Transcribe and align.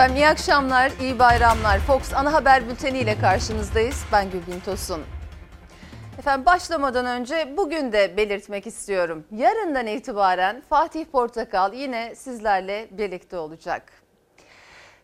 Efendim 0.00 0.16
iyi 0.16 0.28
akşamlar, 0.28 0.92
iyi 1.00 1.18
bayramlar. 1.18 1.78
Fox 1.78 2.14
ana 2.14 2.32
haber 2.32 2.68
bülteni 2.68 2.98
ile 2.98 3.18
karşınızdayız. 3.18 4.04
Ben 4.12 4.30
Gülbin 4.30 4.60
Tosun. 4.60 5.02
Efendim 6.18 6.46
başlamadan 6.46 7.06
önce 7.06 7.54
bugün 7.56 7.92
de 7.92 8.16
belirtmek 8.16 8.66
istiyorum. 8.66 9.24
Yarından 9.36 9.86
itibaren 9.86 10.62
Fatih 10.68 11.04
Portakal 11.04 11.72
yine 11.72 12.14
sizlerle 12.14 12.88
birlikte 12.90 13.36
olacak. 13.36 13.92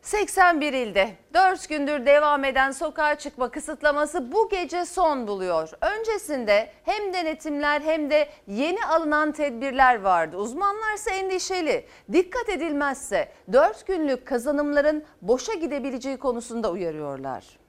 81 0.06 0.72
ilde 0.72 1.10
4 1.34 1.68
gündür 1.68 2.06
devam 2.06 2.44
eden 2.44 2.70
sokağa 2.70 3.14
çıkma 3.14 3.50
kısıtlaması 3.50 4.32
bu 4.32 4.48
gece 4.48 4.84
son 4.84 5.26
buluyor. 5.26 5.70
Öncesinde 5.80 6.70
hem 6.84 7.12
denetimler 7.12 7.80
hem 7.80 8.10
de 8.10 8.28
yeni 8.46 8.84
alınan 8.84 9.32
tedbirler 9.32 10.00
vardı. 10.00 10.36
Uzmanlarsa 10.36 11.10
endişeli. 11.10 11.86
Dikkat 12.12 12.48
edilmezse 12.48 13.32
4 13.52 13.86
günlük 13.86 14.26
kazanımların 14.26 15.04
boşa 15.22 15.54
gidebileceği 15.54 16.16
konusunda 16.16 16.70
uyarıyorlar. 16.70 17.65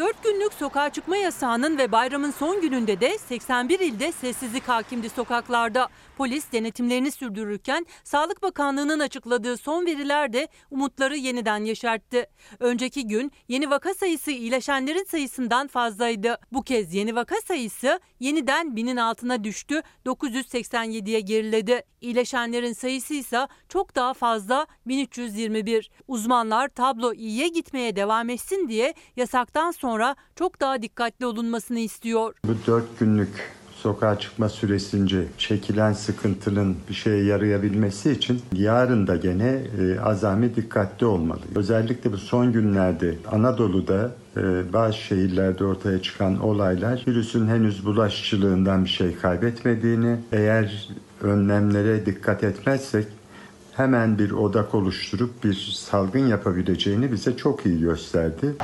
4 0.00 0.24
günlük 0.24 0.52
sokağa 0.52 0.90
çıkma 0.90 1.16
yasağının 1.16 1.78
ve 1.78 1.92
bayramın 1.92 2.30
son 2.30 2.60
gününde 2.60 3.00
de 3.00 3.18
81 3.18 3.80
ilde 3.80 4.12
sessizlik 4.12 4.68
hakimdi 4.68 5.10
sokaklarda. 5.10 5.88
Polis 6.16 6.52
denetimlerini 6.52 7.10
sürdürürken 7.10 7.86
Sağlık 8.04 8.42
Bakanlığı'nın 8.42 9.00
açıkladığı 9.00 9.56
son 9.56 9.86
veriler 9.86 10.32
de 10.32 10.48
umutları 10.70 11.16
yeniden 11.16 11.64
yeşertti. 11.64 12.26
Önceki 12.60 13.06
gün 13.06 13.32
yeni 13.48 13.70
vaka 13.70 13.94
sayısı 13.94 14.30
iyileşenlerin 14.30 15.04
sayısından 15.04 15.66
fazlaydı. 15.66 16.38
Bu 16.52 16.62
kez 16.62 16.94
yeni 16.94 17.16
vaka 17.16 17.36
sayısı 17.46 18.00
yeniden 18.20 18.76
binin 18.76 18.96
altına 18.96 19.44
düştü, 19.44 19.82
987'ye 20.06 21.20
geriledi. 21.20 21.82
İyileşenlerin 22.00 22.72
sayısı 22.72 23.14
ise 23.14 23.48
çok 23.68 23.96
daha 23.96 24.14
fazla 24.14 24.66
1321. 24.86 25.90
Uzmanlar 26.08 26.68
tablo 26.68 27.12
iyiye 27.12 27.48
gitmeye 27.48 27.96
devam 27.96 28.28
etsin 28.30 28.68
diye 28.68 28.94
yasaktan 29.16 29.70
sonra 29.70 29.89
çok 30.36 30.60
daha 30.60 30.82
dikkatli 30.82 31.26
olunmasını 31.26 31.78
istiyor. 31.78 32.34
Bu 32.44 32.52
dört 32.66 32.98
günlük 32.98 33.52
sokağa 33.82 34.18
çıkma 34.18 34.48
süresince 34.48 35.24
çekilen 35.38 35.92
sıkıntının 35.92 36.76
bir 36.88 36.94
şeye 36.94 37.24
yarayabilmesi 37.24 38.10
için 38.10 38.42
yarın 38.52 39.06
da 39.06 39.16
gene 39.16 39.60
e, 39.80 40.00
azami 40.00 40.56
dikkatli 40.56 41.06
olmalı. 41.06 41.40
Özellikle 41.54 42.12
bu 42.12 42.18
son 42.18 42.52
günlerde 42.52 43.14
Anadolu'da 43.32 44.10
e, 44.36 44.72
bazı 44.72 44.96
şehirlerde 44.96 45.64
ortaya 45.64 46.02
çıkan 46.02 46.40
olaylar 46.40 47.04
virüsün 47.08 47.46
henüz 47.46 47.86
bulaşıcılığından 47.86 48.84
bir 48.84 48.90
şey 48.90 49.16
kaybetmediğini, 49.16 50.16
eğer 50.32 50.88
önlemlere 51.22 52.06
dikkat 52.06 52.44
etmezsek 52.44 53.06
hemen 53.72 54.18
bir 54.18 54.30
odak 54.30 54.74
oluşturup 54.74 55.44
bir 55.44 55.54
salgın 55.74 56.26
yapabileceğini 56.26 57.12
bize 57.12 57.36
çok 57.36 57.66
iyi 57.66 57.80
gösterdi. 57.80 58.54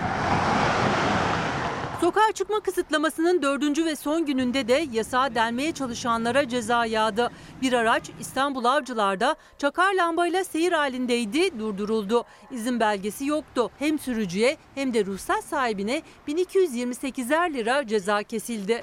Çıkma 2.37 2.61
kısıtlamasının 2.61 3.43
dördüncü 3.43 3.85
ve 3.85 3.97
son 3.97 4.27
gününde 4.27 4.69
de 4.69 4.87
yasağa 4.93 5.35
delmeye 5.35 5.73
çalışanlara 5.73 6.49
ceza 6.49 6.87
yağdı. 6.87 7.31
Bir 7.63 7.73
araç 7.73 8.11
İstanbul 8.21 8.65
Avcılar'da 8.65 9.37
çakar 9.59 9.95
lambayla 9.95 10.45
seyir 10.45 10.73
halindeydi, 10.73 11.59
durduruldu. 11.59 12.25
İzin 12.51 12.81
belgesi 12.81 13.27
yoktu. 13.27 13.71
Hem 13.79 13.99
sürücüye 13.99 14.57
hem 14.75 14.95
de 14.95 15.07
ruhsat 15.07 15.45
sahibine 15.45 16.03
1228'er 16.29 17.55
lira 17.55 17.87
ceza 17.87 18.23
kesildi. 18.23 18.83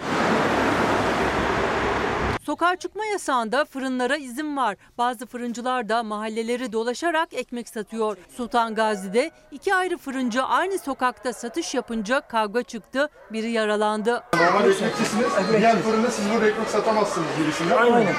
Sokağa 2.45 2.75
çıkma 2.75 3.05
yasağında 3.05 3.65
fırınlara 3.65 4.17
izin 4.17 4.57
var. 4.57 4.75
Bazı 4.97 5.25
fırıncılar 5.25 5.89
da 5.89 6.03
mahalleleri 6.03 6.71
dolaşarak 6.73 7.33
ekmek 7.33 7.69
satıyor. 7.69 8.17
Sultan 8.37 8.75
Gazi'de 8.75 9.31
iki 9.51 9.75
ayrı 9.75 9.97
fırıncı 9.97 10.43
aynı 10.43 10.79
sokakta 10.79 11.33
satış 11.33 11.73
yapınca 11.73 12.21
kavga 12.21 12.63
çıktı. 12.63 13.09
Biri 13.31 13.51
yaralandı. 13.51 14.23
Normal 14.33 14.69
ekmekçisiniz. 14.69 15.27
Diğer 15.57 15.81
fırında 15.81 16.11
siz 16.11 16.25
burada 16.33 16.47
ekmek 16.47 16.67
satamazsınız 16.67 17.27
gibisinden. 17.37 17.77
Aynen. 17.77 18.15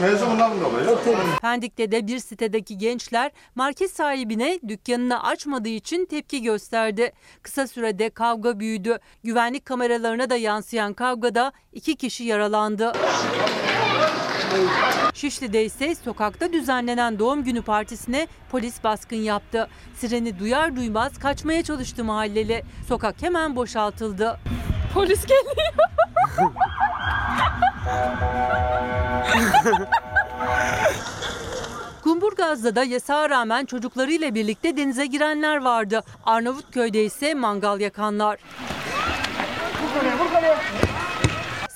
Mevzu 0.00 0.26
bundan 0.30 0.52
dolayı. 0.60 0.98
Pendik'te 1.42 1.92
de 1.92 2.06
bir 2.06 2.18
sitedeki 2.18 2.78
gençler 2.78 3.30
market 3.54 3.90
sahibine 3.90 4.58
dükkanını 4.68 5.22
açmadığı 5.22 5.68
için 5.68 6.04
tepki 6.04 6.42
gösterdi. 6.42 7.12
Kısa 7.42 7.66
sürede 7.66 8.10
kavga 8.10 8.60
büyüdü. 8.60 8.98
Güvenlik 9.24 9.66
kameralarına 9.66 10.30
da 10.30 10.36
yansıyan 10.36 10.94
kavgada 10.94 11.52
iki 11.72 11.96
kişi 11.96 12.24
yaralandı. 12.24 12.92
Şişli'de 15.14 15.64
ise 15.64 15.94
sokakta 15.94 16.52
düzenlenen 16.52 17.18
doğum 17.18 17.44
günü 17.44 17.62
partisine 17.62 18.26
polis 18.50 18.84
baskın 18.84 19.16
yaptı. 19.16 19.68
Sireni 19.94 20.38
duyar 20.38 20.76
duymaz 20.76 21.18
kaçmaya 21.18 21.62
çalıştı 21.62 22.04
mahalleli. 22.04 22.62
Sokak 22.88 23.22
hemen 23.22 23.56
boşaltıldı. 23.56 24.40
Polis 24.94 25.26
geliyor. 25.26 25.72
Kumburgaz'da 32.02 32.76
da 32.76 32.84
yasağa 32.84 33.30
rağmen 33.30 33.64
çocuklarıyla 33.64 34.34
birlikte 34.34 34.76
denize 34.76 35.06
girenler 35.06 35.56
vardı. 35.56 36.02
Arnavutköy'de 36.26 37.04
ise 37.04 37.34
mangal 37.34 37.80
yakanlar. 37.80 38.38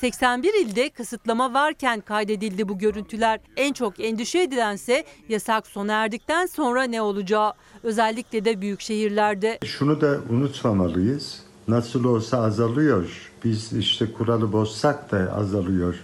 81 0.01 0.55
ilde 0.65 0.91
kısıtlama 0.91 1.55
varken 1.55 2.01
kaydedildi 2.01 2.69
bu 2.69 2.79
görüntüler. 2.79 3.41
En 3.57 3.73
çok 3.73 4.01
endişe 4.01 4.43
edilense 4.43 5.05
yasak 5.29 5.67
sona 5.67 5.93
erdikten 5.93 6.47
sonra 6.47 6.83
ne 6.83 7.03
olacağı. 7.03 7.53
Özellikle 7.83 8.45
de 8.45 8.61
büyük 8.61 8.81
şehirlerde. 8.81 9.59
Şunu 9.65 10.01
da 10.01 10.19
unutmamalıyız. 10.31 11.43
Nasıl 11.69 12.05
olsa 12.05 12.43
azalıyor. 12.43 13.31
Biz 13.45 13.73
işte 13.73 14.13
kuralı 14.13 14.53
bozsak 14.53 15.13
da 15.13 15.35
azalıyor. 15.37 15.95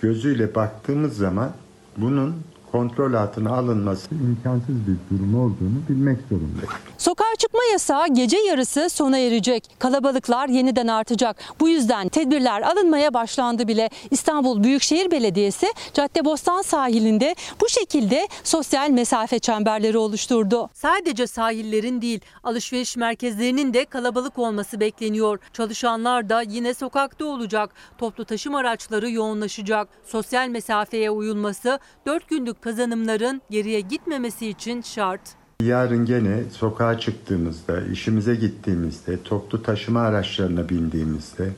Gözüyle 0.00 0.54
baktığımız 0.54 1.16
zaman 1.16 1.52
bunun 1.96 2.34
kontrol 2.72 3.14
altına 3.14 3.56
alınması 3.56 4.14
imkansız 4.14 4.74
bir 4.86 5.16
durum 5.16 5.34
olduğunu 5.34 5.88
bilmek 5.88 6.18
zorundayız. 6.28 6.70
Sokağa 6.98 7.36
çıkma 7.38 7.60
yasağı 7.72 8.08
gece 8.08 8.36
yarısı 8.38 8.90
sona 8.90 9.18
erecek. 9.18 9.70
Kalabalıklar 9.78 10.48
yeniden 10.48 10.86
artacak. 10.86 11.36
Bu 11.60 11.68
yüzden 11.68 12.08
tedbirler 12.08 12.62
alınmaya 12.62 13.14
başlandı 13.14 13.68
bile. 13.68 13.90
İstanbul 14.10 14.62
Büyükşehir 14.64 15.10
Belediyesi 15.10 15.66
Caddebostan 15.94 16.62
sahilinde 16.62 17.34
bu 17.60 17.68
şekilde 17.68 18.28
sosyal 18.44 18.90
mesafe 18.90 19.38
çemberleri 19.38 19.98
oluşturdu. 19.98 20.70
Sadece 20.74 21.26
sahillerin 21.26 22.02
değil, 22.02 22.20
alışveriş 22.44 22.96
merkezlerinin 22.96 23.74
de 23.74 23.84
kalabalık 23.84 24.38
olması 24.38 24.80
bekleniyor. 24.80 25.38
Çalışanlar 25.52 26.28
da 26.28 26.42
yine 26.42 26.74
sokakta 26.74 27.24
olacak. 27.24 27.70
Toplu 27.98 28.24
taşıma 28.24 28.58
araçları 28.58 29.10
yoğunlaşacak. 29.10 29.88
Sosyal 30.06 30.48
mesafeye 30.48 31.10
uyulması 31.10 31.78
4 32.06 32.28
günlük 32.28 32.57
kazanımların 32.60 33.42
geriye 33.50 33.80
gitmemesi 33.80 34.48
için 34.48 34.82
şart. 34.82 35.20
Yarın 35.62 36.04
gene 36.04 36.42
sokağa 36.52 36.98
çıktığımızda, 36.98 37.80
işimize 37.92 38.34
gittiğimizde, 38.34 39.22
toplu 39.22 39.62
taşıma 39.62 40.00
araçlarına 40.00 40.68
bindiğimizde, 40.68 41.50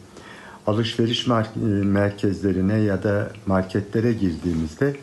alışveriş 0.67 1.29
e, 1.29 1.67
merkezlerine 1.85 2.79
ya 2.79 3.03
da 3.03 3.33
marketlere 3.47 4.13
girdiğimizde 4.13 4.97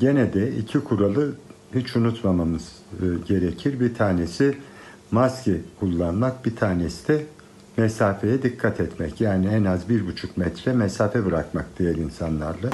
gene 0.00 0.32
de 0.32 0.56
iki 0.56 0.80
kuralı 0.80 1.34
hiç 1.74 1.96
unutmamamız 1.96 2.72
e, 2.92 3.04
gerekir. 3.28 3.80
Bir 3.80 3.94
tanesi 3.94 4.56
maske 5.10 5.60
kullanmak, 5.80 6.44
bir 6.44 6.56
tanesi 6.56 7.08
de 7.08 7.26
mesafeye 7.76 8.42
dikkat 8.42 8.80
etmek. 8.80 9.20
Yani 9.20 9.46
en 9.46 9.64
az 9.64 9.88
bir 9.88 10.06
buçuk 10.06 10.36
metre 10.36 10.72
mesafe 10.72 11.26
bırakmak 11.26 11.66
diğer 11.78 11.94
insanlarla. 11.94 12.70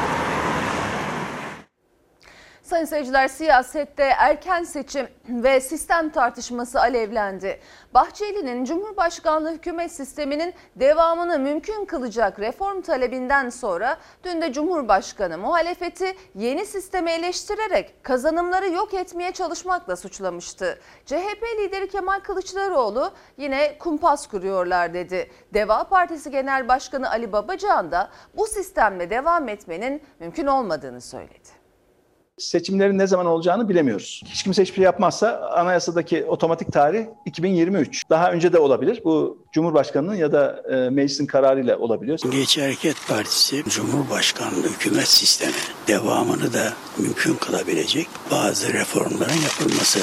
Sayın 2.78 2.86
seyirciler 2.86 3.28
siyasette 3.28 4.02
erken 4.02 4.64
seçim 4.64 5.08
ve 5.28 5.60
sistem 5.60 6.10
tartışması 6.10 6.80
alevlendi. 6.80 7.60
Bahçeli'nin 7.94 8.64
Cumhurbaşkanlığı 8.64 9.52
hükümet 9.52 9.92
sisteminin 9.92 10.54
devamını 10.76 11.38
mümkün 11.38 11.84
kılacak 11.84 12.40
reform 12.40 12.80
talebinden 12.80 13.50
sonra 13.50 13.96
dün 14.24 14.42
de 14.42 14.52
Cumhurbaşkanı 14.52 15.38
muhalefeti 15.38 16.16
yeni 16.34 16.66
sistemi 16.66 17.10
eleştirerek 17.10 18.04
kazanımları 18.04 18.70
yok 18.70 18.94
etmeye 18.94 19.32
çalışmakla 19.32 19.96
suçlamıştı. 19.96 20.78
CHP 21.06 21.42
lideri 21.60 21.88
Kemal 21.88 22.20
Kılıçdaroğlu 22.20 23.12
yine 23.36 23.78
kumpas 23.78 24.26
kuruyorlar 24.26 24.94
dedi. 24.94 25.30
Deva 25.54 25.84
Partisi 25.84 26.30
Genel 26.30 26.68
Başkanı 26.68 27.10
Ali 27.10 27.32
Babacan 27.32 27.92
da 27.92 28.10
bu 28.36 28.46
sistemle 28.46 29.10
devam 29.10 29.48
etmenin 29.48 30.02
mümkün 30.20 30.46
olmadığını 30.46 31.00
söyledi. 31.00 31.57
Seçimlerin 32.38 32.98
ne 32.98 33.06
zaman 33.06 33.26
olacağını 33.26 33.68
bilemiyoruz. 33.68 34.22
Hiç 34.26 34.42
kimse 34.42 34.62
hiçbir 34.62 34.74
şey 34.74 34.84
yapmazsa 34.84 35.50
anayasadaki 35.54 36.24
otomatik 36.24 36.72
tarih 36.72 37.06
2023. 37.26 38.10
Daha 38.10 38.32
önce 38.32 38.52
de 38.52 38.58
olabilir. 38.58 39.00
Bu 39.04 39.38
Cumhurbaşkanı'nın 39.52 40.14
ya 40.14 40.32
da 40.32 40.62
e, 40.70 40.90
meclisin 40.90 41.26
kararıyla 41.26 41.78
olabiliyor. 41.78 42.18
Milliyetçi 42.24 42.62
Hareket 42.62 42.96
Partisi 43.08 43.64
Cumhurbaşkanlığı 43.68 44.68
hükümet 44.68 45.08
sistemi 45.08 45.52
devamını 45.88 46.52
da 46.52 46.72
mümkün 46.98 47.34
kılabilecek 47.34 48.08
bazı 48.30 48.72
reformların 48.72 49.40
yapılması 49.44 49.98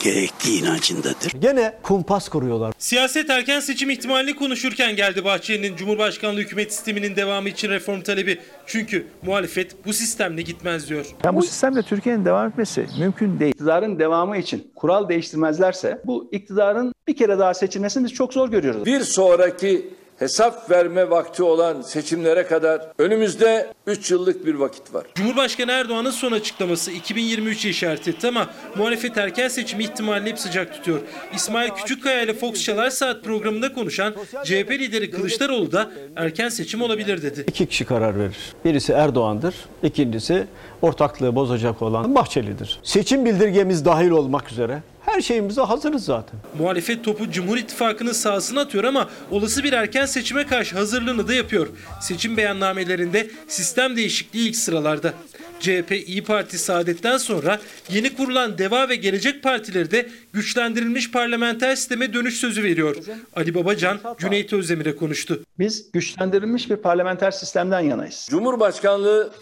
gerektiği 0.00 0.60
inancındadır. 0.62 1.32
Gene 1.38 1.74
kumpas 1.82 2.28
kuruyorlar. 2.28 2.74
Siyaset 2.78 3.30
erken 3.30 3.60
seçim 3.60 3.90
ihtimalini 3.90 4.36
konuşurken 4.36 4.96
geldi 4.96 5.24
Bahçeli'nin 5.24 5.76
Cumhurbaşkanlığı 5.76 6.40
hükümet 6.40 6.72
sisteminin 6.72 7.16
devamı 7.16 7.48
için 7.48 7.70
reform 7.70 8.00
talebi. 8.00 8.40
Çünkü 8.66 9.06
muhalefet 9.22 9.86
bu 9.86 9.92
sistemle 9.92 10.42
gitmez 10.42 10.88
diyor. 10.88 11.06
Yani 11.24 11.36
bu 11.36 11.42
sistemle 11.42 11.82
Türkiye'nin 11.82 12.24
devam 12.24 12.48
etmesi 12.48 12.86
mümkün 12.98 13.40
değil. 13.40 13.52
İktidarın 13.52 13.98
devamı 13.98 14.36
için 14.36 14.70
kural 14.76 15.08
değiştirmezlerse 15.08 16.00
bu 16.04 16.28
iktidarın 16.32 16.94
bir 17.08 17.16
kere 17.16 17.38
daha 17.38 17.54
seçilmesini 17.54 18.04
biz 18.04 18.12
çok 18.12 18.32
zor 18.32 18.48
görüyoruz. 18.50 18.86
bir 18.86 19.00
sonraki 19.00 19.93
hesap 20.18 20.70
verme 20.70 21.10
vakti 21.10 21.42
olan 21.42 21.82
seçimlere 21.82 22.46
kadar 22.46 22.80
önümüzde 22.98 23.72
3 23.86 24.10
yıllık 24.10 24.46
bir 24.46 24.54
vakit 24.54 24.94
var. 24.94 25.04
Cumhurbaşkanı 25.14 25.72
Erdoğan'ın 25.72 26.10
son 26.10 26.32
açıklaması 26.32 26.92
2023'e 26.92 27.70
işaret 27.70 28.08
etti 28.08 28.28
ama 28.28 28.50
muhalefet 28.76 29.18
erken 29.18 29.48
seçim 29.48 29.80
ihtimalini 29.80 30.28
hep 30.28 30.38
sıcak 30.38 30.74
tutuyor. 30.74 31.00
İsmail 31.34 31.70
Küçükkaya 31.70 32.22
ile 32.22 32.34
Fox 32.34 32.62
Çalar 32.62 32.90
Saat 32.90 33.24
programında 33.24 33.72
konuşan 33.72 34.14
CHP 34.44 34.70
lideri 34.70 35.10
Kılıçdaroğlu 35.10 35.72
da 35.72 35.90
erken 36.16 36.48
seçim 36.48 36.82
olabilir 36.82 37.22
dedi. 37.22 37.44
İki 37.48 37.66
kişi 37.66 37.84
karar 37.84 38.18
verir. 38.18 38.36
Birisi 38.64 38.92
Erdoğan'dır, 38.92 39.54
ikincisi 39.82 40.46
ortaklığı 40.82 41.34
bozacak 41.34 41.82
olan 41.82 42.14
Bahçeli'dir. 42.14 42.80
Seçim 42.82 43.24
bildirgemiz 43.24 43.84
dahil 43.84 44.10
olmak 44.10 44.52
üzere 44.52 44.82
her 45.06 45.20
şeyimize 45.20 45.60
hazırız 45.60 46.04
zaten. 46.04 46.40
Muhalefet 46.58 47.04
topu 47.04 47.30
Cumhur 47.30 47.56
İttifakı'nın 47.56 48.12
sahasına 48.12 48.60
atıyor 48.60 48.84
ama 48.84 49.08
olası 49.30 49.64
bir 49.64 49.72
erken 49.72 50.06
seçime 50.06 50.46
karşı 50.46 50.76
hazırlığını 50.76 51.28
da 51.28 51.34
yapıyor. 51.34 51.68
Seçim 52.00 52.36
beyannamelerinde 52.36 53.30
sistem 53.48 53.96
değişikliği 53.96 54.48
ilk 54.48 54.56
sıralarda. 54.56 55.12
CHP, 55.60 55.92
İyi 56.06 56.24
Parti, 56.24 56.58
Saadet'ten 56.58 57.16
sonra 57.16 57.60
yeni 57.90 58.16
kurulan 58.16 58.58
Deva 58.58 58.88
ve 58.88 58.96
Gelecek 58.96 59.42
Partileri 59.42 59.90
de 59.90 60.08
güçlendirilmiş 60.32 61.10
parlamenter 61.10 61.76
sisteme 61.76 62.12
dönüş 62.12 62.34
sözü 62.34 62.62
veriyor. 62.62 62.96
Ali 63.36 63.54
Babacan, 63.54 64.00
Cüneyt 64.18 64.52
Özdemir'e 64.52 64.96
konuştu. 64.96 65.42
Biz 65.58 65.92
güçlendirilmiş 65.92 66.70
bir 66.70 66.76
parlamenter 66.76 67.30
sistemden 67.30 67.80
yanayız. 67.80 68.26
Cumhurbaşkanlığı 68.30 69.32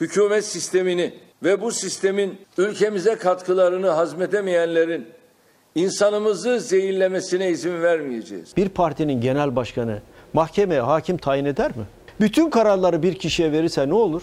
hükümet 0.00 0.44
sistemini 0.44 1.14
ve 1.44 1.60
bu 1.60 1.72
sistemin 1.72 2.38
ülkemize 2.58 3.14
katkılarını 3.14 3.88
hazmedemeyenlerin 3.88 5.06
insanımızı 5.74 6.60
zehirlemesine 6.60 7.50
izin 7.50 7.82
vermeyeceğiz. 7.82 8.56
Bir 8.56 8.68
partinin 8.68 9.20
genel 9.20 9.56
başkanı 9.56 10.02
mahkemeye 10.32 10.80
hakim 10.80 11.16
tayin 11.16 11.44
eder 11.44 11.70
mi? 11.70 11.84
Bütün 12.20 12.50
kararları 12.50 13.02
bir 13.02 13.14
kişiye 13.14 13.52
verirse 13.52 13.88
ne 13.88 13.94
olur? 13.94 14.22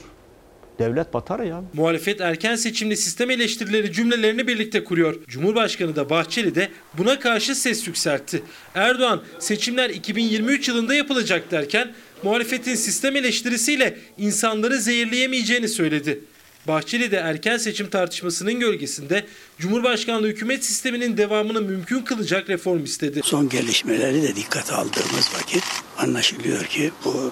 Devlet 0.79 1.13
batar 1.13 1.39
ya. 1.39 1.63
Muhalefet 1.73 2.21
erken 2.21 2.55
seçimli 2.55 2.97
sistem 2.97 3.31
eleştirileri 3.31 3.91
cümlelerini 3.91 4.47
birlikte 4.47 4.83
kuruyor. 4.83 5.15
Cumhurbaşkanı 5.27 5.95
da 5.95 6.09
Bahçeli 6.09 6.55
de 6.55 6.69
buna 6.97 7.19
karşı 7.19 7.55
ses 7.55 7.87
yükseltti. 7.87 8.43
Erdoğan 8.75 9.21
seçimler 9.39 9.89
2023 9.89 10.67
yılında 10.67 10.93
yapılacak 10.95 11.51
derken 11.51 11.91
muhalefetin 12.23 12.75
sistem 12.75 13.15
eleştirisiyle 13.15 13.97
insanları 14.17 14.77
zehirleyemeyeceğini 14.77 15.67
söyledi. 15.67 16.21
Bahçeli 16.67 17.11
de 17.11 17.17
erken 17.17 17.57
seçim 17.57 17.89
tartışmasının 17.89 18.59
gölgesinde 18.59 19.25
Cumhurbaşkanlığı 19.59 20.27
hükümet 20.27 20.65
sisteminin 20.65 21.17
devamını 21.17 21.61
mümkün 21.61 22.01
kılacak 22.01 22.49
reform 22.49 22.83
istedi. 22.83 23.21
Son 23.23 23.49
gelişmeleri 23.49 24.23
de 24.23 24.35
dikkate 24.35 24.73
aldığımız 24.73 25.29
vakit 25.35 25.63
anlaşılıyor 25.97 26.63
ki 26.63 26.91
bu 27.05 27.31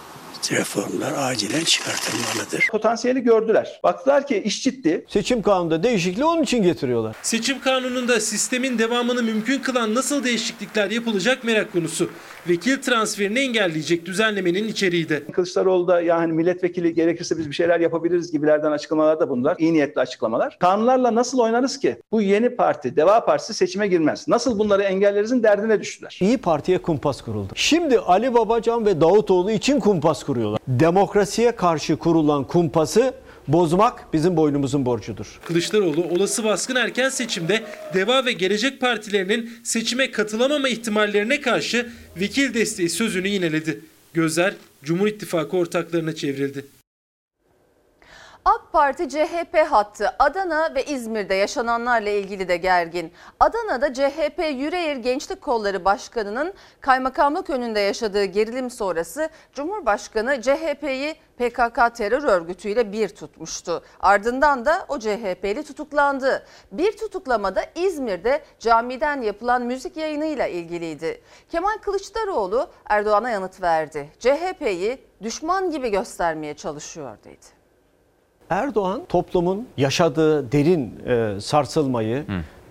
reformlar 0.52 1.14
acilen 1.18 1.64
çıkartılmalıdır. 1.64 2.68
Potansiyeli 2.72 3.22
gördüler. 3.22 3.80
Baktılar 3.84 4.28
ki 4.28 4.42
iş 4.46 4.64
ciddi. 4.64 5.06
Seçim 5.08 5.42
kanununda 5.42 5.84
değişikliği 5.84 6.24
onun 6.24 6.44
için 6.44 6.64
getiriyorlar. 6.64 7.16
Seçim 7.22 7.62
kanununda 7.62 8.20
sistemin 8.20 8.80
devamını 8.80 9.24
mümkün 9.24 9.60
kılan 9.60 9.96
nasıl 9.96 10.24
değişiklikler 10.24 10.92
yapılacak 10.92 11.44
merak 11.44 11.74
konusu. 11.74 12.10
Vekil 12.48 12.82
transferini 12.82 13.40
engelleyecek 13.40 14.06
düzenlemenin 14.06 14.68
içeriği 14.68 15.10
de. 15.10 15.24
Kılıçdaroğlu 15.24 15.88
da 15.88 16.02
yani 16.02 16.34
milletvekili 16.34 16.94
gerekirse 16.94 17.38
biz 17.38 17.50
bir 17.50 17.54
şeyler 17.56 17.80
yapabiliriz 17.80 18.32
gibilerden 18.32 18.72
açıklamalar 18.72 19.20
da 19.20 19.30
bunlar. 19.30 19.56
İyi 19.60 19.74
niyetli 19.74 20.02
açıklamalar. 20.02 20.58
Kanunlarla 20.60 21.16
nasıl 21.16 21.40
oynarız 21.40 21.80
ki? 21.80 21.98
Bu 22.12 22.22
yeni 22.22 22.50
parti, 22.50 22.96
Deva 22.96 23.26
Partisi 23.26 23.54
seçime 23.54 23.88
girmez. 23.88 24.28
Nasıl 24.28 24.60
bunları 24.60 24.84
engellerizin 24.84 25.44
derdine 25.44 25.80
düştüler. 25.82 26.18
İyi 26.22 26.38
Parti'ye 26.38 26.78
kumpas 26.78 27.22
kuruldu. 27.22 27.54
Şimdi 27.56 28.00
Ali 28.00 28.34
Babacan 28.34 28.86
ve 28.86 29.02
Davutoğlu 29.02 29.52
için 29.52 29.80
kumpas 29.80 30.24
kuruyorlar. 30.24 30.60
Demokrasiye 30.68 31.52
karşı 31.52 31.96
kurulan 31.96 32.44
kumpası 32.44 33.14
bozmak 33.54 34.13
bizim 34.13 34.38
boynumuzun 34.38 34.86
borcudur. 34.86 35.40
Kılıçdaroğlu 35.46 36.04
olası 36.04 36.44
baskın 36.44 36.75
erken 36.75 37.10
seçimde 37.10 37.63
Deva 37.94 38.25
ve 38.25 38.31
Gelecek 38.31 38.81
Partilerinin 38.81 39.51
seçime 39.63 40.12
katılamama 40.12 40.69
ihtimallerine 40.69 41.42
karşı 41.42 41.90
vekil 42.19 42.54
desteği 42.54 42.90
sözünü 42.90 43.28
yineledi. 43.28 43.81
Gözler 44.13 44.54
Cumhur 44.84 45.07
İttifakı 45.07 45.57
ortaklarına 45.57 46.16
çevrildi. 46.16 46.66
AK 48.46 48.74
Parti 48.74 49.10
CHP 49.10 49.58
hattı 49.70 50.16
Adana 50.20 50.76
ve 50.76 50.86
İzmir'de 50.86 51.34
yaşananlarla 51.34 52.10
ilgili 52.10 52.48
de 52.48 52.58
gergin. 52.58 53.14
Adana'da 53.40 53.94
CHP 53.94 54.40
Yüreğir 54.54 54.96
Gençlik 54.96 55.42
Kolları 55.42 55.86
Başkanı'nın 55.86 56.54
kaymakamlık 56.82 57.50
önünde 57.50 57.80
yaşadığı 57.80 58.24
gerilim 58.26 58.70
sonrası 58.70 59.30
Cumhurbaşkanı 59.54 60.42
CHP'yi 60.42 61.16
PKK 61.38 61.96
terör 61.96 62.24
örgütüyle 62.24 62.92
bir 62.92 63.10
tutmuştu. 63.10 63.84
Ardından 64.00 64.66
da 64.66 64.86
o 64.88 65.00
CHP'li 65.00 65.64
tutuklandı. 65.64 66.46
Bir 66.72 66.98
tutuklamada 66.98 67.66
İzmir'de 67.76 68.44
camiden 68.60 69.22
yapılan 69.22 69.62
müzik 69.62 69.98
yayınıyla 69.98 70.48
ilgiliydi. 70.48 71.22
Kemal 71.50 71.78
Kılıçdaroğlu 71.82 72.70
Erdoğan'a 72.86 73.30
yanıt 73.30 73.62
verdi. 73.62 74.10
CHP'yi 74.20 75.04
düşman 75.24 75.72
gibi 75.72 75.90
göstermeye 75.90 76.54
çalışıyor 76.54 77.18
dedi. 77.24 77.59
Erdoğan 78.50 79.06
toplumun 79.10 79.68
yaşadığı 79.78 80.51
derin 80.51 81.00
e, 81.07 81.40
sarsılmayı 81.42 82.25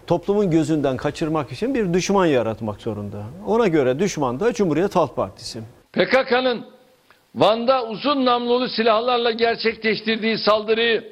toplumun 0.06 0.50
gözünden 0.50 0.96
kaçırmak 0.96 1.52
için 1.52 1.74
bir 1.74 1.94
düşman 1.94 2.26
yaratmak 2.26 2.80
zorunda. 2.80 3.16
Ona 3.46 3.68
göre 3.68 3.98
düşman 3.98 4.40
da 4.40 4.52
Cumhuriyet 4.52 4.96
Halk 4.96 5.16
Partisi. 5.16 5.60
PKK'nın 5.92 6.66
Van'da 7.34 7.86
uzun 7.86 8.24
namlulu 8.24 8.68
silahlarla 8.68 9.30
gerçekleştirdiği 9.30 10.38
saldırıyı 10.38 11.04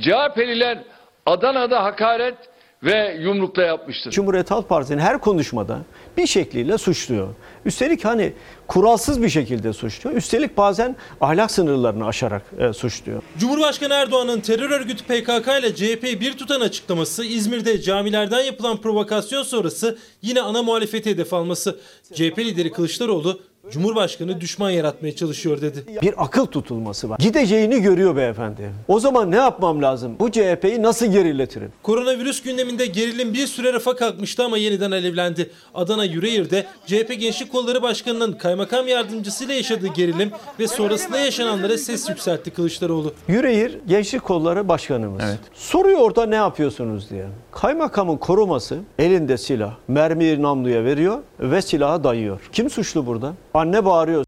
CHP'liler 0.00 0.78
Adana'da 1.26 1.84
hakaret 1.84 2.34
ve 2.82 3.18
yumrukla 3.20 3.62
yapmıştır. 3.62 4.10
Cumhuriyet 4.10 4.50
Halk 4.50 4.68
Partisi'nin 4.68 4.98
her 4.98 5.20
konuşmada 5.20 5.78
bir 6.16 6.26
şekliyle 6.26 6.78
suçluyor. 6.78 7.28
Üstelik 7.64 8.04
hani 8.04 8.32
kuralsız 8.66 9.22
bir 9.22 9.28
şekilde 9.28 9.72
suçluyor. 9.72 10.16
Üstelik 10.16 10.56
bazen 10.56 10.96
ahlak 11.20 11.50
sınırlarını 11.50 12.06
aşarak 12.06 12.42
e, 12.58 12.72
suçluyor. 12.72 13.22
Cumhurbaşkanı 13.38 13.94
Erdoğan'ın 13.94 14.40
terör 14.40 14.70
örgütü 14.70 15.04
PKK 15.04 15.48
ile 15.60 15.74
CHP'yi 15.74 16.20
bir 16.20 16.32
tutan 16.32 16.60
açıklaması, 16.60 17.24
İzmir'de 17.24 17.80
camilerden 17.80 18.40
yapılan 18.40 18.80
provokasyon 18.80 19.42
sonrası 19.42 19.98
yine 20.22 20.40
ana 20.40 20.62
muhalefeti 20.62 21.10
hedef 21.10 21.34
alması. 21.34 21.80
CHP 22.14 22.38
lideri 22.38 22.72
Kılıçdaroğlu, 22.72 23.40
Cumhurbaşkanı 23.70 24.40
düşman 24.40 24.70
yaratmaya 24.70 25.16
çalışıyor 25.16 25.60
dedi. 25.60 25.84
Bir 26.02 26.24
akıl 26.24 26.46
tutulması 26.46 27.10
var. 27.10 27.18
Gideceğini 27.18 27.82
görüyor 27.82 28.16
beyefendi. 28.16 28.70
O 28.88 29.00
zaman 29.00 29.30
ne 29.30 29.36
yapmam 29.36 29.82
lazım? 29.82 30.16
Bu 30.20 30.30
CHP'yi 30.30 30.82
nasıl 30.82 31.06
geriletirim? 31.06 31.72
Koronavirüs 31.82 32.42
gündeminde 32.42 32.86
gerilim 32.86 33.32
bir 33.34 33.46
süre 33.46 33.72
rafa 33.72 33.96
kalkmıştı 33.96 34.44
ama 34.44 34.58
yeniden 34.58 34.90
alevlendi. 34.90 35.50
Adana 35.74 36.04
Yüreğir'de 36.04 36.66
CHP 36.86 37.20
Gençlik 37.20 37.52
Kolları 37.52 37.82
Başkanı'nın 37.82 38.32
kaymakam 38.32 38.88
yardımcısıyla 38.88 39.54
yaşadığı 39.54 39.88
gerilim 39.88 40.30
ve 40.60 40.66
sonrasında 40.68 41.18
yaşananlara 41.18 41.78
ses 41.78 42.08
yükseltti 42.08 42.50
Kılıçdaroğlu. 42.50 43.12
Yüreğir 43.28 43.78
Gençlik 43.88 44.24
Kolları 44.24 44.68
Başkanımız. 44.68 45.22
Soruyor 45.54 45.98
orada 46.00 46.26
ne 46.26 46.34
yapıyorsunuz 46.36 47.10
diye. 47.10 47.26
Kaymakamın 47.52 48.16
koruması 48.16 48.78
elinde 48.98 49.38
silah, 49.38 49.74
mermiyi 49.88 50.42
namluya 50.42 50.84
veriyor 50.84 51.18
ve 51.40 51.62
silahı 51.62 52.04
dayıyor. 52.04 52.40
Kim 52.52 52.70
suçlu 52.70 53.06
burada? 53.06 53.34
Anne 53.56 53.84
bağırıyor. 53.84 54.24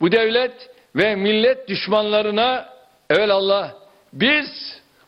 Bu 0.00 0.12
devlet 0.12 0.52
ve 0.96 1.16
millet 1.16 1.68
düşmanlarına 1.68 2.64
evelallah 3.10 3.70
biz 4.12 4.46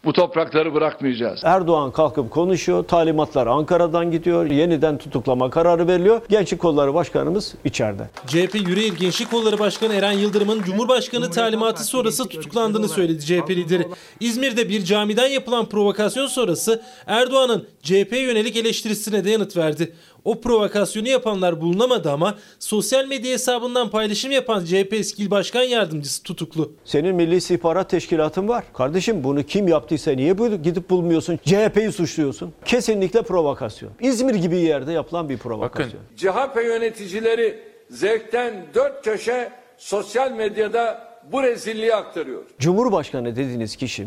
Bu 0.07 0.13
toprakları 0.13 0.75
bırakmayacağız. 0.75 1.41
Erdoğan 1.45 1.91
kalkıp 1.91 2.31
konuşuyor, 2.31 2.85
talimatlar 2.85 3.47
Ankara'dan 3.47 4.11
gidiyor, 4.11 4.51
yeniden 4.51 4.99
tutuklama 4.99 5.51
kararı 5.51 5.89
veriliyor. 5.89 6.21
Gençlik 6.29 6.61
Kolları 6.61 6.95
Başkanımız 6.95 7.55
içeride. 7.65 8.09
CHP 8.27 8.55
Yüreğir 8.55 8.93
Gençlik 8.93 9.31
Kolları 9.31 9.59
Başkanı 9.59 9.95
Eren 9.95 10.13
Yıldırım'ın 10.13 10.63
Cumhurbaşkanı 10.63 11.31
talimatı 11.31 11.85
sonrası 11.85 12.29
tutuklandığını 12.29 12.89
söyledi 12.89 13.25
CHP 13.25 13.51
lideri. 13.51 13.89
İzmir'de 14.21 14.69
bir 14.69 14.85
camiden 14.85 15.29
yapılan 15.29 15.69
provokasyon 15.69 16.27
sonrası 16.27 16.83
Erdoğan'ın 17.07 17.69
CHP'ye 17.83 18.23
yönelik 18.23 18.57
eleştirisine 18.57 19.25
de 19.25 19.31
yanıt 19.31 19.57
verdi. 19.57 19.93
O 20.27 20.41
provokasyonu 20.41 21.09
yapanlar 21.09 21.61
bulunamadı 21.61 22.11
ama 22.11 22.35
sosyal 22.59 23.07
medya 23.07 23.33
hesabından 23.33 23.91
paylaşım 23.91 24.31
yapan 24.31 24.65
CHP 24.65 24.93
eski 24.93 25.23
il 25.23 25.31
başkan 25.31 25.63
yardımcısı 25.63 26.23
tutuklu. 26.23 26.73
Senin 26.85 27.15
Milli 27.17 27.37
İstihbarat 27.37 27.91
Teşkilatın 27.91 28.49
var. 28.49 28.65
Kardeşim 28.75 29.25
bunu 29.25 29.43
kim 29.43 29.69
yaptıysa 29.69 30.11
niye 30.13 30.39
bu- 30.39 30.63
gidip 30.63 30.91
bulmuyorsun? 30.91 31.39
CHP'yi 31.45 31.93
suçluyorsun. 31.93 32.53
Kesinlikle 32.65 33.23
provokasyon. 33.23 33.91
İzmir 34.01 34.35
gibi 34.35 34.57
yerde 34.57 34.93
yapılan 34.93 35.29
bir 35.29 35.39
provokasyon. 35.39 36.01
CHP 36.17 36.57
yöneticileri 36.65 37.59
zevkten 37.91 38.67
dört 38.75 39.05
köşe 39.05 39.51
sosyal 39.79 40.33
medyada 40.33 41.09
bu 41.33 41.43
rezilliği 41.43 41.95
aktarıyor. 41.95 42.43
Cumhurbaşkanı 42.59 43.37
dediğiniz 43.37 43.77
kişi 43.77 44.07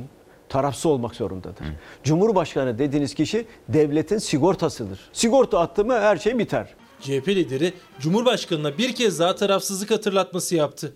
tarafsız 0.49 0.85
olmak 0.85 1.15
zorundadır. 1.15 1.65
Cumhurbaşkanı 2.03 2.79
dediğiniz 2.79 3.13
kişi 3.13 3.47
devletin 3.67 4.17
sigortasıdır. 4.17 5.09
Sigorta 5.13 5.59
attı 5.59 5.85
mı 5.85 5.99
her 5.99 6.17
şey 6.17 6.39
biter. 6.39 6.75
CHP 7.01 7.27
lideri 7.27 7.73
Cumhurbaşkanı'na 7.99 8.77
bir 8.77 8.95
kez 8.95 9.19
daha 9.19 9.35
tarafsızlık 9.35 9.91
hatırlatması 9.91 10.55
yaptı. 10.55 10.93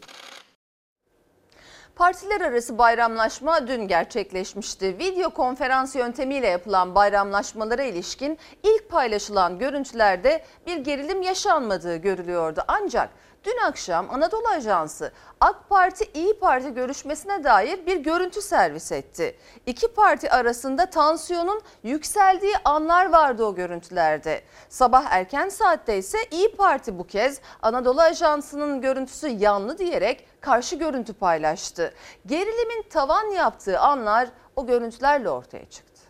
Partiler 1.95 2.41
arası 2.41 2.77
bayramlaşma 2.77 3.67
dün 3.67 3.88
gerçekleşmişti. 3.88 5.00
Video 5.00 5.29
konferans 5.29 5.95
yöntemiyle 5.95 6.48
yapılan 6.48 6.95
bayramlaşmalara 6.95 7.83
ilişkin 7.83 8.38
ilk 8.63 8.89
paylaşılan 8.89 9.60
görüntülerde 9.60 10.43
bir 10.67 10.77
gerilim 10.77 11.22
yaşanmadığı 11.22 11.98
görülüyordu. 11.98 12.62
Ancak 12.67 13.10
dün 13.45 13.57
akşam 13.67 14.09
Anadolu 14.09 14.47
Ajansı 14.47 15.12
AK 15.39 15.69
Parti 15.69 16.05
İyi 16.13 16.39
Parti 16.39 16.73
görüşmesine 16.73 17.43
dair 17.43 17.85
bir 17.85 17.97
görüntü 17.97 18.41
servis 18.41 18.91
etti. 18.91 19.35
İki 19.65 19.88
parti 19.88 20.31
arasında 20.31 20.89
tansiyonun 20.89 21.62
yükseldiği 21.83 22.53
anlar 22.65 23.09
vardı 23.09 23.43
o 23.45 23.55
görüntülerde. 23.55 24.41
Sabah 24.69 25.05
erken 25.09 25.50
saatte 25.50 25.97
ise 25.97 26.17
İyi 26.31 26.55
Parti 26.55 26.97
bu 27.00 27.07
kez 27.07 27.39
Anadolu 27.62 28.01
Ajansı'nın 28.01 28.81
görüntüsü 28.81 29.27
yanlı 29.27 29.77
diyerek 29.77 30.25
karşı 30.41 30.75
görüntü 30.75 31.13
paylaştı. 31.13 31.93
Gerilimin 32.25 32.83
tavan 32.89 33.25
yaptığı 33.31 33.79
anlar 33.79 34.29
o 34.55 34.67
görüntülerle 34.67 35.29
ortaya 35.29 35.65
çıktı. 35.65 36.01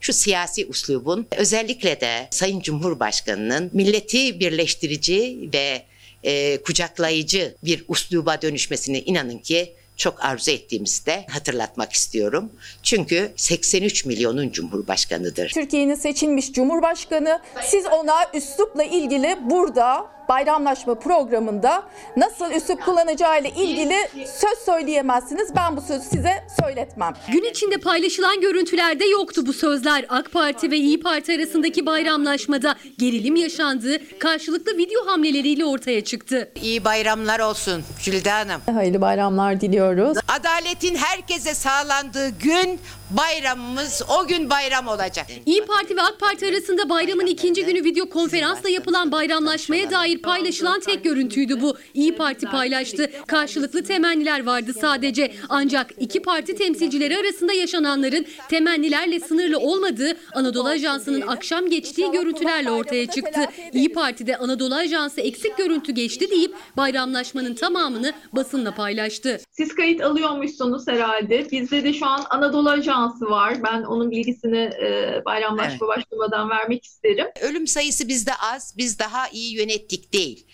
şu 0.00 0.12
siyasi 0.12 0.66
uslubun 0.66 1.26
özellikle 1.36 2.00
de 2.00 2.28
Sayın 2.30 2.60
Cumhurbaşkanı'nın 2.60 3.70
milleti 3.72 4.40
birleştirici 4.40 5.50
ve 5.54 5.82
e, 6.24 6.62
kucaklayıcı 6.62 7.54
bir 7.64 7.84
usluba 7.88 8.42
dönüşmesini 8.42 8.98
inanın 9.00 9.38
ki 9.38 9.72
çok 9.96 10.24
arzu 10.24 10.50
ettiğimizi 10.50 11.06
de 11.06 11.26
hatırlatmak 11.30 11.92
istiyorum. 11.92 12.52
Çünkü 12.82 13.32
83 13.36 14.04
milyonun 14.04 14.50
cumhurbaşkanıdır. 14.50 15.48
Türkiye'nin 15.48 15.94
seçilmiş 15.94 16.52
cumhurbaşkanı 16.52 17.40
siz 17.62 17.86
ona 17.86 18.14
üslupla 18.34 18.84
ilgili 18.84 19.36
burada 19.50 20.15
bayramlaşma 20.28 20.94
programında 20.94 21.82
nasıl 22.16 22.50
üslup 22.50 22.84
kullanacağıyla 22.84 23.50
ilgili 23.50 23.96
söz 24.14 24.58
söyleyemezsiniz. 24.64 25.56
Ben 25.56 25.76
bu 25.76 25.80
sözü 25.80 26.04
size 26.08 26.32
söyletmem. 26.62 27.14
Gün 27.32 27.44
içinde 27.44 27.76
paylaşılan 27.76 28.40
görüntülerde 28.40 29.04
yoktu 29.06 29.42
bu 29.46 29.52
sözler. 29.52 30.04
AK 30.08 30.32
Parti 30.32 30.70
ve 30.70 30.76
İyi 30.76 31.00
Parti 31.00 31.34
arasındaki 31.34 31.86
bayramlaşmada 31.86 32.76
gerilim 32.98 33.36
yaşandığı 33.36 34.18
karşılıklı 34.18 34.78
video 34.78 35.06
hamleleriyle 35.06 35.64
ortaya 35.64 36.04
çıktı. 36.04 36.52
İyi 36.62 36.84
bayramlar 36.84 37.40
olsun 37.40 37.84
Jülde 38.00 38.30
Hanım. 38.30 38.60
Hayırlı 38.74 39.00
bayramlar 39.00 39.60
diliyoruz. 39.60 40.18
Adaletin 40.28 40.96
herkese 40.96 41.54
sağlandığı 41.54 42.28
gün 42.28 42.80
bayramımız 43.10 44.02
o 44.18 44.26
gün 44.26 44.50
bayram 44.50 44.88
olacak. 44.88 45.26
İyi 45.46 45.66
Parti 45.66 45.96
ve 45.96 46.02
AK 46.02 46.20
Parti 46.20 46.46
arasında 46.48 46.88
bayramın 46.88 47.26
ikinci 47.26 47.64
günü 47.64 47.84
video 47.84 48.08
konferansla 48.08 48.68
yapılan 48.68 49.12
bayramlaşmaya 49.12 49.90
dair 49.90 50.15
paylaşılan 50.18 50.80
tek 50.80 51.04
görüntüydü 51.04 51.60
bu. 51.60 51.76
İyi 51.94 52.16
Parti 52.16 52.46
paylaştı. 52.46 53.10
Karşılıklı 53.26 53.82
temenniler 53.84 54.46
vardı 54.46 54.72
sadece. 54.80 55.32
Ancak 55.48 55.90
iki 55.98 56.22
parti 56.22 56.54
temsilcileri 56.54 57.16
arasında 57.16 57.52
yaşananların 57.52 58.26
temennilerle 58.48 59.20
sınırlı 59.20 59.58
olmadığı 59.58 60.16
Anadolu 60.34 60.68
Ajansı'nın 60.68 61.20
akşam 61.20 61.70
geçtiği 61.70 62.10
görüntülerle 62.10 62.70
ortaya 62.70 63.06
çıktı. 63.06 63.40
İyi 63.72 63.92
Parti'de 63.92 64.36
Anadolu 64.36 64.74
Ajansı 64.74 65.20
eksik 65.20 65.56
görüntü 65.56 65.92
geçti 65.92 66.30
deyip 66.30 66.54
bayramlaşmanın 66.76 67.54
tamamını 67.54 68.12
basınla 68.32 68.74
paylaştı. 68.74 69.40
Siz 69.50 69.74
kayıt 69.74 70.00
alıyormuşsunuz 70.02 70.88
herhalde. 70.88 71.50
Bizde 71.52 71.84
de 71.84 71.92
şu 71.92 72.06
an 72.06 72.24
Anadolu 72.30 72.70
Ajansı 72.70 73.26
var. 73.30 73.62
Ben 73.64 73.82
onun 73.82 74.10
bilgisini 74.10 74.58
e, 74.58 75.22
bayramlaşma 75.24 75.88
başlamadan 75.88 76.50
vermek 76.50 76.84
isterim. 76.84 77.26
Ölüm 77.40 77.66
sayısı 77.66 78.08
bizde 78.08 78.30
az, 78.54 78.74
biz 78.78 78.98
daha 78.98 79.28
iyi 79.28 79.56
yönettik 79.56 80.05
değil. 80.12 80.46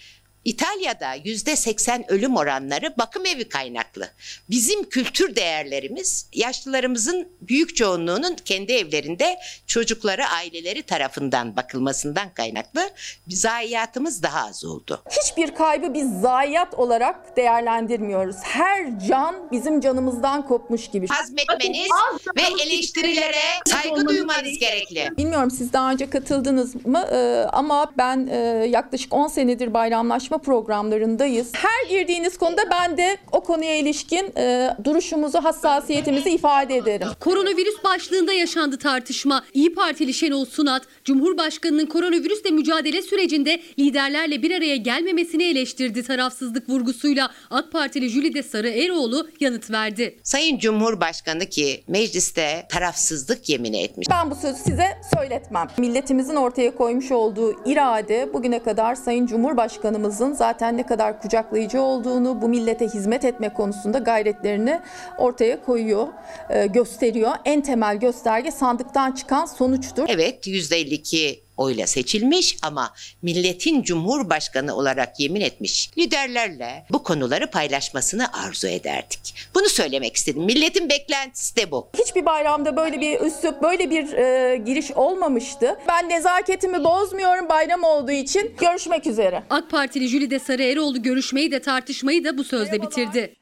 İtalya'da 0.45 1.15
yüzde 1.25 1.57
80 1.57 2.13
ölüm 2.13 2.37
oranları 2.37 2.95
bakım 2.99 3.27
evi 3.27 3.49
kaynaklı. 3.49 4.09
Bizim 4.51 4.89
kültür 4.89 5.37
değerlerimiz 5.37 6.27
yaşlılarımızın 6.33 7.29
büyük 7.41 7.77
çoğunluğunun 7.77 8.37
kendi 8.45 8.73
evlerinde 8.73 9.39
çocukları, 9.67 10.27
aileleri 10.27 10.83
tarafından 10.83 11.57
bakılmasından 11.57 12.29
kaynaklı 12.35 12.91
zayiatımız 13.29 14.23
daha 14.23 14.47
az 14.49 14.65
oldu. 14.65 15.03
Hiçbir 15.11 15.55
kaybı 15.55 15.95
biz 15.95 16.21
zayiat 16.21 16.75
olarak 16.75 17.37
değerlendirmiyoruz. 17.37 18.37
Her 18.43 19.01
can 19.09 19.35
bizim 19.53 19.81
canımızdan 19.81 20.49
kopmuş 20.49 20.91
gibi. 20.91 21.07
Hazmetmeniz 21.09 21.91
ve 22.37 22.63
eleştirilere 22.63 23.43
saygı 23.67 24.09
duymanız 24.09 24.59
gerekli. 24.59 25.11
Bilmiyorum 25.19 25.51
siz 25.51 25.73
daha 25.73 25.91
önce 25.91 26.11
katıldınız 26.11 26.87
mı 26.87 27.03
Ee, 27.13 27.47
ama 27.53 27.93
ben 27.99 28.27
e, 28.27 28.37
yaklaşık 28.69 29.15
10 29.15 29.29
senedir 29.29 29.75
bayramlaşma 29.75 30.32
programlarındayız. 30.39 31.53
Her 31.55 31.89
girdiğiniz 31.89 32.39
konuda 32.39 32.63
ben 32.71 32.97
de 32.97 33.17
o 33.33 33.41
konuya 33.41 33.77
ilişkin 33.77 34.33
e, 34.37 34.77
duruşumuzu, 34.85 35.39
hassasiyetimizi 35.39 36.31
ifade 36.31 36.77
ederim. 36.77 37.09
Koronavirüs 37.21 37.85
başlığında 37.85 38.33
yaşandı 38.33 38.79
tartışma. 38.79 39.45
İyi 39.55 39.75
Partili 39.75 40.15
Şenol 40.15 40.45
Sunat, 40.45 40.83
Cumhurbaşkanı'nın 41.05 41.87
koronavirüsle 41.87 42.51
mücadele 42.51 43.03
sürecinde 43.03 43.61
liderlerle 43.79 44.43
bir 44.43 44.51
araya 44.51 44.77
gelmemesini 44.77 45.45
eleştirdi 45.45 46.03
tarafsızlık 46.03 46.69
vurgusuyla. 46.69 47.31
AK 47.51 47.73
Partili 47.73 48.09
Jülide 48.09 48.43
Sarı 48.43 48.69
Eroğlu 48.69 49.29
yanıt 49.41 49.71
verdi. 49.71 50.19
Sayın 50.23 50.59
Cumhurbaşkanı 50.59 51.47
ki 51.47 51.85
mecliste 51.89 52.67
tarafsızlık 52.71 53.49
yemini 53.49 53.83
etmiş. 53.83 54.09
Ben 54.11 54.31
bu 54.31 54.35
sözü 54.35 54.59
size 54.63 54.87
söyletmem. 55.17 55.69
Milletimizin 55.79 56.37
ortaya 56.37 56.77
koymuş 56.77 57.11
olduğu 57.11 57.57
irade 57.65 58.29
bugüne 58.33 58.63
kadar 58.63 58.95
Sayın 58.95 59.27
Cumhurbaşkanımızın 59.27 60.22
zaten 60.31 60.77
ne 60.77 60.87
kadar 60.87 61.21
kucaklayıcı 61.21 61.81
olduğunu, 61.81 62.43
bu 62.43 62.49
millete 62.49 62.89
hizmet 62.89 63.25
etme 63.25 63.53
konusunda 63.53 63.99
gayretlerini 63.99 64.81
ortaya 65.19 65.63
koyuyor, 65.63 66.09
e, 66.51 66.67
gösteriyor. 66.67 67.31
En 67.45 67.61
temel 67.61 67.97
gösterge 67.97 68.51
sandıktan 68.51 69.13
çıkan 69.13 69.47
sonuçtur. 69.47 70.05
Evet 70.09 70.47
%52 70.47 71.41
oyla 71.57 71.87
seçilmiş 71.87 72.57
ama 72.63 72.95
milletin 73.23 73.83
cumhurbaşkanı 73.83 74.77
olarak 74.77 75.21
yemin 75.21 75.41
etmiş 75.41 75.91
liderlerle 75.99 76.87
bu 76.91 77.03
konuları 77.03 77.51
paylaşmasını 77.51 78.33
arzu 78.33 78.69
ederdik. 78.69 79.35
Bunu 79.55 79.69
söylemek 79.69 80.17
istedim. 80.17 80.43
Milletin 80.43 80.89
beklentisi 80.89 81.57
de 81.57 81.71
bu. 81.71 81.89
Hiçbir 81.99 82.27
bayramda 82.27 82.77
böyle 82.77 83.01
bir 83.01 83.21
üslup, 83.21 83.63
böyle 83.63 83.91
bir 83.91 84.13
e, 84.13 84.57
giriş 84.57 84.91
olmamıştı. 84.91 85.79
Ben 85.89 86.09
nezaketimi 86.09 86.85
bozmuyorum 86.85 87.49
bayram 87.49 87.83
olduğu 87.85 88.13
için. 88.13 88.57
Görüşmek 88.61 89.07
üzere. 89.07 89.43
AK 89.51 89.71
Partili 89.71 90.09
Jülide 90.09 90.39
Sarı 90.39 90.63
Eroğlu 90.63 91.03
görüşmeyi 91.03 91.51
de 91.53 91.61
tartışmayı 91.61 92.25
da 92.25 92.39
bu 92.39 92.45
sözle 92.45 92.83
bitirdi. 92.83 93.35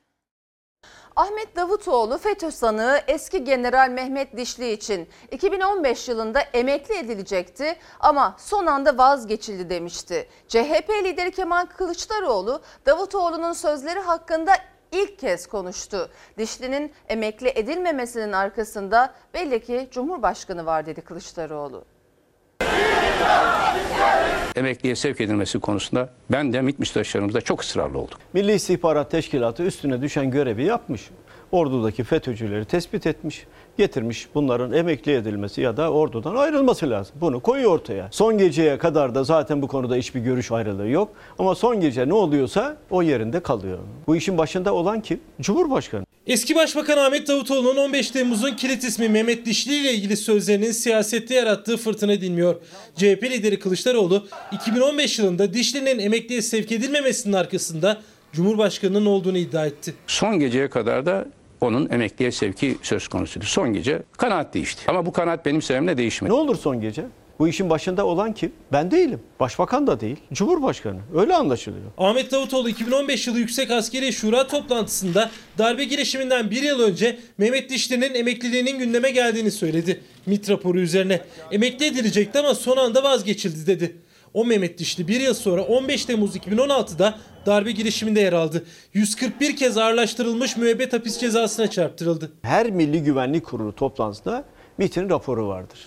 Ahmet 1.20 1.56
Davutoğlu 1.56 2.18
FETÖ 2.18 2.50
sanığı 2.50 3.00
eski 3.06 3.44
General 3.44 3.90
Mehmet 3.90 4.36
Dişli 4.36 4.72
için 4.72 5.08
2015 5.30 6.08
yılında 6.08 6.40
emekli 6.40 6.96
edilecekti 6.96 7.76
ama 8.00 8.36
son 8.38 8.66
anda 8.66 8.98
vazgeçildi 8.98 9.70
demişti. 9.70 10.28
CHP 10.48 10.90
lideri 11.04 11.30
Kemal 11.30 11.66
Kılıçdaroğlu 11.66 12.62
Davutoğlu'nun 12.86 13.52
sözleri 13.52 14.00
hakkında 14.00 14.52
ilk 14.92 15.18
kez 15.18 15.46
konuştu. 15.46 16.10
Dişli'nin 16.38 16.92
emekli 17.08 17.48
edilmemesinin 17.54 18.32
arkasında 18.32 19.14
belli 19.34 19.64
ki 19.64 19.88
Cumhurbaşkanı 19.90 20.66
var 20.66 20.86
dedi 20.86 21.00
Kılıçdaroğlu. 21.00 21.84
Emekliye 24.56 24.96
sevk 24.96 25.20
edilmesi 25.20 25.60
konusunda 25.60 26.08
ben 26.30 26.52
de 26.52 26.62
MİT 26.62 26.78
müsteşarımızda 26.78 27.40
çok 27.40 27.62
ısrarlı 27.62 27.98
olduk. 27.98 28.18
Milli 28.32 28.52
İstihbarat 28.52 29.10
Teşkilatı 29.10 29.62
üstüne 29.62 30.02
düşen 30.02 30.30
görevi 30.30 30.64
yapmış. 30.64 31.10
ordudaki 31.52 32.04
FETÖ'cüleri 32.04 32.64
tespit 32.64 33.06
etmiş, 33.06 33.46
getirmiş 33.80 34.28
bunların 34.34 34.72
emekli 34.72 35.12
edilmesi 35.12 35.60
ya 35.60 35.76
da 35.76 35.92
ordudan 35.92 36.36
ayrılması 36.36 36.90
lazım. 36.90 37.14
Bunu 37.20 37.40
koyuyor 37.40 37.70
ortaya. 37.70 38.08
Son 38.10 38.38
geceye 38.38 38.78
kadar 38.78 39.14
da 39.14 39.24
zaten 39.24 39.62
bu 39.62 39.68
konuda 39.68 39.94
hiçbir 39.94 40.20
görüş 40.20 40.52
ayrılığı 40.52 40.88
yok. 40.88 41.12
Ama 41.38 41.54
son 41.54 41.80
gece 41.80 42.08
ne 42.08 42.12
oluyorsa 42.14 42.76
o 42.90 43.02
yerinde 43.02 43.40
kalıyor. 43.40 43.78
Bu 44.06 44.16
işin 44.16 44.38
başında 44.38 44.74
olan 44.74 45.00
kim? 45.00 45.20
Cumhurbaşkanı. 45.40 46.04
Eski 46.26 46.54
Başbakan 46.54 46.98
Ahmet 46.98 47.28
Davutoğlu'nun 47.28 47.76
15 47.76 48.10
Temmuz'un 48.10 48.56
kilit 48.56 48.84
ismi 48.84 49.08
Mehmet 49.08 49.46
Dişli 49.46 49.74
ile 49.74 49.92
ilgili 49.94 50.16
sözlerinin 50.16 50.72
siyasette 50.72 51.34
yarattığı 51.34 51.76
fırtına 51.76 52.20
dinmiyor. 52.20 52.54
CHP 52.96 53.22
lideri 53.22 53.58
Kılıçdaroğlu 53.58 54.26
2015 54.52 55.18
yılında 55.18 55.54
Dişli'nin 55.54 55.98
emekliye 55.98 56.42
sevk 56.42 56.72
edilmemesinin 56.72 57.32
arkasında 57.32 58.00
Cumhurbaşkanı'nın 58.32 59.06
olduğunu 59.06 59.38
iddia 59.38 59.66
etti. 59.66 59.94
Son 60.06 60.38
geceye 60.38 60.70
kadar 60.70 61.06
da 61.06 61.26
onun 61.60 61.90
emekliye 61.90 62.32
sevki 62.32 62.78
söz 62.82 63.08
konusuydu. 63.08 63.44
Son 63.44 63.72
gece 63.72 64.02
kanaat 64.16 64.54
değişti. 64.54 64.82
Ama 64.88 65.06
bu 65.06 65.12
kanaat 65.12 65.46
benim 65.46 65.62
sevimle 65.62 65.96
değişmedi. 65.96 66.32
Ne 66.32 66.36
olur 66.36 66.56
son 66.56 66.80
gece? 66.80 67.04
Bu 67.38 67.48
işin 67.48 67.70
başında 67.70 68.06
olan 68.06 68.34
kim? 68.34 68.52
Ben 68.72 68.90
değilim. 68.90 69.20
Başbakan 69.40 69.86
da 69.86 70.00
değil. 70.00 70.16
Cumhurbaşkanı. 70.32 70.98
Öyle 71.14 71.34
anlaşılıyor. 71.34 71.84
Ahmet 71.98 72.32
Davutoğlu 72.32 72.68
2015 72.68 73.26
yılı 73.26 73.38
Yüksek 73.38 73.70
Askeri 73.70 74.12
Şura 74.12 74.46
toplantısında 74.46 75.30
darbe 75.58 75.84
girişiminden 75.84 76.50
bir 76.50 76.62
yıl 76.62 76.80
önce 76.80 77.18
Mehmet 77.38 77.70
Dişli'nin 77.70 78.14
emekliliğinin 78.14 78.78
gündeme 78.78 79.10
geldiğini 79.10 79.50
söyledi. 79.50 80.00
MİT 80.26 80.50
raporu 80.50 80.80
üzerine. 80.80 81.20
Emekli 81.52 81.86
edilecekti 81.86 82.38
ama 82.38 82.54
son 82.54 82.76
anda 82.76 83.02
vazgeçildi 83.02 83.66
dedi. 83.66 83.96
O 84.34 84.44
Mehmet 84.44 84.78
Dişli 84.78 85.08
bir 85.08 85.20
yıl 85.20 85.34
sonra 85.34 85.62
15 85.62 86.04
Temmuz 86.04 86.36
2016'da 86.36 87.18
darbe 87.46 87.72
girişiminde 87.72 88.20
yer 88.20 88.32
aldı. 88.32 88.64
141 88.94 89.56
kez 89.56 89.78
ağırlaştırılmış 89.78 90.56
müebbet 90.56 90.92
hapis 90.92 91.18
cezasına 91.18 91.70
çarptırıldı. 91.70 92.32
Her 92.42 92.70
Milli 92.70 93.02
Güvenlik 93.02 93.46
Kurulu 93.46 93.74
toplantısında 93.74 94.44
MİT'in 94.78 95.10
raporu 95.10 95.48
vardır. 95.48 95.78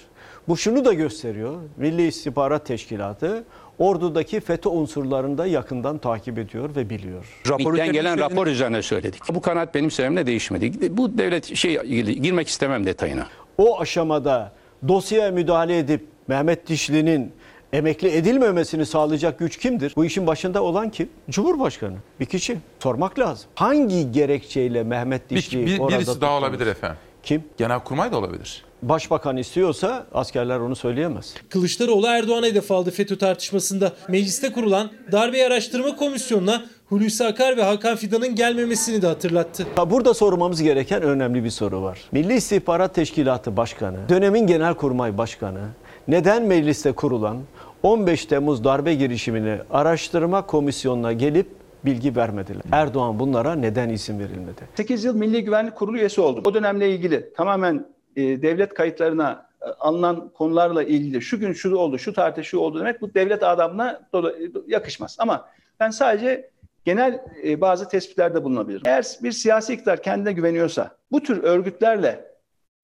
Bu 0.48 0.58
şunu 0.58 0.86
da 0.86 0.94
gösteriyor. 0.94 1.58
Milli 1.78 2.08
İstihbarat 2.08 2.66
Teşkilatı 2.66 3.44
ordudaki 3.80 4.40
FETÖ 4.40 4.70
unsurlarını 4.70 5.38
da 5.38 5.46
yakından 5.46 5.98
takip 5.98 6.38
ediyor 6.38 6.76
ve 6.76 6.90
biliyor. 6.90 7.42
MİT'ten 7.58 7.94
gelen 7.94 8.20
rapor 8.20 8.48
üzerine 8.48 8.82
söyledik. 8.82 9.22
Bu 9.34 9.42
kanaat 9.42 9.76
benim 9.76 9.92
sevimle 9.92 10.26
değişmedi. 10.26 10.98
Bu 10.98 11.18
devlet 11.18 11.56
şey 11.56 11.82
girmek 12.04 12.48
istemem 12.48 12.86
detayına. 12.86 13.28
O 13.58 13.80
aşamada 13.80 14.52
dosyaya 14.88 15.32
müdahale 15.32 15.78
edip 15.78 16.08
Mehmet 16.28 16.68
Dişli'nin 16.68 17.32
emekli 17.74 18.10
edilmemesini 18.16 18.86
sağlayacak 18.86 19.40
güç 19.40 19.58
kimdir? 19.58 19.94
Bu 19.96 20.06
işin 20.06 20.28
başında 20.28 20.64
olan 20.64 20.90
kim? 20.90 21.10
Cumhurbaşkanı. 21.30 21.96
Bir 22.20 22.26
kişi. 22.26 22.58
Sormak 22.80 23.20
lazım. 23.20 23.46
Hangi 23.56 24.12
gerekçeyle 24.12 24.84
Mehmet 24.84 25.32
Bir, 25.32 25.36
Dişli 25.36 25.66
bir- 25.66 25.80
orada 25.80 25.96
birisi 25.96 26.08
daha 26.08 26.14
tutulmuş? 26.16 26.40
olabilir 26.50 26.68
efendim. 26.68 26.98
Kim? 27.24 27.44
Genelkurmay 27.58 28.12
da 28.12 28.18
olabilir. 28.18 28.64
Başbakan 28.82 29.38
istiyorsa 29.38 30.06
askerler 30.14 30.60
onu 30.60 30.76
söyleyemez. 30.76 31.34
Kılıçdaroğlu 31.50 32.08
Erdoğan'a 32.08 32.46
hedef 32.46 32.72
aldı 32.72 32.92
FETÖ 32.92 33.18
tartışmasında. 33.18 33.92
Mecliste 34.08 34.52
kurulan 34.52 34.92
Darbe 35.12 35.46
Araştırma 35.48 35.96
Komisyonu'na 35.96 36.66
Hulusi 36.90 37.26
Akar 37.26 37.58
ve 37.58 37.64
Hakan 37.64 37.96
Fidan'ın 37.96 38.36
gelmemesini 38.36 39.02
de 39.02 39.08
hatırlattı. 39.08 39.68
Ha, 39.76 39.90
Burada 39.90 40.14
sormamız 40.14 40.62
gereken 40.62 41.02
önemli 41.02 41.44
bir 41.44 41.50
soru 41.50 41.82
var. 41.82 42.00
Milli 42.12 42.34
İstihbarat 42.34 42.96
Teşkilatı 42.96 43.58
Başkanı, 43.58 43.98
dönemin 44.10 44.48
Genelkurmay 44.48 45.18
Başkanı 45.18 45.60
neden 46.08 46.44
mecliste 46.44 46.92
kurulan 46.92 47.38
15 47.84 48.26
Temmuz 48.26 48.64
darbe 48.64 48.94
girişimini 48.94 49.58
araştırma 49.72 50.46
komisyonuna 50.46 51.14
gelip 51.14 51.48
bilgi 51.86 52.16
vermediler? 52.16 52.62
Erdoğan 52.72 53.20
bunlara 53.20 53.56
neden 53.56 53.90
izin 53.90 54.20
verilmedi? 54.20 54.62
8 54.76 55.04
yıl 55.04 55.16
Milli 55.16 55.44
Güvenlik 55.44 55.76
Kurulu 55.76 55.98
üyesi 55.98 56.22
oldum. 56.22 56.44
O 56.48 56.54
dönemle 56.54 56.90
ilgili 56.90 57.34
tamamen 57.34 57.86
e, 58.16 58.22
devlet 58.42 58.74
kayıtlarına 58.74 59.46
e, 59.62 59.66
alınan 59.66 60.30
konularla 60.30 60.84
ilgili 60.84 61.22
şu 61.22 61.40
gün 61.40 61.54
şu 61.54 61.76
oldu, 61.76 62.00
şu 62.00 62.14
tarihte 62.14 62.44
şu 62.44 62.60
oldu 62.60 62.80
demek 62.80 63.02
bu 63.02 63.14
devlet 63.14 63.44
adamına 63.44 64.02
dola- 64.14 64.34
yakışmaz. 64.68 65.16
Ama 65.20 65.46
ben 65.80 65.90
sadece 65.90 66.50
genel 66.86 67.22
e, 67.46 67.62
bazı 67.62 67.90
tespitlerde 67.90 68.44
bulunabilirim. 68.44 68.82
Eğer 68.86 69.06
bir 69.24 69.32
siyasi 69.32 69.74
iktidar 69.74 70.02
kendine 70.04 70.34
güveniyorsa 70.34 70.92
bu 71.12 71.24
tür 71.24 71.44
örgütlerle 71.44 72.33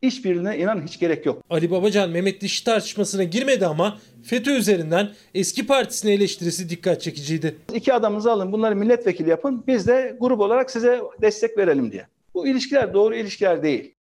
işbirliğine 0.01 0.57
inan 0.57 0.87
hiç 0.87 0.99
gerek 0.99 1.25
yok. 1.25 1.43
Ali 1.49 1.71
Babacan 1.71 2.09
Mehmet 2.09 2.41
Dişli 2.41 2.65
tartışmasına 2.65 3.23
girmedi 3.23 3.65
ama 3.65 3.97
FETÖ 4.23 4.57
üzerinden 4.57 5.09
eski 5.35 5.67
partisine 5.67 6.13
eleştirisi 6.13 6.69
dikkat 6.69 7.01
çekiciydi. 7.01 7.55
İki 7.73 7.93
adamınızı 7.93 8.31
alın 8.31 8.51
bunları 8.51 8.75
milletvekili 8.75 9.29
yapın 9.29 9.63
biz 9.67 9.87
de 9.87 10.17
grup 10.19 10.39
olarak 10.39 10.71
size 10.71 11.01
destek 11.21 11.57
verelim 11.57 11.91
diye. 11.91 12.07
Bu 12.33 12.47
ilişkiler 12.47 12.93
doğru 12.93 13.15
ilişkiler 13.15 13.63
değil. 13.63 13.95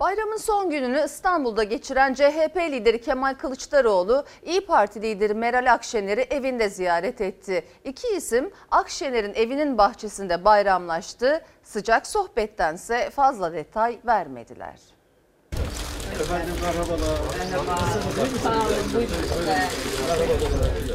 Bayramın 0.00 0.36
son 0.36 0.70
gününü 0.70 1.02
İstanbul'da 1.04 1.64
geçiren 1.64 2.14
CHP 2.14 2.56
lideri 2.56 3.00
Kemal 3.00 3.34
Kılıçdaroğlu, 3.34 4.24
İyi 4.46 4.60
Parti 4.60 5.02
lideri 5.02 5.34
Meral 5.34 5.72
Akşener'i 5.72 6.20
evinde 6.20 6.68
ziyaret 6.68 7.20
etti. 7.20 7.64
İki 7.84 8.08
isim 8.16 8.50
Akşener'in 8.70 9.34
evinin 9.34 9.78
bahçesinde 9.78 10.44
bayramlaştı. 10.44 11.44
Sıcak 11.62 12.06
sohbettense 12.06 13.10
fazla 13.10 13.52
detay 13.52 13.98
vermediler. 14.06 14.80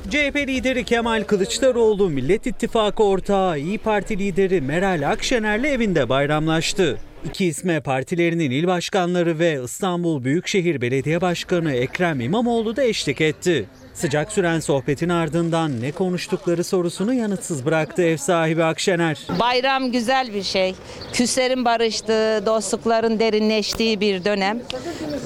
CHP 0.09 0.35
lideri 0.35 0.85
Kemal 0.85 1.23
Kılıçdaroğlu, 1.23 2.09
Millet 2.09 2.47
İttifakı 2.47 3.03
ortağı 3.03 3.59
İyi 3.59 3.77
Parti 3.77 4.19
lideri 4.19 4.61
Meral 4.61 5.11
Akşener'le 5.11 5.63
evinde 5.63 6.09
bayramlaştı. 6.09 6.97
İki 7.25 7.45
isme 7.45 7.79
partilerinin 7.79 8.51
il 8.51 8.67
başkanları 8.67 9.39
ve 9.39 9.61
İstanbul 9.63 10.23
Büyükşehir 10.23 10.81
Belediye 10.81 11.21
Başkanı 11.21 11.73
Ekrem 11.73 12.19
İmamoğlu 12.21 12.75
da 12.75 12.83
eşlik 12.83 13.21
etti. 13.21 13.65
Sıcak 13.93 14.31
süren 14.31 14.59
sohbetin 14.59 15.09
ardından 15.09 15.81
ne 15.81 15.91
konuştukları 15.91 16.63
sorusunu 16.63 17.13
yanıtsız 17.13 17.65
bıraktı 17.65 18.01
ev 18.01 18.17
sahibi 18.17 18.63
Akşener. 18.63 19.17
Bayram 19.39 19.91
güzel 19.91 20.33
bir 20.33 20.43
şey. 20.43 20.75
Küslerin 21.13 21.65
barıştığı, 21.65 22.45
dostlukların 22.45 23.19
derinleştiği 23.19 23.99
bir 23.99 24.25
dönem. 24.25 24.59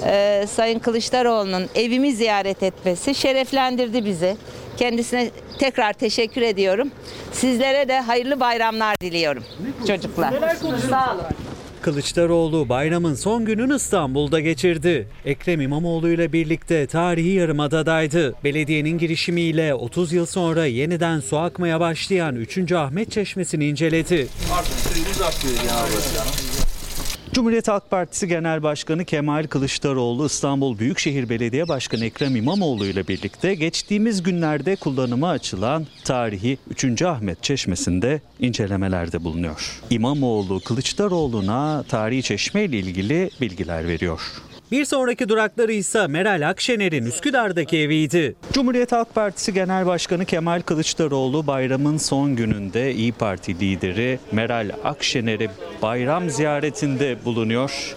Ee, 0.06 0.46
Sayın 0.50 0.80
Kılıçdaroğlu'nun 0.80 1.70
evimi 1.76 2.14
ziyaret 2.16 2.64
etmesi 2.64 3.16
şereflendirdi 3.16 4.06
bizi. 4.06 4.38
Kendisine 4.78 5.30
tekrar 5.60 5.94
teşekkür 5.94 6.42
ediyorum. 6.42 6.92
Sizlere 7.32 7.88
de 7.88 8.00
hayırlı 8.00 8.40
bayramlar 8.40 8.96
diliyorum 9.02 9.44
çocuklar. 9.88 10.34
Sağ 10.90 11.14
olun. 11.16 11.45
Kılıçdaroğlu 11.86 12.70
bayramın 12.70 13.16
son 13.16 13.46
gününü 13.46 13.76
İstanbul'da 13.76 14.40
geçirdi. 14.40 15.08
Ekrem 15.26 15.62
İmamoğlu 15.62 16.10
ile 16.10 16.34
birlikte 16.34 16.88
tarihi 16.88 17.30
Yarımada'daydı. 17.30 18.36
Belediyenin 18.44 18.98
girişimiyle 18.98 19.74
30 19.74 20.14
yıl 20.14 20.26
sonra 20.26 20.66
yeniden 20.66 21.20
su 21.20 21.38
akmaya 21.38 21.80
başlayan 21.80 22.36
3. 22.36 22.72
Ahmet 22.72 23.12
Çeşmesi'ni 23.12 23.66
inceledi. 23.66 24.28
Artık 24.54 24.80
suyumuz 24.80 25.22
akıyor 25.22 25.54
ya. 25.54 26.45
Cumhuriyet 27.36 27.68
Halk 27.68 27.92
Partisi 27.92 28.28
Genel 28.28 28.64
Başkanı 28.64 29.06
Kemal 29.06 29.48
Kılıçdaroğlu 29.48 30.26
İstanbul 30.26 30.80
Büyükşehir 30.80 31.30
Belediye 31.30 31.68
Başkanı 31.68 32.06
Ekrem 32.06 32.36
İmamoğlu 32.36 32.86
ile 32.86 33.08
birlikte 33.08 33.56
geçtiğimiz 33.56 34.24
günlerde 34.24 34.76
kullanıma 34.76 35.30
açılan 35.30 35.88
tarihi 36.04 36.58
3. 36.70 37.02
Ahmet 37.02 37.44
Çeşmesi'nde 37.44 38.22
incelemelerde 38.40 39.24
bulunuyor. 39.24 39.82
İmamoğlu 39.90 40.60
Kılıçdaroğlu'na 40.60 41.84
tarihi 41.84 42.24
çeşme 42.24 42.64
ile 42.64 42.78
ilgili 42.80 43.30
bilgiler 43.42 43.88
veriyor. 43.88 44.22
Bir 44.72 44.86
sonraki 44.86 45.30
durakları 45.30 45.72
ise 45.72 46.08
Meral 46.08 46.50
Akşener'in 46.50 47.06
Üsküdar'daki 47.06 47.78
eviydi. 47.78 48.36
Cumhuriyet 48.54 48.92
Halk 48.92 49.16
Partisi 49.16 49.54
Genel 49.54 49.86
Başkanı 49.86 50.26
Kemal 50.26 50.62
Kılıçdaroğlu 50.62 51.48
bayramın 51.48 51.98
son 51.98 52.36
gününde 52.36 52.94
İyi 52.94 53.12
Parti 53.12 53.60
lideri 53.60 54.20
Meral 54.32 54.70
Akşener'i 54.84 55.50
bayram 55.82 56.30
ziyaretinde 56.30 57.26
bulunuyor. 57.26 57.96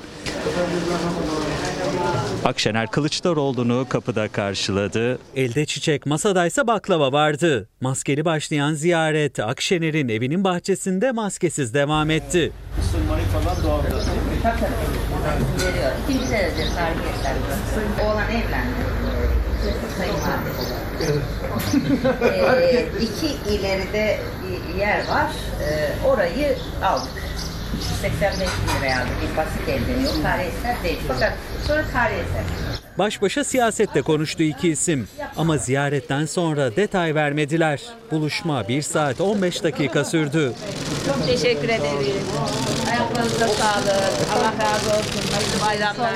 Akşener 2.44 2.90
Kılıçdaroğlu'nu 2.90 3.86
kapıda 3.88 4.28
karşıladı. 4.28 5.18
Elde 5.36 5.66
çiçek, 5.66 6.06
masadaysa 6.06 6.66
baklava 6.66 7.12
vardı. 7.12 7.68
Maskeli 7.80 8.24
başlayan 8.24 8.74
ziyaret 8.74 9.40
Akşener'in 9.40 10.08
evinin 10.08 10.44
bahçesinde 10.44 11.12
maskesiz 11.12 11.74
devam 11.74 12.10
etti. 12.10 12.52
Isınmayı 12.80 13.24
falan 13.24 13.64
doğalda. 13.64 14.17
Tabii 14.42 14.60
tabii. 14.60 15.66
Veriyor. 15.66 15.90
İkinci 16.08 16.26
senedir 16.26 16.68
tarihi 16.76 17.08
eser 17.20 17.32
burası. 17.46 18.06
Oğlan 18.06 18.30
evlendi. 18.30 18.78
Sayın 19.98 20.14
Valim. 20.14 20.48
ee, 22.62 22.86
iki 23.00 23.26
ileride 23.50 24.18
bir 24.42 24.78
yer 24.80 24.98
var. 25.08 25.30
Ee, 25.62 26.06
orayı 26.06 26.56
aldık. 26.84 27.10
85 28.02 28.40
bin 28.40 28.80
liraya 28.80 29.00
aldık. 29.02 29.12
Bir 29.22 29.36
basit 29.36 29.68
evleniyor. 29.68 30.12
Tarihi 30.22 30.46
eser 30.46 30.76
değil. 30.84 30.98
Fakat 31.08 31.32
sonra 31.66 31.84
tarihi 31.92 32.18
eser. 32.18 32.42
Baş 32.98 33.22
başa 33.22 33.44
siyasette 33.44 34.02
konuştu 34.02 34.42
iki 34.42 34.68
isim. 34.68 35.08
Ama 35.36 35.56
ziyaretten 35.56 36.26
sonra 36.26 36.76
detay 36.76 37.14
vermediler. 37.14 37.82
Buluşma 38.10 38.68
1 38.68 38.82
saat 38.82 39.20
15 39.20 39.64
dakika 39.64 40.04
sürdü. 40.04 40.52
Çok 41.06 41.26
teşekkür 41.26 41.68
ederiz. 41.68 42.16
Ayaklarınıza 42.90 43.48
sağlık. 43.48 43.88
Allah 44.34 44.52
razı 44.64 44.90
olsun. 44.98 45.32
Hayırlı 45.34 45.66
bayramlar. 45.66 46.12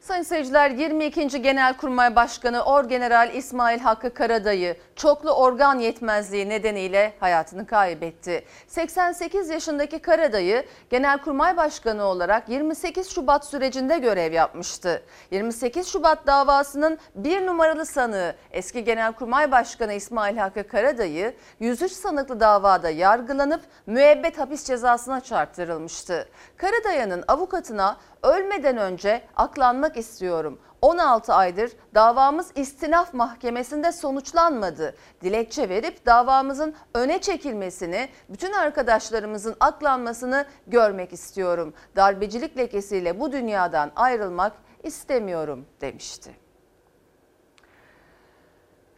Sayın 0.00 0.22
seyirciler 0.22 0.70
22. 0.70 1.42
Genelkurmay 1.42 2.16
Başkanı 2.16 2.62
Orgeneral 2.64 3.34
İsmail 3.34 3.78
Hakkı 3.78 4.14
Karadayı 4.14 4.76
çoklu 4.98 5.30
organ 5.30 5.78
yetmezliği 5.78 6.48
nedeniyle 6.48 7.12
hayatını 7.20 7.66
kaybetti. 7.66 8.44
88 8.66 9.48
yaşındaki 9.48 9.98
Karadayı 9.98 10.64
Genelkurmay 10.90 11.56
Başkanı 11.56 12.04
olarak 12.04 12.48
28 12.48 13.10
Şubat 13.10 13.46
sürecinde 13.46 13.98
görev 13.98 14.32
yapmıştı. 14.32 15.02
28 15.30 15.88
Şubat 15.88 16.26
davasının 16.26 16.98
bir 17.14 17.46
numaralı 17.46 17.86
sanığı 17.86 18.34
eski 18.50 18.84
Genelkurmay 18.84 19.52
Başkanı 19.52 19.92
İsmail 19.92 20.36
Hakkı 20.36 20.68
Karadayı 20.68 21.34
103 21.60 21.92
sanıklı 21.92 22.40
davada 22.40 22.90
yargılanıp 22.90 23.60
müebbet 23.86 24.38
hapis 24.38 24.64
cezasına 24.64 25.20
çarptırılmıştı. 25.20 26.28
Karadayı'nın 26.56 27.24
avukatına 27.28 27.96
ölmeden 28.22 28.76
önce 28.76 29.22
aklanmak 29.36 29.96
istiyorum. 29.96 30.58
16 30.82 31.34
aydır 31.34 31.72
davamız 31.94 32.52
istinaf 32.54 33.14
mahkemesinde 33.14 33.92
sonuçlanmadı. 33.92 34.96
Dilekçe 35.22 35.68
verip 35.68 36.06
davamızın 36.06 36.74
öne 36.94 37.20
çekilmesini, 37.20 38.08
bütün 38.28 38.52
arkadaşlarımızın 38.52 39.56
aklanmasını 39.60 40.44
görmek 40.66 41.12
istiyorum. 41.12 41.74
Darbecilik 41.96 42.58
lekesiyle 42.58 43.20
bu 43.20 43.32
dünyadan 43.32 43.90
ayrılmak 43.96 44.52
istemiyorum 44.82 45.66
demişti. 45.80 46.30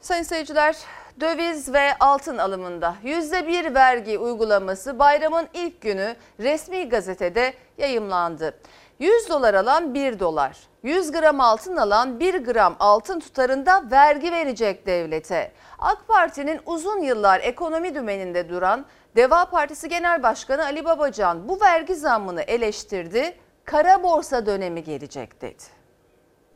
Sayın 0.00 0.22
seyirciler, 0.22 0.76
döviz 1.20 1.72
ve 1.72 1.98
altın 2.00 2.38
alımında 2.38 2.94
%1 3.04 3.74
vergi 3.74 4.18
uygulaması 4.18 4.98
bayramın 4.98 5.48
ilk 5.54 5.80
günü 5.80 6.16
resmi 6.40 6.88
gazetede 6.88 7.54
yayımlandı. 7.78 8.54
100 9.00 9.28
dolar 9.28 9.54
alan 9.54 9.94
1 9.94 10.20
dolar, 10.20 10.56
100 10.82 11.12
gram 11.12 11.40
altın 11.40 11.76
alan 11.76 12.20
1 12.20 12.34
gram 12.34 12.76
altın 12.80 13.20
tutarında 13.20 13.90
vergi 13.90 14.32
verecek 14.32 14.86
devlete. 14.86 15.52
AK 15.78 16.08
Parti'nin 16.08 16.60
uzun 16.66 17.02
yıllar 17.02 17.40
ekonomi 17.40 17.94
dümeninde 17.94 18.48
duran 18.48 18.86
Deva 19.16 19.44
Partisi 19.44 19.88
Genel 19.88 20.22
Başkanı 20.22 20.64
Ali 20.64 20.84
Babacan 20.84 21.48
bu 21.48 21.60
vergi 21.60 21.94
zammını 21.94 22.42
eleştirdi. 22.42 23.32
Kara 23.64 24.02
borsa 24.02 24.46
dönemi 24.46 24.84
gelecek 24.84 25.42
dedi. 25.42 25.62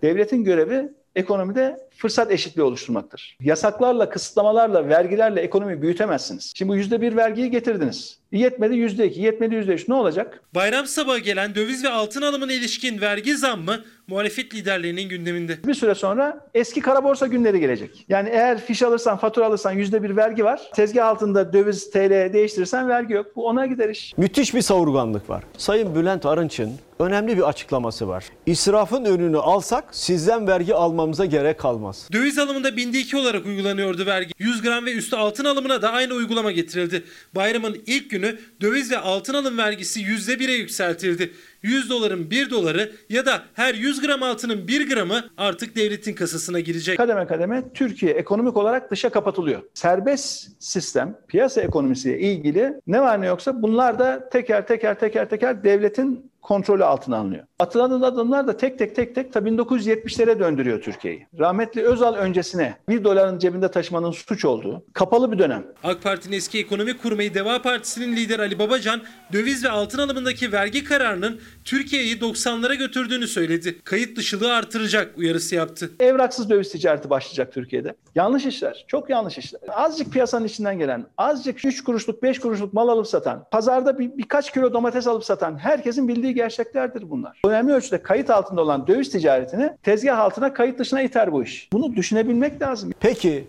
Devletin 0.02 0.44
görevi 0.44 0.92
ekonomide 1.14 1.88
fırsat 1.96 2.32
eşitliği 2.32 2.64
oluşturmaktır. 2.64 3.36
Yasaklarla, 3.40 4.08
kısıtlamalarla, 4.08 4.88
vergilerle 4.88 5.40
ekonomiyi 5.40 5.82
büyütemezsiniz. 5.82 6.52
Şimdi 6.56 6.68
bu 6.72 6.76
yüzde 6.76 7.00
bir 7.00 7.16
vergiyi 7.16 7.50
getirdiniz. 7.50 8.18
Yetmedi 8.32 8.76
yüzde 8.76 9.06
iki, 9.08 9.20
yetmedi 9.20 9.54
yüzde 9.54 9.72
üç. 9.72 9.88
Ne 9.88 9.94
olacak? 9.94 10.42
Bayram 10.54 10.86
sabahı 10.86 11.18
gelen 11.18 11.54
döviz 11.54 11.84
ve 11.84 11.88
altın 11.88 12.22
alımına 12.22 12.52
ilişkin 12.52 13.00
vergi 13.00 13.36
zammı 13.36 13.84
muhalefet 14.08 14.54
liderlerinin 14.54 15.08
gündeminde. 15.08 15.58
Bir 15.66 15.74
süre 15.74 15.94
sonra 15.94 16.46
eski 16.54 16.80
kara 16.80 17.04
borsa 17.04 17.26
günleri 17.26 17.60
gelecek. 17.60 18.04
Yani 18.08 18.28
eğer 18.28 18.60
fiş 18.60 18.82
alırsan, 18.82 19.16
fatura 19.16 19.46
alırsan 19.46 19.72
yüzde 19.72 20.02
bir 20.02 20.16
vergi 20.16 20.44
var. 20.44 20.60
Tezgah 20.74 21.06
altında 21.06 21.52
döviz 21.52 21.90
TL 21.90 22.32
değiştirirsen 22.32 22.88
vergi 22.88 23.14
yok. 23.14 23.26
Bu 23.36 23.46
ona 23.46 23.66
gider 23.66 23.88
iş. 23.88 24.14
Müthiş 24.16 24.54
bir 24.54 24.62
savurganlık 24.62 25.30
var. 25.30 25.44
Sayın 25.58 25.94
Bülent 25.94 26.26
Arınç'ın 26.26 26.72
önemli 26.98 27.36
bir 27.36 27.48
açıklaması 27.48 28.08
var. 28.08 28.24
İsrafın 28.46 29.04
önünü 29.04 29.38
alsak 29.38 29.84
sizden 29.90 30.46
vergi 30.46 30.74
almamıza 30.74 31.24
gerek 31.24 31.58
kalmaz. 31.58 31.83
Döviz 32.12 32.38
alımında 32.38 32.76
binde 32.76 32.98
iki 32.98 33.16
olarak 33.16 33.46
uygulanıyordu 33.46 34.06
vergi. 34.06 34.32
100 34.38 34.62
gram 34.62 34.86
ve 34.86 34.92
üstü 34.92 35.16
altın 35.16 35.44
alımına 35.44 35.82
da 35.82 35.92
aynı 35.92 36.14
uygulama 36.14 36.52
getirildi. 36.52 37.04
Bayramın 37.34 37.82
ilk 37.86 38.10
günü 38.10 38.38
döviz 38.60 38.90
ve 38.90 38.98
altın 38.98 39.34
alım 39.34 39.58
vergisi 39.58 40.00
%1'e 40.00 40.52
yükseltildi. 40.52 41.32
100 41.62 41.90
doların 41.90 42.30
1 42.30 42.50
doları 42.50 42.92
ya 43.08 43.26
da 43.26 43.42
her 43.54 43.74
100 43.74 44.00
gram 44.00 44.22
altının 44.22 44.68
1 44.68 44.88
gramı 44.88 45.24
artık 45.36 45.76
devletin 45.76 46.14
kasasına 46.14 46.60
girecek. 46.60 46.96
Kademe 46.96 47.26
kademe 47.26 47.62
Türkiye 47.74 48.12
ekonomik 48.12 48.56
olarak 48.56 48.90
dışa 48.90 49.10
kapatılıyor. 49.10 49.62
Serbest 49.74 50.48
sistem, 50.58 51.18
piyasa 51.28 51.60
ekonomisiyle 51.60 52.20
ilgili 52.20 52.74
ne 52.86 53.00
var 53.00 53.20
ne 53.20 53.26
yoksa 53.26 53.62
bunlar 53.62 53.98
da 53.98 54.28
teker 54.28 54.66
teker 54.66 55.00
teker 55.00 55.30
teker 55.30 55.64
devletin 55.64 56.30
kontrolü 56.44 56.84
altına 56.84 57.16
alınıyor. 57.16 57.44
Atılan 57.58 58.02
adımlar 58.02 58.46
da 58.46 58.56
tek 58.56 58.78
tek 58.78 58.96
tek 58.96 59.14
tek 59.14 59.32
ta 59.32 59.40
1970'lere 59.40 60.38
döndürüyor 60.38 60.82
Türkiye'yi. 60.82 61.26
Rahmetli 61.38 61.82
Özal 61.82 62.14
öncesine 62.14 62.74
1 62.88 63.04
doların 63.04 63.38
cebinde 63.38 63.70
taşımanın 63.70 64.10
suç 64.10 64.44
olduğu 64.44 64.84
kapalı 64.92 65.32
bir 65.32 65.38
dönem. 65.38 65.64
AK 65.84 66.02
Parti'nin 66.02 66.36
eski 66.36 66.58
ekonomi 66.58 66.96
kurmayı 66.96 67.34
Deva 67.34 67.62
Partisi'nin 67.62 68.16
lideri 68.16 68.42
Ali 68.42 68.58
Babacan 68.58 69.00
döviz 69.32 69.64
ve 69.64 69.68
altın 69.70 69.98
alımındaki 69.98 70.52
vergi 70.52 70.84
kararının 70.84 71.40
Türkiye'yi 71.64 72.20
90'lara 72.20 72.74
götürdüğünü 72.74 73.26
söyledi. 73.26 73.80
Kayıt 73.84 74.16
dışılığı 74.16 74.52
artıracak 74.52 75.18
uyarısı 75.18 75.54
yaptı. 75.54 75.90
Evraksız 76.00 76.50
döviz 76.50 76.72
ticareti 76.72 77.10
başlayacak 77.10 77.52
Türkiye'de. 77.52 77.94
Yanlış 78.14 78.46
işler, 78.46 78.84
çok 78.88 79.10
yanlış 79.10 79.38
işler. 79.38 79.60
Azıcık 79.68 80.12
piyasanın 80.12 80.46
içinden 80.46 80.78
gelen, 80.78 81.06
azıcık 81.18 81.64
3 81.64 81.84
kuruşluk 81.84 82.22
5 82.22 82.40
kuruşluk 82.40 82.72
mal 82.72 82.88
alıp 82.88 83.06
satan, 83.06 83.44
pazarda 83.50 83.98
bir, 83.98 84.18
birkaç 84.18 84.52
kilo 84.52 84.72
domates 84.72 85.06
alıp 85.06 85.24
satan 85.24 85.58
herkesin 85.58 86.08
bildiği 86.08 86.33
gerçeklerdir 86.34 87.10
bunlar. 87.10 87.40
Önemli 87.46 87.72
ölçüde 87.72 88.02
kayıt 88.02 88.30
altında 88.30 88.62
olan 88.62 88.86
döviz 88.86 89.10
ticaretini 89.10 89.70
tezgah 89.82 90.18
altına 90.18 90.52
kayıt 90.54 90.78
dışına 90.78 91.02
iter 91.02 91.32
bu 91.32 91.42
iş. 91.42 91.68
Bunu 91.72 91.96
düşünebilmek 91.96 92.62
lazım. 92.62 92.92
Peki 93.00 93.44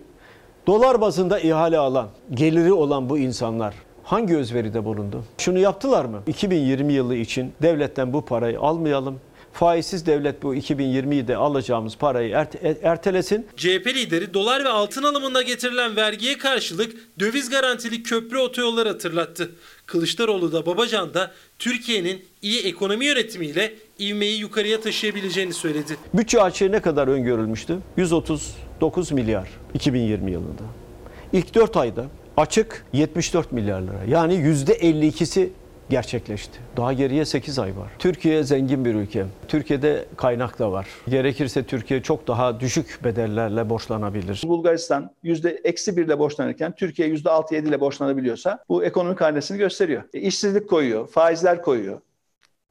dolar 0.67 1.01
bazında 1.01 1.39
ihale 1.39 1.77
alan, 1.77 2.07
geliri 2.31 2.73
olan 2.73 3.09
bu 3.09 3.17
insanlar 3.17 3.73
hangi 4.03 4.37
özveride 4.37 4.85
bulundu? 4.85 5.23
Şunu 5.37 5.59
yaptılar 5.59 6.05
mı? 6.05 6.23
2020 6.27 6.93
yılı 6.93 7.15
için 7.15 7.53
devletten 7.61 8.13
bu 8.13 8.25
parayı 8.25 8.59
almayalım. 8.59 9.19
Faizsiz 9.53 10.05
devlet 10.05 10.43
bu 10.43 10.55
2020'de 10.55 11.37
alacağımız 11.37 11.97
parayı 11.97 12.29
erte- 12.33 12.77
ertelesin. 12.83 13.47
CHP 13.57 13.87
lideri 13.87 14.33
dolar 14.33 14.63
ve 14.63 14.69
altın 14.69 15.03
alımında 15.03 15.41
getirilen 15.41 15.95
vergiye 15.95 16.37
karşılık 16.37 16.95
döviz 17.19 17.49
garantili 17.49 18.03
köprü 18.03 18.37
otoyolları 18.37 18.89
hatırlattı. 18.89 19.51
Kılıçdaroğlu 19.85 20.51
da 20.51 20.65
Babacan 20.65 21.13
da 21.13 21.31
Türkiye'nin 21.59 22.25
iyi 22.41 22.61
ekonomi 22.65 23.05
yönetimiyle 23.05 23.73
ivmeyi 23.99 24.39
yukarıya 24.39 24.81
taşıyabileceğini 24.81 25.53
söyledi. 25.53 25.97
Bütçe 26.13 26.41
açığı 26.41 26.71
ne 26.71 26.79
kadar 26.81 27.07
öngörülmüştü? 27.07 27.77
139 27.97 29.11
milyar 29.11 29.49
2020 29.73 30.31
yılında. 30.31 30.63
İlk 31.33 31.55
4 31.55 31.77
ayda 31.77 32.05
açık 32.37 32.85
74 32.93 33.51
milyar 33.51 33.81
lira. 33.81 34.03
Yani 34.07 34.33
%52'si 34.33 35.49
gerçekleşti. 35.89 36.59
Daha 36.77 36.93
geriye 36.93 37.25
8 37.25 37.59
ay 37.59 37.77
var. 37.77 37.91
Türkiye 37.99 38.43
zengin 38.43 38.85
bir 38.85 38.95
ülke. 38.95 39.25
Türkiye'de 39.47 40.05
kaynak 40.17 40.59
da 40.59 40.71
var. 40.71 40.87
Gerekirse 41.07 41.63
Türkiye 41.63 42.01
çok 42.01 42.27
daha 42.27 42.59
düşük 42.59 42.99
bedellerle 43.03 43.69
borçlanabilir. 43.69 44.41
Bulgaristan 44.45 45.11
yüzde 45.23 45.51
eksi 45.63 45.97
birle 45.97 46.19
borçlanırken 46.19 46.75
Türkiye 46.75 47.07
yüzde 47.07 47.29
altı 47.29 47.55
yedi 47.55 47.69
ile 47.69 47.79
borçlanabiliyorsa 47.79 48.63
bu 48.69 48.83
ekonomik 48.83 49.21
hanesini 49.21 49.57
gösteriyor. 49.57 50.03
E, 50.13 50.19
işsizlik 50.19 50.69
koyuyor, 50.69 51.07
faizler 51.07 51.61
koyuyor, 51.61 52.01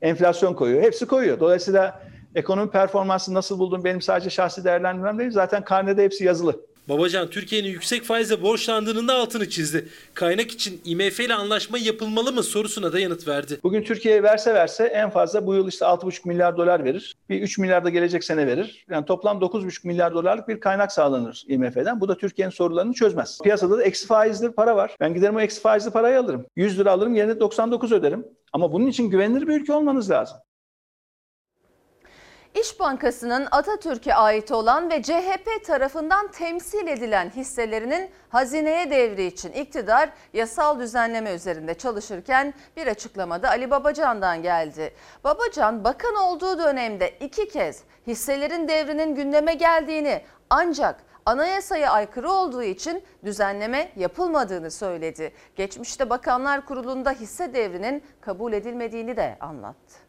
enflasyon 0.03 0.55
koyuyor, 0.55 0.83
hepsi 0.83 1.07
koyuyor. 1.07 1.41
Dolayısıyla 1.41 2.03
ekonomi 2.35 2.71
performansı 2.71 3.35
nasıl 3.35 3.59
buldun 3.59 3.85
benim 3.85 4.03
sadece 4.03 4.31
şahsi 4.31 4.65
değerlendirmem 4.65 5.19
değil. 5.19 5.31
Zaten 5.31 5.65
karnede 5.65 6.05
hepsi 6.05 6.25
yazılı. 6.25 6.61
Babacan 6.89 7.31
Türkiye'nin 7.31 7.69
yüksek 7.69 8.03
faizle 8.03 8.43
borçlandığının 8.43 9.09
da 9.09 9.15
altını 9.15 9.49
çizdi. 9.49 9.89
Kaynak 10.15 10.51
için 10.51 10.81
IMF 10.85 11.21
ile 11.21 11.35
anlaşma 11.35 11.79
yapılmalı 11.79 12.33
mı 12.33 12.43
sorusuna 12.43 12.93
da 12.93 13.01
yanıt 13.01 13.29
verdi. 13.29 13.61
Bugün 13.63 13.83
Türkiye 13.83 14.23
verse 14.23 14.55
verse 14.55 14.85
en 14.85 15.11
fazla 15.11 15.47
bu 15.47 15.55
yıl 15.55 15.69
işte 15.69 15.85
6,5 15.85 16.29
milyar 16.29 16.57
dolar 16.57 16.85
verir. 16.85 17.15
Bir 17.29 17.43
3 17.43 17.59
milyar 17.59 17.85
da 17.85 17.91
gelecek 17.91 18.25
sene 18.25 18.47
verir. 18.47 18.87
Yani 18.91 19.05
toplam 19.05 19.39
9,5 19.39 19.87
milyar 19.87 20.15
dolarlık 20.15 20.49
bir 20.49 20.61
kaynak 20.61 20.93
sağlanır 20.93 21.45
IMF'den. 21.49 22.01
Bu 22.01 22.09
da 22.09 22.17
Türkiye'nin 22.17 22.53
sorularını 22.53 22.93
çözmez. 22.93 23.39
Piyasada 23.43 23.79
da 23.79 23.83
eksi 23.83 24.07
faizli 24.07 24.53
para 24.53 24.77
var. 24.77 24.97
Ben 25.01 25.15
giderim 25.15 25.37
o 25.37 25.41
eksi 25.41 25.61
faizli 25.61 25.91
parayı 25.91 26.19
alırım. 26.19 26.47
100 26.57 26.79
lira 26.79 26.93
alırım 26.93 27.15
yerine 27.15 27.41
99 27.41 27.93
öderim. 27.93 28.25
Ama 28.53 28.73
bunun 28.73 28.87
için 28.87 29.11
güvenilir 29.11 29.49
bir 29.49 29.61
ülke 29.61 29.73
olmanız 29.73 30.11
lazım. 30.11 30.37
İş 32.61 32.81
Bankası'nın 32.81 33.49
Atatürk'e 33.51 34.15
ait 34.15 34.53
olan 34.53 34.91
ve 34.91 35.03
CHP 35.03 35.65
tarafından 35.67 36.29
temsil 36.31 36.87
edilen 36.87 37.31
hisselerinin 37.31 38.11
hazineye 38.29 38.91
devri 38.91 39.25
için 39.27 39.53
iktidar 39.53 40.11
yasal 40.33 40.79
düzenleme 40.81 41.33
üzerinde 41.33 41.75
çalışırken 41.75 42.55
bir 42.77 42.87
açıklamada 42.87 43.49
Ali 43.49 43.71
Babacan'dan 43.71 44.43
geldi. 44.43 44.95
Babacan 45.25 45.85
bakan 45.85 46.15
olduğu 46.15 46.59
dönemde 46.59 47.11
iki 47.21 47.49
kez 47.49 47.83
hisselerin 48.07 48.69
devrinin 48.69 49.15
gündeme 49.15 49.55
geldiğini 49.55 50.23
ancak 50.51 51.03
anayasaya 51.27 51.91
aykırı 51.91 52.31
olduğu 52.31 52.63
için 52.63 53.03
düzenleme 53.25 53.93
yapılmadığını 53.97 54.71
söyledi. 54.71 55.33
Geçmişte 55.57 56.11
Bakanlar 56.11 56.67
Kurulu'nda 56.67 57.11
hisse 57.11 57.55
devrinin 57.55 58.03
kabul 58.21 58.53
edilmediğini 58.53 59.17
de 59.17 59.37
anlattı. 59.41 60.04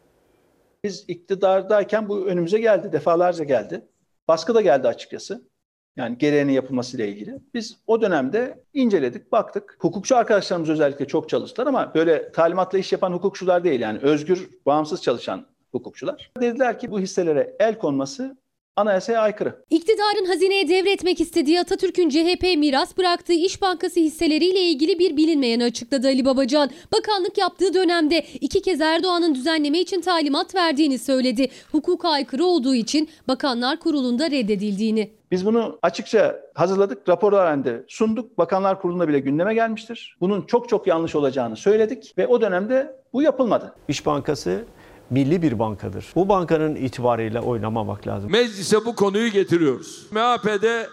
Biz 0.84 1.04
iktidardayken 1.08 2.08
bu 2.08 2.26
önümüze 2.26 2.60
geldi, 2.60 2.92
defalarca 2.92 3.44
geldi. 3.44 3.86
Baskı 4.28 4.54
da 4.54 4.60
geldi 4.60 4.88
açıkçası. 4.88 5.48
Yani 5.96 6.18
gereğinin 6.18 6.52
yapılmasıyla 6.52 7.06
ilgili. 7.06 7.38
Biz 7.54 7.76
o 7.86 8.02
dönemde 8.02 8.64
inceledik, 8.74 9.32
baktık. 9.32 9.76
Hukukçu 9.78 10.16
arkadaşlarımız 10.16 10.70
özellikle 10.70 11.06
çok 11.06 11.28
çalıştılar 11.28 11.66
ama 11.66 11.94
böyle 11.94 12.32
talimatla 12.32 12.78
iş 12.78 12.92
yapan 12.92 13.12
hukukçular 13.12 13.64
değil. 13.64 13.80
Yani 13.80 13.98
özgür, 13.98 14.50
bağımsız 14.66 15.02
çalışan 15.02 15.46
hukukçular. 15.72 16.30
Dediler 16.40 16.78
ki 16.78 16.90
bu 16.90 17.00
hisselere 17.00 17.56
el 17.58 17.78
konması 17.78 18.36
anayasaya 18.76 19.20
aykırı. 19.20 19.64
İktidarın 19.70 20.24
hazineye 20.24 20.68
devretmek 20.68 21.20
istediği 21.20 21.60
Atatürk'ün 21.60 22.08
CHP 22.08 22.42
miras 22.42 22.98
bıraktığı 22.98 23.32
İş 23.32 23.62
Bankası 23.62 24.00
hisseleriyle 24.00 24.60
ilgili 24.60 24.98
bir 24.98 25.16
bilinmeyeni 25.16 25.64
açıkladı 25.64 26.06
Ali 26.06 26.24
Babacan. 26.24 26.70
Bakanlık 26.92 27.38
yaptığı 27.38 27.74
dönemde 27.74 28.18
iki 28.40 28.62
kez 28.62 28.80
Erdoğan'ın 28.80 29.34
düzenleme 29.34 29.78
için 29.80 30.00
talimat 30.00 30.54
verdiğini 30.54 30.98
söyledi. 30.98 31.48
Hukuka 31.72 32.08
aykırı 32.08 32.44
olduğu 32.44 32.74
için 32.74 33.08
Bakanlar 33.28 33.78
Kurulu'nda 33.78 34.30
reddedildiğini. 34.30 35.10
Biz 35.30 35.46
bunu 35.46 35.78
açıkça 35.82 36.40
hazırladık, 36.54 37.08
raporlar 37.08 37.46
halinde 37.46 37.84
sunduk. 37.88 38.38
Bakanlar 38.38 38.80
Kurulu'nda 38.80 39.08
bile 39.08 39.18
gündeme 39.18 39.54
gelmiştir. 39.54 40.16
Bunun 40.20 40.42
çok 40.42 40.68
çok 40.68 40.86
yanlış 40.86 41.14
olacağını 41.14 41.56
söyledik 41.56 42.14
ve 42.18 42.26
o 42.26 42.40
dönemde 42.40 42.96
bu 43.12 43.22
yapılmadı. 43.22 43.74
İş 43.88 44.06
Bankası 44.06 44.64
milli 45.10 45.42
bir 45.42 45.58
bankadır. 45.58 46.06
Bu 46.14 46.28
bankanın 46.28 46.74
itibarıyla 46.74 47.42
oynamamak 47.42 48.06
lazım. 48.06 48.32
Meclise 48.32 48.84
bu 48.84 48.94
konuyu 48.94 49.30
getiriyoruz. 49.32 50.06
MHP'de 50.10 50.86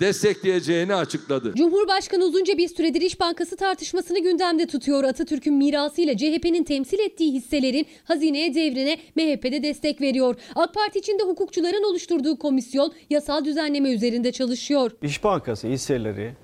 destekleyeceğini 0.00 0.94
açıkladı. 0.94 1.52
Cumhurbaşkanı 1.56 2.24
uzunca 2.24 2.58
bir 2.58 2.68
süredir 2.68 3.00
İş 3.00 3.20
Bankası 3.20 3.56
tartışmasını 3.56 4.18
gündemde 4.18 4.66
tutuyor. 4.66 5.04
Atatürk'ün 5.04 5.54
mirasıyla 5.54 6.16
CHP'nin 6.16 6.64
temsil 6.64 6.98
ettiği 6.98 7.32
hisselerin 7.32 7.86
hazineye 8.04 8.54
devrine 8.54 8.98
MHP'de 9.16 9.62
destek 9.62 10.00
veriyor. 10.00 10.34
AK 10.54 10.74
Parti 10.74 10.98
içinde 10.98 11.22
hukukçuların 11.22 11.90
oluşturduğu 11.90 12.38
komisyon 12.38 12.92
yasal 13.10 13.44
düzenleme 13.44 13.90
üzerinde 13.90 14.32
çalışıyor. 14.32 14.90
İş 15.02 15.24
Bankası 15.24 15.68
hisseleri 15.68 16.34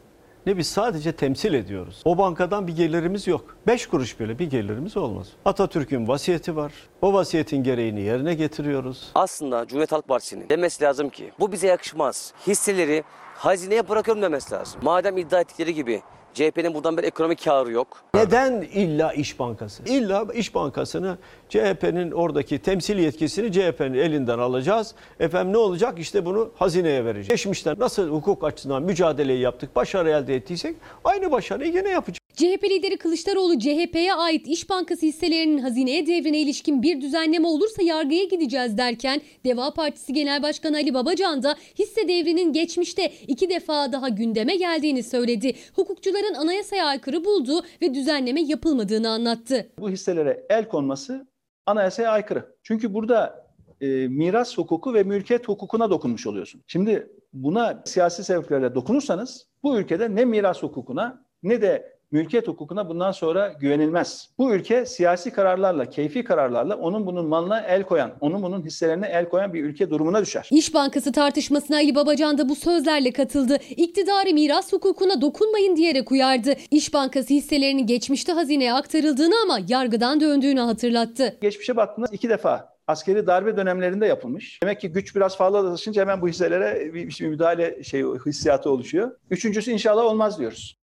ne 0.47 0.57
biz 0.57 0.67
sadece 0.67 1.13
temsil 1.13 1.55
ediyoruz. 1.55 2.03
O 2.05 2.19
bankadan 2.19 2.67
bir 2.67 2.77
gelirimiz 2.77 3.27
yok. 3.27 3.57
5 3.67 3.87
kuruş 3.87 4.21
bile 4.21 4.39
bir 4.39 4.51
gelirimiz 4.51 4.97
olmaz. 4.97 5.29
Atatürk'ün 5.45 6.09
vasiyeti 6.09 6.57
var. 6.57 6.73
O 7.03 7.13
vasiyetin 7.13 7.63
gereğini 7.63 8.01
yerine 8.01 8.35
getiriyoruz. 8.35 9.11
Aslında 9.15 9.67
Cumhuriyet 9.67 9.93
Halk 9.93 10.09
Partisi'nin 10.09 10.49
demesi 10.49 10.85
lazım 10.85 11.09
ki 11.09 11.33
bu 11.41 11.53
bize 11.53 11.67
yakışmaz. 11.67 12.33
Hisseleri 12.47 13.05
hazineye 13.35 13.89
bırakıyorum 13.89 14.23
demesi 14.23 14.55
lazım. 14.55 14.81
Madem 14.83 15.19
iddia 15.19 15.41
ettikleri 15.41 15.75
gibi 15.75 16.03
CHP'nin 16.35 16.75
buradan 16.75 16.97
bir 16.97 17.05
ekonomik 17.05 17.45
karı 17.45 17.73
yok. 17.73 18.05
Neden 18.15 18.53
illa 18.61 19.13
İş 19.13 19.39
Bankası? 19.39 19.83
İlla 19.87 20.27
İş 20.35 20.55
Bankası'nı 20.55 21.19
CHP'nin 21.49 22.11
oradaki 22.11 22.59
temsil 22.59 22.99
yetkisini 22.99 23.53
CHP'nin 23.53 23.95
elinden 23.95 24.39
alacağız. 24.39 24.95
Efendim 25.21 25.53
ne 25.53 25.57
olacak? 25.59 25.99
İşte 25.99 26.25
bunu 26.25 26.51
hazineye 26.59 27.05
vereceğiz. 27.05 27.29
Geçmişten 27.29 27.77
nasıl 27.79 28.09
hukuk 28.09 28.45
açısından 28.45 28.83
mücadeleyi 28.83 29.41
yaptık, 29.41 29.77
başarı 29.77 30.11
elde 30.11 30.35
ettiysek 30.35 30.77
aynı 31.05 31.33
başarıyı 31.33 31.73
yine 31.73 31.89
yapacağız. 31.89 32.24
CHP 32.37 32.65
lideri 32.65 32.97
Kılıçdaroğlu 32.97 33.59
CHP'ye 33.59 34.15
ait 34.15 34.47
İş 34.47 34.71
Bankası 34.71 35.07
hisselerinin 35.07 35.59
hazineye 35.59 36.07
devrine 36.07 36.39
ilişkin 36.41 36.83
bir 36.83 37.01
düzenleme 37.01 37.47
olursa 37.47 37.83
yargıya 37.83 38.25
gideceğiz 38.25 38.79
derken 38.79 39.21
Deva 39.45 39.75
Partisi 39.75 40.13
Genel 40.13 40.43
Başkanı 40.43 40.77
Ali 40.77 40.95
Babacan 40.95 41.43
da 41.43 41.57
hisse 41.79 42.09
devrinin 42.09 42.53
geçmişte 42.53 43.13
iki 43.29 43.51
defa 43.51 43.93
daha 43.93 44.09
gündeme 44.09 44.57
geldiğini 44.57 45.03
söyledi. 45.03 45.55
Hukukçuların 45.75 46.35
anayasaya 46.35 46.87
aykırı 46.87 47.25
bulduğu 47.25 47.63
ve 47.83 47.95
düzenleme 47.95 48.41
yapılmadığını 48.43 49.11
anlattı. 49.11 49.71
Bu 49.79 49.91
hisselere 49.91 50.47
el 50.51 50.69
konması 50.69 51.27
anayasaya 51.67 52.11
aykırı. 52.11 52.57
Çünkü 52.63 52.95
burada 52.95 53.47
e, 53.81 53.87
miras 54.09 54.59
hukuku 54.59 54.95
ve 54.95 55.03
mülkiyet 55.03 55.49
hukukuna 55.49 55.91
dokunmuş 55.91 56.27
oluyorsun. 56.27 56.63
Şimdi 56.67 57.09
buna 57.33 57.83
siyasi 57.85 58.25
sebeplerle 58.25 58.75
dokunursanız 58.75 59.47
bu 59.63 59.79
ülkede 59.79 60.15
ne 60.15 60.25
miras 60.25 60.63
hukukuna 60.63 61.25
ne 61.43 61.63
de 61.63 61.94
mülkiyet 62.15 62.49
hukukuna 62.49 62.89
bundan 62.89 63.13
sonra 63.13 63.49
güvenilmez. 63.61 64.29
Bu 64.39 64.55
ülke 64.55 64.87
siyasi 64.87 65.31
kararlarla, 65.31 65.91
keyfi 65.91 66.25
kararlarla 66.25 66.77
onun 66.77 67.07
bunun 67.07 67.27
malına 67.27 67.61
el 67.61 67.83
koyan, 67.83 68.13
onun 68.21 68.43
bunun 68.43 68.63
hisselerine 68.63 69.07
el 69.07 69.29
koyan 69.29 69.55
bir 69.55 69.65
ülke 69.65 69.91
durumuna 69.91 70.23
düşer. 70.23 70.49
İş 70.51 70.75
Bankası 70.75 71.13
tartışmasına 71.13 71.77
Ali 71.77 71.95
Babacan 71.95 72.39
da 72.39 72.49
bu 72.49 72.55
sözlerle 72.55 73.13
katıldı. 73.13 73.59
İktidarı 73.77 74.35
miras 74.35 74.73
hukukuna 74.73 75.21
dokunmayın 75.21 75.77
diyerek 75.77 76.13
uyardı. 76.13 76.55
İş 76.71 76.95
Bankası 76.95 77.35
hisselerinin 77.35 77.87
geçmişte 77.87 78.33
hazineye 78.33 78.73
aktarıldığını 78.73 79.35
ama 79.43 79.59
yargıdan 79.69 80.21
döndüğünü 80.21 80.61
hatırlattı. 80.61 81.37
Geçmişe 81.41 81.77
baktığında 81.77 82.07
iki 82.13 82.29
defa 82.29 82.75
askeri 82.87 83.27
darbe 83.27 83.57
dönemlerinde 83.57 84.07
yapılmış. 84.07 84.59
Demek 84.63 84.81
ki 84.81 84.89
güç 84.89 85.17
biraz 85.17 85.37
fazlalaşınca 85.37 86.03
hemen 86.03 86.23
bu 86.23 86.29
hisselere 86.29 86.95
bir, 86.95 87.09
bir 87.09 87.27
müdahale 87.27 87.85
şey 87.85 88.03
hissiyatı 88.03 88.71
oluşuyor. 88.71 89.11
Üçüncüsü 89.31 89.71
inşallah 89.71 90.05
olmaz 90.05 90.39
diyoruz. 90.39 90.84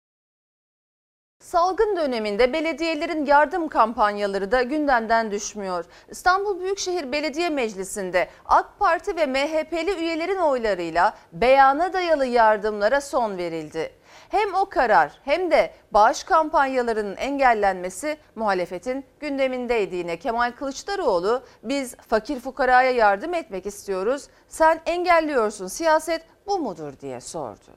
Salgın 1.43 1.97
döneminde 1.97 2.53
belediyelerin 2.53 3.27
yardım 3.27 3.69
kampanyaları 3.69 4.53
da 4.53 4.63
gündemden 4.63 5.31
düşmüyor. 5.31 5.85
İstanbul 6.09 6.61
Büyükşehir 6.61 7.13
Belediye 7.13 7.51
Meclisi'nde 7.51 8.29
AK 8.47 8.79
Parti 8.79 9.17
ve 9.17 9.27
MHP'li 9.27 9.99
üyelerin 9.99 10.37
oylarıyla 10.37 11.15
beyana 11.33 11.93
dayalı 11.93 12.27
yardımlara 12.27 13.01
son 13.01 13.39
verildi. 13.39 13.93
Hem 14.29 14.55
o 14.55 14.69
karar 14.69 15.13
hem 15.25 15.51
de 15.51 15.75
bağış 15.91 16.25
kampanyalarının 16.25 17.17
engellenmesi 17.17 18.17
muhalefetin 18.35 19.05
gündemindeydi 19.21 19.97
yine. 19.97 20.19
Kemal 20.19 20.53
Kılıçdaroğlu 20.53 21.43
biz 21.63 21.97
fakir 21.97 22.41
fukaraya 22.41 22.91
yardım 22.91 23.35
etmek 23.35 23.67
istiyoruz. 23.67 24.29
Sen 24.49 24.81
engelliyorsun 24.87 25.67
siyaset 25.67 26.23
bu 26.47 26.59
mudur 26.59 26.93
diye 27.01 27.21
sordu. 27.21 27.71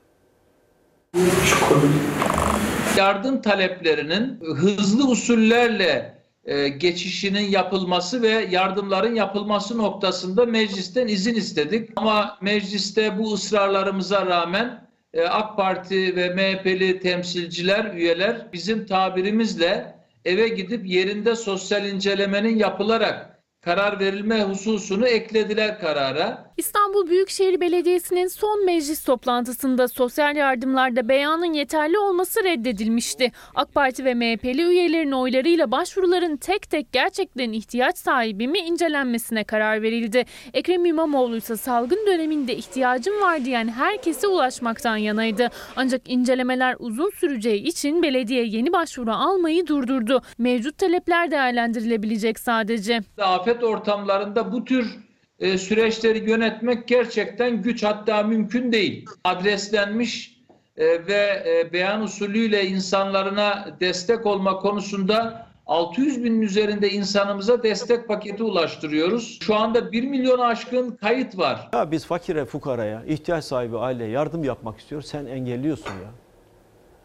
Yardım 2.97 3.41
taleplerinin 3.41 4.39
hızlı 4.55 5.07
usullerle 5.07 6.15
e, 6.45 6.67
geçişinin 6.67 7.49
yapılması 7.49 8.21
ve 8.21 8.47
yardımların 8.51 9.15
yapılması 9.15 9.77
noktasında 9.77 10.45
meclisten 10.45 11.07
izin 11.07 11.35
istedik. 11.35 11.89
Ama 11.95 12.37
mecliste 12.41 13.19
bu 13.19 13.33
ısrarlarımıza 13.33 14.25
rağmen 14.25 14.87
e, 15.13 15.23
AK 15.23 15.57
Parti 15.57 16.15
ve 16.15 16.29
MHP'li 16.29 16.99
temsilciler, 16.99 17.93
üyeler 17.93 18.47
bizim 18.53 18.85
tabirimizle 18.85 19.95
eve 20.25 20.47
gidip 20.47 20.87
yerinde 20.87 21.35
sosyal 21.35 21.85
incelemenin 21.85 22.57
yapılarak 22.57 23.34
karar 23.65 23.99
verilme 23.99 24.43
hususunu 24.43 25.07
eklediler 25.07 25.79
karara. 25.79 26.45
İstanbul 26.57 27.07
Büyükşehir 27.07 27.61
Belediyesi'nin 27.61 28.27
son 28.27 28.65
meclis 28.65 29.03
toplantısında 29.03 29.87
sosyal 29.87 30.35
yardımlarda 30.35 31.09
beyanın 31.09 31.53
yeterli 31.53 31.99
olması 31.99 32.43
reddedilmişti. 32.43 33.31
AK 33.55 33.73
Parti 33.73 34.05
ve 34.05 34.13
MHP'li 34.13 34.61
üyelerin 34.61 35.11
oylarıyla 35.11 35.71
başvuruların 35.71 36.37
tek 36.37 36.69
tek 36.69 36.91
gerçekten 36.91 37.51
ihtiyaç 37.51 37.97
sahibi 37.97 38.47
mi 38.47 38.57
incelenmesine 38.57 39.43
karar 39.43 39.81
verildi. 39.81 40.25
Ekrem 40.53 40.85
İmamoğlu 40.85 41.35
ise 41.35 41.57
salgın 41.57 42.07
döneminde 42.07 42.55
ihtiyacım 42.55 43.21
var 43.21 43.45
diyen 43.45 43.67
herkese 43.67 44.27
ulaşmaktan 44.27 44.97
yanaydı. 44.97 45.49
Ancak 45.75 46.09
incelemeler 46.09 46.75
uzun 46.79 47.09
süreceği 47.09 47.63
için 47.63 48.03
belediye 48.03 48.45
yeni 48.45 48.73
başvuru 48.73 49.11
almayı 49.11 49.67
durdurdu. 49.67 50.21
Mevcut 50.37 50.77
talepler 50.77 51.31
değerlendirilebilecek 51.31 52.39
sadece. 52.39 52.99
Afet 53.17 53.54
ortamlarında 53.63 54.51
bu 54.51 54.65
tür 54.65 54.97
e, 55.39 55.57
süreçleri 55.57 56.29
yönetmek 56.29 56.87
gerçekten 56.87 57.61
güç 57.61 57.83
hatta 57.83 58.23
mümkün 58.23 58.71
değil. 58.71 59.05
Adreslenmiş 59.23 60.35
e, 60.77 60.85
ve 61.07 61.43
e, 61.47 61.73
beyan 61.73 62.01
usulüyle 62.01 62.65
insanlarına 62.65 63.67
destek 63.79 64.25
olma 64.25 64.57
konusunda 64.59 65.45
600 65.67 66.23
binin 66.23 66.41
üzerinde 66.41 66.89
insanımıza 66.89 67.63
destek 67.63 68.07
paketi 68.07 68.43
ulaştırıyoruz. 68.43 69.39
Şu 69.41 69.55
anda 69.55 69.91
1 69.91 70.03
milyonu 70.03 70.43
aşkın 70.43 70.91
kayıt 70.91 71.37
var. 71.37 71.69
Ya 71.73 71.91
biz 71.91 72.05
fakire, 72.05 72.45
fukaraya, 72.45 73.03
ihtiyaç 73.05 73.43
sahibi 73.43 73.77
aileye 73.77 74.09
yardım 74.09 74.43
yapmak 74.43 74.79
istiyoruz. 74.79 75.07
Sen 75.07 75.25
engelliyorsun 75.25 75.89
ya. 75.89 76.24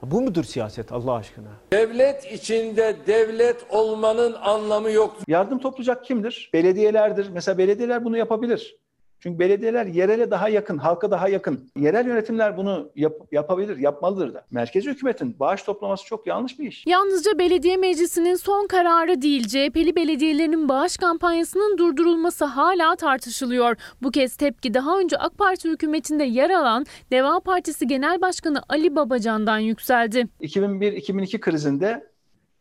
Bu 0.03 0.21
mudur 0.21 0.45
siyaset 0.45 0.93
Allah 0.93 1.13
aşkına? 1.15 1.49
Devlet 1.73 2.33
içinde 2.33 2.97
devlet 3.07 3.67
olmanın 3.71 4.33
anlamı 4.33 4.91
yoktur. 4.91 5.25
Yardım 5.29 5.59
toplayacak 5.59 6.05
kimdir? 6.05 6.51
Belediyelerdir. 6.53 7.29
Mesela 7.33 7.59
belediyeler 7.59 8.05
bunu 8.05 8.17
yapabilir. 8.17 8.77
Çünkü 9.21 9.39
belediyeler 9.39 9.87
yerele 9.87 10.31
daha 10.31 10.49
yakın, 10.49 10.79
halka 10.79 11.11
daha 11.11 11.29
yakın. 11.29 11.71
Yerel 11.77 12.07
yönetimler 12.07 12.57
bunu 12.57 12.91
yap, 12.97 13.13
yapabilir, 13.33 13.77
yapmalıdır 13.77 14.35
da. 14.35 14.47
Merkezi 14.51 14.91
hükümetin 14.91 15.37
bağış 15.41 15.63
toplaması 15.63 16.05
çok 16.07 16.27
yanlış 16.27 16.59
bir 16.59 16.69
iş. 16.69 16.87
Yalnızca 16.87 17.39
belediye 17.39 17.77
meclisinin 17.77 18.35
son 18.35 18.67
kararı 18.67 19.23
değil, 19.23 19.49
CHP'li 19.49 19.97
belediyelerin 19.97 20.69
bağış 20.69 20.97
kampanyasının 20.97 21.79
durdurulması 21.79 22.45
hala 22.45 22.97
tartışılıyor. 22.97 23.77
Bu 24.03 24.11
kez 24.11 24.37
tepki 24.37 24.75
daha 24.75 24.99
önce 24.99 25.19
AK 25.19 25.39
Parti 25.39 25.71
hükümetinde 25.71 26.25
yer 26.25 26.51
alan 26.51 26.87
Deva 27.13 27.41
Partisi 27.41 27.87
Genel 27.87 28.21
Başkanı 28.21 28.63
Ali 28.69 28.97
Babacan'dan 28.97 29.59
yükseldi. 29.59 30.29
2001-2002 30.41 31.41
krizinde 31.41 32.11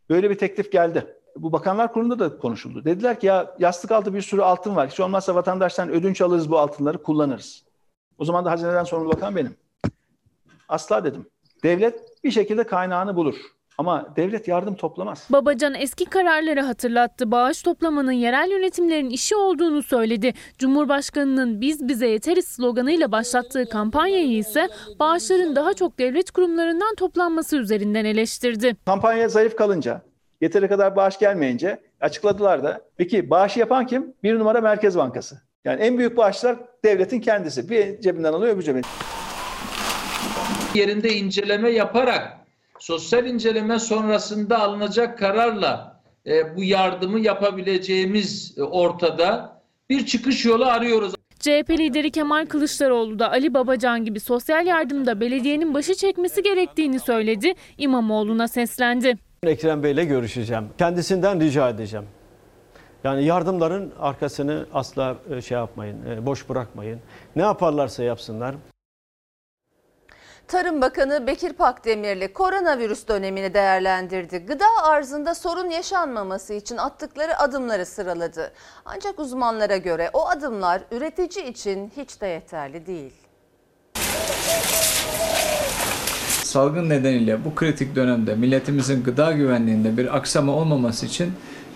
böyle 0.10 0.30
bir 0.30 0.36
teklif 0.36 0.72
geldi. 0.72 1.19
Bu 1.42 1.52
Bakanlar 1.52 1.94
Kurulu'nda 1.94 2.20
da 2.20 2.38
konuşuldu. 2.38 2.86
Dediler 2.86 3.20
ki 3.20 3.28
ya 3.28 3.56
yastık 3.60 3.92
altı 3.92 4.14
bir 4.14 4.22
sürü 4.22 4.42
altın 4.42 4.76
var. 4.76 4.90
Hiç 4.90 5.00
olmazsa 5.00 5.36
vatandaştan 5.36 5.90
ödünç 5.90 6.22
alırız 6.22 6.52
bu 6.52 6.60
altınları 6.60 7.04
kullanırız. 7.04 7.64
O 8.18 8.26
zaman 8.26 8.46
da 8.46 8.52
hazineden 8.52 8.84
sorumlu 8.84 9.14
bakan 9.14 9.36
benim. 9.36 9.56
Asla 10.70 11.04
dedim. 11.04 11.28
Devlet 11.64 12.24
bir 12.24 12.32
şekilde 12.32 12.64
kaynağını 12.64 13.16
bulur. 13.16 13.36
Ama 13.78 14.14
devlet 14.16 14.48
yardım 14.48 14.76
toplamaz. 14.76 15.28
Babacan 15.30 15.74
eski 15.74 16.06
kararları 16.06 16.62
hatırlattı. 16.62 17.32
Bağış 17.32 17.62
toplamanın 17.64 18.12
yerel 18.12 18.52
yönetimlerin 18.52 19.10
işi 19.10 19.36
olduğunu 19.36 19.84
söyledi. 19.84 20.34
Cumhurbaşkanının 20.58 21.62
biz 21.62 21.88
bize 21.88 22.08
yeteriz 22.08 22.48
sloganıyla 22.48 23.12
başlattığı 23.12 23.70
kampanyayı 23.70 24.38
ise 24.38 24.70
bağışların 25.00 25.56
daha 25.56 25.74
çok 25.74 26.00
devlet 26.00 26.32
kurumlarından 26.32 26.96
toplanması 26.96 27.58
üzerinden 27.58 28.06
eleştirdi. 28.06 28.76
Kampanya 28.86 29.30
zayıf 29.30 29.56
kalınca, 29.56 30.02
yeteri 30.42 30.68
kadar 30.68 30.96
bağış 30.96 31.20
gelmeyince 31.20 31.80
açıkladılar 32.02 32.64
da. 32.64 32.82
Peki 32.98 33.30
bağışı 33.30 33.60
yapan 33.60 33.86
kim? 33.88 34.14
Bir 34.24 34.40
numara 34.40 34.62
Merkez 34.62 34.98
Bankası. 34.98 35.42
Yani 35.66 35.82
en 35.82 35.98
büyük 35.98 36.18
bağışlar 36.18 36.58
devletin 36.86 37.20
kendisi. 37.22 37.70
Bir 37.70 38.02
cebinden 38.02 38.34
alıyor 38.34 38.56
öbür 38.56 38.64
cebinden. 38.64 38.90
Yerinde 40.74 41.14
inceleme 41.14 41.70
yaparak 41.70 42.38
sosyal 42.80 43.26
inceleme 43.26 43.80
sonrasında 43.80 44.60
alınacak 44.60 45.20
kararla 45.20 46.02
e, 46.28 46.56
bu 46.56 46.64
yardımı 46.64 47.20
yapabileceğimiz 47.20 48.58
e, 48.58 48.64
ortada 48.64 49.62
bir 49.90 50.06
çıkış 50.06 50.46
yolu 50.46 50.66
arıyoruz. 50.66 51.14
CHP 51.40 51.70
lideri 51.70 52.12
Kemal 52.12 52.46
Kılıçdaroğlu 52.46 53.20
da 53.20 53.32
Ali 53.32 53.54
Babacan 53.54 54.06
gibi 54.06 54.20
sosyal 54.20 54.68
yardımda 54.68 55.20
belediyenin 55.20 55.74
başı 55.74 55.96
çekmesi 55.96 56.44
gerektiğini 56.44 57.00
söyledi. 57.00 57.54
İmamoğlu'na 57.78 58.48
seslendi. 58.48 59.29
Ekrem 59.44 59.84
Bey'le 59.84 60.08
görüşeceğim. 60.08 60.70
Kendisinden 60.78 61.40
rica 61.40 61.70
edeceğim. 61.70 62.06
Yani 63.04 63.24
yardımların 63.24 63.94
arkasını 64.00 64.66
asla 64.74 65.16
e, 65.32 65.42
şey 65.42 65.58
yapmayın, 65.58 66.06
e, 66.06 66.26
boş 66.26 66.50
bırakmayın. 66.50 67.00
Ne 67.36 67.42
yaparlarsa 67.42 68.04
yapsınlar. 68.04 68.56
Tarım 70.48 70.82
Bakanı 70.82 71.28
Bekir 71.28 71.54
Pakdemirli 71.54 72.34
koronavirüs 72.34 73.08
dönemini 73.08 73.54
değerlendirdi. 73.54 74.38
Gıda 74.38 74.66
arzında 74.84 75.36
sorun 75.36 75.70
yaşanmaması 75.70 76.54
için 76.54 76.78
attıkları 76.78 77.40
adımları 77.40 77.86
sıraladı. 77.86 78.52
Ancak 78.86 79.20
uzmanlara 79.20 79.78
göre 79.78 80.10
o 80.14 80.30
adımlar 80.30 80.82
üretici 80.92 81.46
için 81.46 81.92
hiç 81.98 82.22
de 82.22 82.28
yeterli 82.28 82.86
değil. 82.86 83.14
Salgın 86.50 86.90
nedeniyle 86.90 87.46
bu 87.46 87.56
kritik 87.56 87.96
dönemde 87.96 88.36
milletimizin 88.36 89.04
gıda 89.04 89.32
güvenliğinde 89.32 89.98
bir 89.98 90.18
aksama 90.18 90.52
olmaması 90.52 91.06
için 91.06 91.32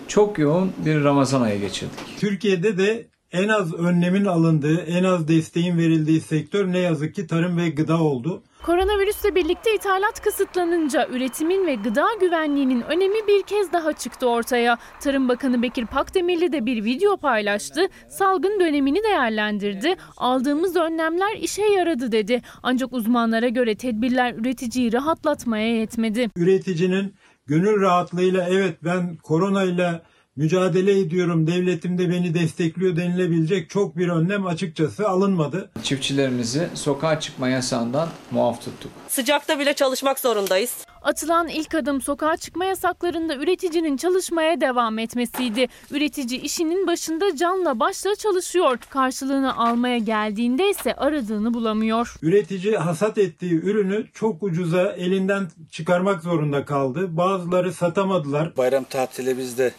çok 0.08 0.38
yoğun 0.38 0.72
bir 0.84 1.04
Ramazan 1.04 1.42
ayı 1.42 1.60
geçirdik. 1.60 2.18
Türkiye'de 2.18 2.78
de 2.78 3.06
en 3.34 3.48
az 3.48 3.74
önlemin 3.74 4.24
alındığı, 4.24 4.80
en 4.80 5.04
az 5.04 5.28
desteğin 5.28 5.78
verildiği 5.78 6.20
sektör 6.20 6.72
ne 6.72 6.78
yazık 6.78 7.14
ki 7.14 7.26
tarım 7.26 7.56
ve 7.56 7.68
gıda 7.68 8.02
oldu. 8.02 8.42
Koronavirüsle 8.62 9.34
birlikte 9.34 9.74
ithalat 9.74 10.20
kısıtlanınca 10.22 11.08
üretimin 11.08 11.66
ve 11.66 11.74
gıda 11.74 12.06
güvenliğinin 12.20 12.80
önemi 12.80 13.26
bir 13.28 13.42
kez 13.42 13.72
daha 13.72 13.92
çıktı 13.92 14.28
ortaya. 14.28 14.78
Tarım 15.00 15.28
Bakanı 15.28 15.62
Bekir 15.62 15.86
Pakdemirli 15.86 16.52
de 16.52 16.66
bir 16.66 16.84
video 16.84 17.16
paylaştı. 17.16 17.88
Salgın 18.08 18.60
dönemini 18.60 19.02
değerlendirdi. 19.02 19.96
Aldığımız 20.16 20.76
önlemler 20.76 21.36
işe 21.36 21.62
yaradı 21.62 22.12
dedi. 22.12 22.42
Ancak 22.62 22.92
uzmanlara 22.92 23.48
göre 23.48 23.74
tedbirler 23.74 24.34
üreticiyi 24.34 24.92
rahatlatmaya 24.92 25.76
yetmedi. 25.76 26.30
Üreticinin 26.36 27.14
gönül 27.46 27.80
rahatlığıyla 27.80 28.46
evet 28.50 28.76
ben 28.84 29.16
koronayla 29.16 30.02
mücadele 30.36 30.98
ediyorum, 30.98 31.46
devletim 31.46 31.98
de 31.98 32.10
beni 32.10 32.34
destekliyor 32.34 32.96
denilebilecek 32.96 33.70
çok 33.70 33.96
bir 33.96 34.08
önlem 34.08 34.46
açıkçası 34.46 35.08
alınmadı. 35.08 35.70
Çiftçilerimizi 35.82 36.68
sokağa 36.74 37.20
çıkma 37.20 37.48
yasağından 37.48 38.08
muaf 38.30 38.64
tuttuk. 38.64 38.92
Sıcakta 39.08 39.58
bile 39.58 39.72
çalışmak 39.72 40.18
zorundayız. 40.18 40.84
Atılan 41.02 41.48
ilk 41.48 41.74
adım 41.74 42.00
sokağa 42.00 42.36
çıkma 42.36 42.64
yasaklarında 42.64 43.36
üreticinin 43.36 43.96
çalışmaya 43.96 44.60
devam 44.60 44.98
etmesiydi. 44.98 45.66
Üretici 45.90 46.40
işinin 46.40 46.86
başında 46.86 47.36
canla 47.36 47.80
başla 47.80 48.16
çalışıyor. 48.16 48.78
Karşılığını 48.90 49.56
almaya 49.56 49.98
geldiğinde 49.98 50.70
ise 50.70 50.94
aradığını 50.94 51.54
bulamıyor. 51.54 52.16
Üretici 52.22 52.76
hasat 52.76 53.18
ettiği 53.18 53.54
ürünü 53.54 54.06
çok 54.14 54.42
ucuza 54.42 54.92
elinden 54.92 55.48
çıkarmak 55.70 56.22
zorunda 56.22 56.64
kaldı. 56.64 57.16
Bazıları 57.16 57.72
satamadılar. 57.72 58.56
Bayram 58.56 58.84
tatili 58.84 59.38
bizde 59.38 59.72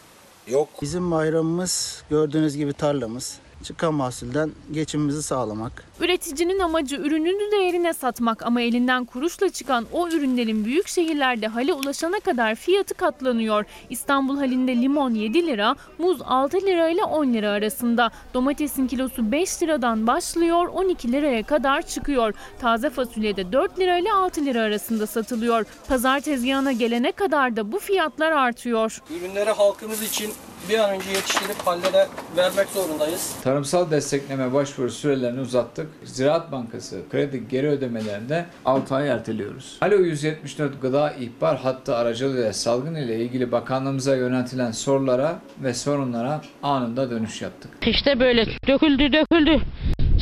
yok. 0.46 0.68
Bizim 0.82 1.10
bayramımız 1.10 2.02
gördüğünüz 2.10 2.56
gibi 2.56 2.72
tarlamız. 2.72 3.38
Çıkan 3.62 3.94
mahsulden 3.94 4.52
geçimimizi 4.72 5.22
sağlamak. 5.22 5.84
Üreticinin 6.00 6.58
amacı 6.58 6.96
ürününü 6.96 7.52
değerine 7.52 7.92
satmak 7.92 8.42
ama 8.46 8.60
elinden 8.60 9.04
kuruşla 9.04 9.48
çıkan 9.48 9.86
o 9.92 10.08
ürünlerin 10.08 10.64
büyük 10.64 10.88
şehirlerde 10.88 11.46
hale 11.46 11.72
ulaşana 11.72 12.20
kadar 12.20 12.54
fiyatı 12.54 12.94
katlanıyor. 12.94 13.64
İstanbul 13.90 14.36
halinde 14.38 14.76
limon 14.76 15.14
7 15.14 15.46
lira, 15.46 15.76
muz 15.98 16.18
6 16.24 16.60
lira 16.60 16.88
ile 16.88 17.04
10 17.04 17.34
lira 17.34 17.50
arasında. 17.50 18.10
Domatesin 18.34 18.86
kilosu 18.86 19.32
5 19.32 19.62
liradan 19.62 20.06
başlıyor 20.06 20.66
12 20.66 21.12
liraya 21.12 21.42
kadar 21.42 21.82
çıkıyor. 21.82 22.34
Taze 22.60 22.90
fasulye 22.90 23.36
de 23.36 23.52
4 23.52 23.78
lira 23.78 23.98
ile 23.98 24.12
6 24.12 24.44
lira 24.44 24.60
arasında 24.60 25.06
satılıyor. 25.06 25.64
Pazar 25.88 26.20
tezgahına 26.20 26.72
gelene 26.72 27.12
kadar 27.12 27.56
da 27.56 27.72
bu 27.72 27.78
fiyatlar 27.78 28.32
artıyor. 28.32 29.02
Ürünleri 29.10 29.50
halkımız 29.50 30.02
için 30.02 30.32
bir 30.68 30.78
an 30.78 30.90
önce 30.90 31.10
yetiştirip 31.10 31.58
hallere 31.64 32.08
vermek 32.36 32.68
zorundayız. 32.68 33.32
Tarımsal 33.44 33.90
destekleme 33.90 34.52
başvuru 34.52 34.90
sürelerini 34.90 35.40
uzattık. 35.40 35.85
Ziraat 36.04 36.52
Bankası 36.52 37.00
kredi 37.10 37.48
geri 37.48 37.68
ödemelerinde 37.68 38.46
6 38.64 38.94
ay 38.94 39.08
erteliyoruz. 39.08 39.78
Alo 39.80 39.94
174 39.94 40.82
gıda 40.82 41.12
ihbar 41.12 41.58
hattı 41.58 41.96
aracılığıyla 41.96 42.52
salgın 42.52 42.94
ile 42.94 43.16
ilgili 43.24 43.52
bakanlığımıza 43.52 44.16
yöneltilen 44.16 44.70
sorulara 44.70 45.40
ve 45.62 45.74
sorunlara 45.74 46.40
anında 46.62 47.10
dönüş 47.10 47.42
yaptık. 47.42 47.70
İşte 47.86 48.20
böyle 48.20 48.46
döküldü 48.66 49.12
döküldü. 49.12 49.60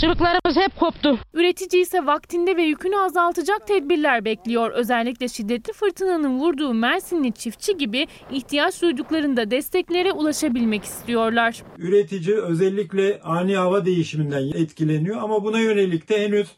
Çubuklarımız 0.01 0.57
hep 0.57 0.77
koptu. 0.81 1.19
Üretici 1.35 1.83
ise 1.83 2.07
vaktinde 2.07 2.57
ve 2.57 2.63
yükünü 2.63 2.97
azaltacak 2.97 3.67
tedbirler 3.67 4.25
bekliyor. 4.25 4.71
Özellikle 4.71 5.29
şiddetli 5.29 5.73
fırtınanın 5.73 6.39
vurduğu 6.39 6.75
Mersinli 6.75 7.33
çiftçi 7.33 7.77
gibi 7.77 8.07
ihtiyaç 8.31 8.83
duyduklarında 8.83 9.51
desteklere 9.51 10.13
ulaşabilmek 10.13 10.85
istiyorlar. 10.85 11.63
Üretici 11.79 12.37
özellikle 12.37 13.21
ani 13.25 13.57
hava 13.57 13.85
değişiminden 13.85 14.63
etkileniyor 14.63 15.23
ama 15.23 15.45
buna 15.45 15.61
yönelik 15.61 16.09
de 16.09 16.25
henüz 16.25 16.49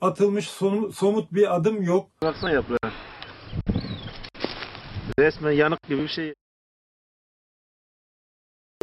atılmış 0.00 0.48
somut 0.94 1.32
bir 1.32 1.56
adım 1.56 1.82
yok. 1.82 2.08
Baksana 2.22 2.50
yapıyor. 2.50 2.78
Resmen 5.18 5.52
yanık 5.52 5.82
gibi 5.88 6.02
bir 6.02 6.08
şey. 6.08 6.34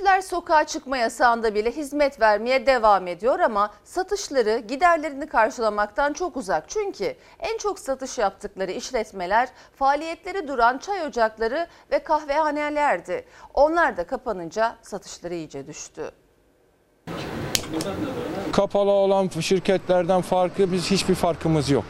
Üreticiler 0.03 0.21
sokağa 0.21 0.63
çıkma 0.63 0.97
yasağında 0.97 1.55
bile 1.55 1.71
hizmet 1.71 2.21
vermeye 2.21 2.65
devam 2.65 3.07
ediyor 3.07 3.39
ama 3.39 3.73
satışları 3.83 4.57
giderlerini 4.67 5.27
karşılamaktan 5.27 6.13
çok 6.13 6.37
uzak. 6.37 6.69
Çünkü 6.69 7.15
en 7.39 7.57
çok 7.57 7.79
satış 7.79 8.17
yaptıkları 8.17 8.71
işletmeler 8.71 9.49
faaliyetleri 9.75 10.47
duran 10.47 10.77
çay 10.77 11.05
ocakları 11.05 11.67
ve 11.91 11.99
kahvehanelerdi. 11.99 13.25
Onlar 13.53 13.97
da 13.97 14.07
kapanınca 14.07 14.75
satışları 14.81 15.33
iyice 15.33 15.67
düştü. 15.67 16.11
Kapalı 18.51 18.91
olan 18.91 19.29
şirketlerden 19.29 20.21
farkı 20.21 20.71
biz 20.71 20.91
hiçbir 20.91 21.15
farkımız 21.15 21.69
yok. 21.69 21.85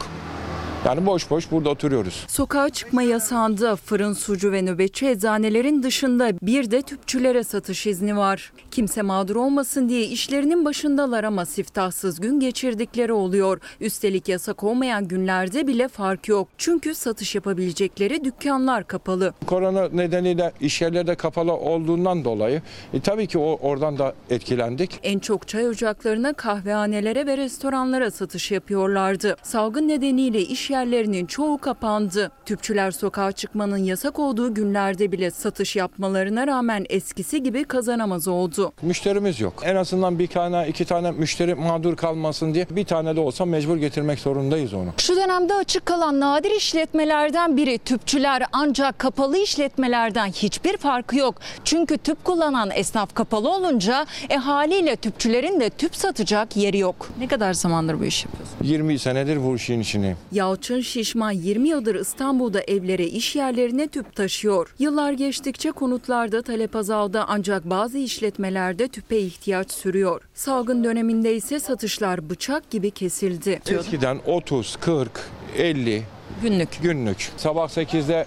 Yani 0.84 1.06
boş 1.06 1.30
boş 1.30 1.50
burada 1.50 1.70
oturuyoruz. 1.70 2.24
Sokağa 2.28 2.68
çıkma 2.68 3.02
yasağında 3.02 3.76
fırın, 3.76 4.12
sucu 4.12 4.52
ve 4.52 4.62
nöbetçi 4.62 5.06
eczanelerin 5.08 5.82
dışında 5.82 6.32
bir 6.42 6.70
de 6.70 6.82
tüpçülere 6.82 7.44
satış 7.44 7.86
izni 7.86 8.16
var. 8.16 8.52
Kimse 8.70 9.02
mağdur 9.02 9.36
olmasın 9.36 9.88
diye 9.88 10.04
işlerinin 10.04 10.64
başındalar 10.64 11.24
ama 11.24 11.46
siftahsız 11.46 12.20
gün 12.20 12.40
geçirdikleri 12.40 13.12
oluyor. 13.12 13.60
Üstelik 13.80 14.28
yasak 14.28 14.64
olmayan 14.64 15.08
günlerde 15.08 15.66
bile 15.66 15.88
fark 15.88 16.28
yok. 16.28 16.48
Çünkü 16.58 16.94
satış 16.94 17.34
yapabilecekleri 17.34 18.24
dükkanlar 18.24 18.86
kapalı. 18.86 19.34
Korona 19.46 19.88
nedeniyle 19.88 20.52
iş 20.60 20.82
yerleri 20.82 21.06
de 21.06 21.14
kapalı 21.14 21.52
olduğundan 21.52 22.24
dolayı 22.24 22.62
e, 22.94 23.00
tabii 23.00 23.26
ki 23.26 23.38
o 23.38 23.58
oradan 23.62 23.98
da 23.98 24.14
etkilendik. 24.30 25.00
En 25.02 25.18
çok 25.18 25.48
çay 25.48 25.68
ocaklarına, 25.68 26.32
kahvehanelere 26.32 27.26
ve 27.26 27.36
restoranlara 27.36 28.10
satış 28.10 28.50
yapıyorlardı. 28.50 29.36
Salgın 29.42 29.88
nedeniyle 29.88 30.40
iş 30.40 30.70
yerlerinin 30.78 31.26
çoğu 31.26 31.58
kapandı. 31.58 32.30
Tüpçüler 32.46 32.90
sokağa 32.90 33.32
çıkmanın 33.32 33.76
yasak 33.78 34.18
olduğu 34.18 34.54
günlerde 34.54 35.12
bile 35.12 35.30
satış 35.30 35.76
yapmalarına 35.76 36.46
rağmen 36.46 36.86
eskisi 36.88 37.42
gibi 37.42 37.64
kazanamaz 37.64 38.28
oldu. 38.28 38.72
Müşterimiz 38.82 39.40
yok. 39.40 39.62
En 39.64 39.76
azından 39.76 40.18
bir 40.18 40.26
tane 40.26 40.68
iki 40.68 40.84
tane 40.84 41.10
müşteri 41.10 41.54
mağdur 41.54 41.96
kalmasın 41.96 42.54
diye 42.54 42.66
bir 42.70 42.84
tane 42.84 43.16
de 43.16 43.20
olsa 43.20 43.44
mecbur 43.44 43.76
getirmek 43.76 44.18
zorundayız 44.18 44.74
onu. 44.74 44.90
Şu 44.98 45.16
dönemde 45.16 45.54
açık 45.54 45.86
kalan 45.86 46.20
nadir 46.20 46.50
işletmelerden 46.50 47.56
biri 47.56 47.78
tüpçüler 47.78 48.42
ancak 48.52 48.98
kapalı 48.98 49.38
işletmelerden 49.38 50.26
hiçbir 50.28 50.76
farkı 50.76 51.16
yok. 51.16 51.34
Çünkü 51.64 51.98
tüp 51.98 52.24
kullanan 52.24 52.70
esnaf 52.74 53.14
kapalı 53.14 53.50
olunca 53.54 54.06
e 54.30 54.36
haliyle 54.36 54.96
tüpçülerin 54.96 55.60
de 55.60 55.70
tüp 55.70 55.96
satacak 55.96 56.56
yeri 56.56 56.78
yok. 56.78 57.08
Ne 57.18 57.28
kadar 57.28 57.52
zamandır 57.52 58.00
bu 58.00 58.04
iş 58.04 58.24
yapıyorsun? 58.24 58.56
20 58.62 58.98
senedir 58.98 59.44
bu 59.44 59.56
işin 59.56 59.80
içindeyim. 59.80 60.16
Yahut 60.32 60.63
Yalçın 60.64 60.80
Şişman 60.80 61.30
20 61.30 61.68
yıldır 61.68 61.94
İstanbul'da 61.94 62.60
evlere, 62.60 63.06
iş 63.06 63.36
yerlerine 63.36 63.88
tüp 63.88 64.16
taşıyor. 64.16 64.74
Yıllar 64.78 65.12
geçtikçe 65.12 65.70
konutlarda 65.70 66.42
talep 66.42 66.76
azaldı 66.76 67.24
ancak 67.28 67.64
bazı 67.70 67.98
işletmelerde 67.98 68.88
tüpe 68.88 69.18
ihtiyaç 69.18 69.72
sürüyor. 69.72 70.22
Salgın 70.34 70.84
döneminde 70.84 71.34
ise 71.36 71.60
satışlar 71.60 72.30
bıçak 72.30 72.70
gibi 72.70 72.90
kesildi. 72.90 73.60
Eskiden 73.70 74.20
30, 74.26 74.76
40, 74.76 75.10
50 75.56 76.02
Günlük. 76.42 76.68
günlük. 76.82 77.30
Sabah 77.36 77.68
8'de 77.68 78.26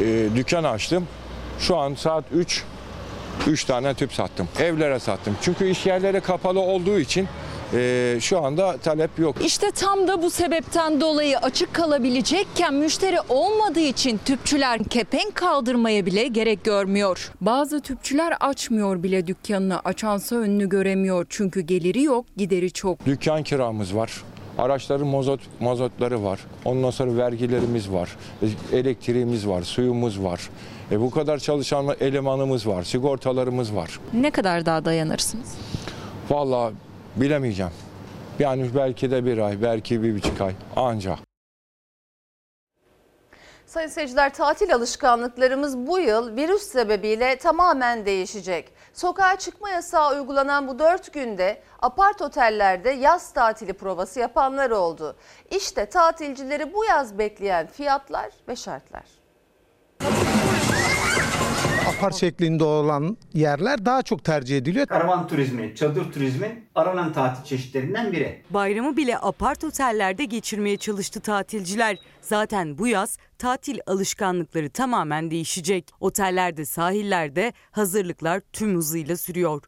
e, 0.00 0.28
dükkan 0.36 0.64
açtım. 0.64 1.08
Şu 1.58 1.76
an 1.76 1.94
saat 1.94 2.24
3 2.32 2.64
3 3.46 3.64
tane 3.64 3.94
tüp 3.94 4.12
sattım. 4.12 4.48
Evlere 4.60 4.98
sattım. 4.98 5.36
Çünkü 5.42 5.68
iş 5.68 5.86
yerleri 5.86 6.20
kapalı 6.20 6.60
olduğu 6.60 6.98
için 6.98 7.28
e, 7.74 8.16
şu 8.20 8.44
anda 8.44 8.76
talep 8.76 9.18
yok. 9.18 9.36
İşte 9.44 9.70
tam 9.70 10.08
da 10.08 10.22
bu 10.22 10.30
sebepten 10.30 11.00
dolayı 11.00 11.38
açık 11.38 11.74
kalabilecekken 11.74 12.74
müşteri 12.74 13.16
olmadığı 13.28 13.80
için 13.80 14.20
tüpçüler 14.24 14.84
kepenk 14.84 15.34
kaldırmaya 15.34 16.06
bile 16.06 16.26
gerek 16.26 16.64
görmüyor. 16.64 17.32
Bazı 17.40 17.80
tüpçüler 17.80 18.34
açmıyor 18.40 19.02
bile 19.02 19.26
dükkanını 19.26 19.80
açansa 19.80 20.36
önünü 20.36 20.68
göremiyor 20.68 21.26
çünkü 21.28 21.60
geliri 21.60 22.02
yok 22.02 22.26
gideri 22.36 22.70
çok. 22.70 23.06
Dükkan 23.06 23.42
kiramız 23.42 23.96
var. 23.96 24.22
Araçların 24.58 25.06
mazot, 25.06 25.40
mazotları 25.60 26.24
var. 26.24 26.40
Ondan 26.64 26.90
sonra 26.90 27.16
vergilerimiz 27.16 27.92
var. 27.92 28.16
Elektriğimiz 28.72 29.48
var, 29.48 29.62
suyumuz 29.62 30.22
var. 30.22 30.50
E 30.92 31.00
bu 31.00 31.10
kadar 31.10 31.38
çalışan 31.38 31.96
elemanımız 32.00 32.66
var, 32.66 32.82
sigortalarımız 32.82 33.74
var. 33.74 34.00
Ne 34.12 34.30
kadar 34.30 34.66
daha 34.66 34.84
dayanırsınız? 34.84 35.54
Vallahi 36.30 36.74
bilemeyeceğim. 37.16 37.72
Yani 38.38 38.70
belki 38.74 39.10
de 39.10 39.24
bir 39.24 39.38
ay, 39.38 39.62
belki 39.62 40.02
bir 40.02 40.16
buçuk 40.16 40.40
ay 40.40 40.52
anca. 40.76 41.18
Sayın 43.66 43.88
seyirciler 43.88 44.34
tatil 44.34 44.74
alışkanlıklarımız 44.74 45.78
bu 45.78 45.98
yıl 45.98 46.36
virüs 46.36 46.62
sebebiyle 46.62 47.38
tamamen 47.38 48.06
değişecek. 48.06 48.72
Sokağa 48.94 49.36
çıkma 49.36 49.70
yasağı 49.70 50.14
uygulanan 50.14 50.68
bu 50.68 50.78
4 50.78 51.12
günde 51.12 51.62
apart 51.82 52.22
otellerde 52.22 52.90
yaz 52.90 53.32
tatili 53.32 53.72
provası 53.72 54.20
yapanlar 54.20 54.70
oldu. 54.70 55.16
İşte 55.50 55.86
tatilcileri 55.86 56.74
bu 56.74 56.84
yaz 56.84 57.18
bekleyen 57.18 57.66
fiyatlar 57.66 58.30
ve 58.48 58.56
şartlar. 58.56 59.17
Apar 61.88 62.10
şeklinde 62.10 62.64
olan 62.64 63.16
yerler 63.34 63.84
daha 63.84 64.02
çok 64.02 64.24
tercih 64.24 64.58
ediliyor. 64.58 64.86
Karavan 64.86 65.28
turizmi, 65.28 65.74
çadır 65.74 66.12
turizmi 66.12 66.62
aranan 66.74 67.12
tatil 67.12 67.44
çeşitlerinden 67.44 68.12
biri. 68.12 68.42
Bayramı 68.50 68.96
bile 68.96 69.18
apart 69.18 69.64
otellerde 69.64 70.24
geçirmeye 70.24 70.76
çalıştı 70.76 71.20
tatilciler. 71.20 71.98
Zaten 72.20 72.78
bu 72.78 72.86
yaz 72.86 73.18
tatil 73.38 73.78
alışkanlıkları 73.86 74.70
tamamen 74.70 75.30
değişecek. 75.30 75.90
Otellerde, 76.00 76.64
sahillerde 76.64 77.52
hazırlıklar 77.70 78.40
tüm 78.52 78.76
hızıyla 78.76 79.16
sürüyor. 79.16 79.62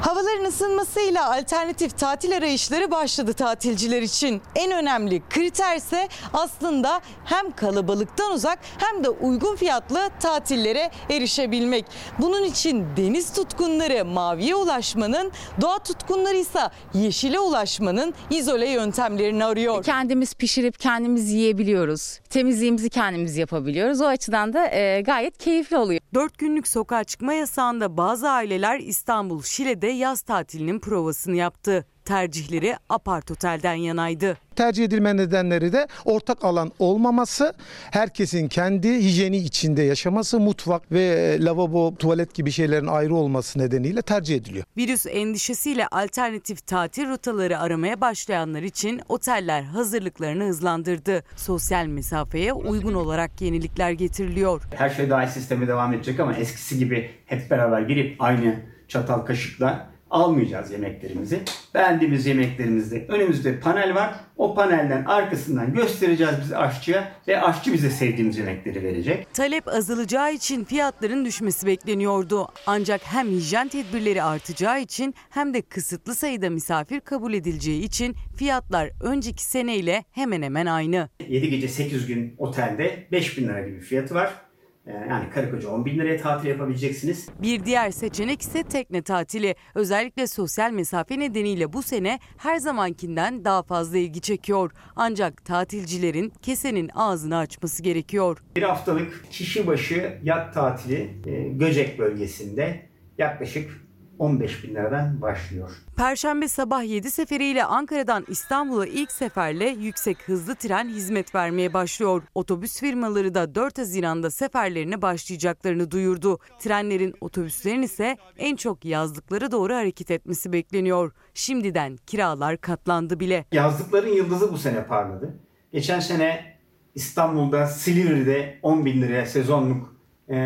Havaların 0.00 0.44
ısınmasıyla 0.44 1.36
alternatif 1.36 1.98
tatil 1.98 2.36
arayışları 2.36 2.90
başladı 2.90 3.32
tatilciler 3.32 4.02
için. 4.02 4.42
En 4.54 4.72
önemli 4.72 5.22
kriter 5.30 5.76
ise 5.76 6.08
aslında 6.32 7.00
hem 7.24 7.50
kalabalıktan 7.50 8.32
uzak 8.32 8.58
hem 8.78 9.04
de 9.04 9.08
uygun 9.08 9.56
fiyatlı 9.56 10.10
tatillere 10.20 10.90
erişebilmek. 11.10 11.84
Bunun 12.18 12.44
için 12.44 12.84
deniz 12.96 13.32
tutkunları 13.32 14.04
maviye 14.04 14.54
ulaşmanın, 14.54 15.32
doğa 15.60 15.78
tutkunları 15.78 16.36
ise 16.36 16.60
yeşile 16.94 17.40
ulaşmanın 17.40 18.14
izole 18.30 18.70
yöntemlerini 18.70 19.44
arıyor. 19.44 19.84
Kendimiz 19.84 20.34
pişirip 20.34 20.78
kendimiz 20.80 21.32
yiyebiliyoruz. 21.32 22.20
Temizliğimizi 22.30 22.90
kendimiz 22.90 23.36
yapabiliyoruz. 23.36 24.00
O 24.00 24.06
açıdan 24.06 24.52
da 24.52 24.70
e, 24.70 25.00
gayet 25.00 25.38
keyifli 25.38 25.76
oluyor. 25.76 26.00
4 26.14 26.38
günlük 26.38 26.68
sokağa 26.68 27.04
çıkma 27.04 27.34
yasağında 27.34 27.96
bazı 27.96 28.28
aileler 28.30 28.78
İstanbul 28.80 29.42
Şile'de 29.42 29.85
yaz 29.90 30.20
tatilinin 30.20 30.80
provasını 30.80 31.36
yaptı. 31.36 31.84
Tercihleri 32.04 32.76
apart 32.88 33.30
otelden 33.30 33.74
yanaydı. 33.74 34.38
Tercih 34.56 34.84
edilme 34.84 35.16
nedenleri 35.16 35.72
de 35.72 35.88
ortak 36.04 36.44
alan 36.44 36.72
olmaması, 36.78 37.54
herkesin 37.90 38.48
kendi 38.48 38.94
hijyeni 38.94 39.36
içinde 39.36 39.82
yaşaması, 39.82 40.40
mutfak 40.40 40.92
ve 40.92 41.36
lavabo, 41.40 41.94
tuvalet 41.94 42.34
gibi 42.34 42.50
şeylerin 42.50 42.86
ayrı 42.86 43.14
olması 43.14 43.58
nedeniyle 43.58 44.02
tercih 44.02 44.36
ediliyor. 44.36 44.64
Virüs 44.76 45.06
endişesiyle 45.06 45.86
alternatif 45.86 46.66
tatil 46.66 47.08
rotaları 47.08 47.58
aramaya 47.58 48.00
başlayanlar 48.00 48.62
için 48.62 49.00
oteller 49.08 49.62
hazırlıklarını 49.62 50.44
hızlandırdı. 50.44 51.24
Sosyal 51.36 51.86
mesafeye 51.86 52.52
uygun 52.52 52.94
olarak 52.94 53.40
yenilikler 53.40 53.90
getiriliyor. 53.90 54.62
Her 54.74 54.90
şey 54.90 55.10
dahil 55.10 55.28
sisteme 55.28 55.68
devam 55.68 55.94
edecek 55.94 56.20
ama 56.20 56.34
eskisi 56.34 56.78
gibi 56.78 57.10
hep 57.26 57.50
beraber 57.50 57.80
girip 57.80 58.16
aynı 58.22 58.75
çatal 58.88 59.20
kaşıkla 59.20 59.96
almayacağız 60.10 60.70
yemeklerimizi. 60.70 61.42
Beğendiğimiz 61.74 62.26
yemeklerimizde 62.26 63.06
önümüzde 63.08 63.60
panel 63.60 63.94
var. 63.94 64.14
O 64.36 64.54
panelden 64.54 65.04
arkasından 65.04 65.74
göstereceğiz 65.74 66.34
biz 66.44 66.52
aşçıya 66.52 67.12
ve 67.28 67.42
aşçı 67.42 67.72
bize 67.72 67.90
sevdiğimiz 67.90 68.38
yemekleri 68.38 68.82
verecek. 68.82 69.34
Talep 69.34 69.68
azalacağı 69.68 70.32
için 70.32 70.64
fiyatların 70.64 71.24
düşmesi 71.24 71.66
bekleniyordu. 71.66 72.48
Ancak 72.66 73.00
hem 73.04 73.28
hijyen 73.28 73.68
tedbirleri 73.68 74.22
artacağı 74.22 74.80
için 74.80 75.14
hem 75.30 75.54
de 75.54 75.62
kısıtlı 75.62 76.14
sayıda 76.14 76.50
misafir 76.50 77.00
kabul 77.00 77.34
edileceği 77.34 77.82
için 77.82 78.16
fiyatlar 78.36 78.90
önceki 79.02 79.44
seneyle 79.44 80.04
hemen 80.12 80.42
hemen 80.42 80.66
aynı. 80.66 81.08
7 81.28 81.50
gece 81.50 81.68
8 81.68 82.06
gün 82.06 82.34
otelde 82.38 83.06
5000 83.12 83.48
lira 83.48 83.60
gibi 83.60 83.76
bir 83.76 83.80
fiyatı 83.80 84.14
var. 84.14 84.45
Ee, 84.86 84.92
Yani 84.92 85.30
karı 85.30 85.50
koca 85.50 85.68
10 85.68 85.84
bin 85.84 85.98
liraya 85.98 86.16
tatil 86.16 86.48
yapabileceksiniz. 86.48 87.28
Bir 87.42 87.64
diğer 87.64 87.90
seçenek 87.90 88.42
ise 88.42 88.62
tekne 88.62 89.02
tatili. 89.02 89.54
Özellikle 89.74 90.26
sosyal 90.26 90.70
mesafe 90.70 91.18
nedeniyle 91.18 91.72
bu 91.72 91.82
sene 91.82 92.18
her 92.36 92.56
zamankinden 92.56 93.44
daha 93.44 93.62
fazla 93.62 93.98
ilgi 93.98 94.20
çekiyor. 94.20 94.70
Ancak 94.96 95.44
tatilcilerin 95.44 96.32
kesenin 96.42 96.90
ağzını 96.94 97.36
açması 97.38 97.82
gerekiyor. 97.82 98.42
Bir 98.56 98.62
haftalık 98.62 99.26
kişi 99.30 99.66
başı 99.66 100.18
yat 100.22 100.54
tatili 100.54 101.10
e, 101.26 101.48
Göcek 101.48 101.98
bölgesinde 101.98 102.86
yaklaşık 103.18 103.85
15 104.18 104.64
bin 104.64 104.70
liradan 104.70 105.22
başlıyor. 105.22 105.70
Perşembe 105.96 106.48
sabah 106.48 106.84
7 106.84 107.10
seferiyle 107.10 107.64
Ankara'dan 107.64 108.24
İstanbul'a 108.28 108.86
ilk 108.86 109.12
seferle 109.12 109.68
yüksek 109.68 110.28
hızlı 110.28 110.54
tren 110.54 110.88
hizmet 110.88 111.34
vermeye 111.34 111.74
başlıyor. 111.74 112.22
Otobüs 112.34 112.80
firmaları 112.80 113.34
da 113.34 113.54
4 113.54 113.78
Haziran'da 113.78 114.30
seferlerine 114.30 115.02
başlayacaklarını 115.02 115.90
duyurdu. 115.90 116.38
Trenlerin 116.58 117.14
otobüslerin 117.20 117.82
ise 117.82 118.16
en 118.38 118.56
çok 118.56 118.84
yazlıklara 118.84 119.50
doğru 119.52 119.74
hareket 119.74 120.10
etmesi 120.10 120.52
bekleniyor. 120.52 121.12
Şimdiden 121.34 121.96
kiralar 122.06 122.56
katlandı 122.56 123.20
bile. 123.20 123.44
Yazlıkların 123.52 124.12
yıldızı 124.12 124.52
bu 124.52 124.58
sene 124.58 124.86
parladı. 124.86 125.38
Geçen 125.72 126.00
sene 126.00 126.56
İstanbul'da 126.94 127.66
Silivri'de 127.66 128.58
10 128.62 128.84
bin 128.84 129.02
liraya 129.02 129.26
sezonluk 129.26 129.95
e, 130.28 130.36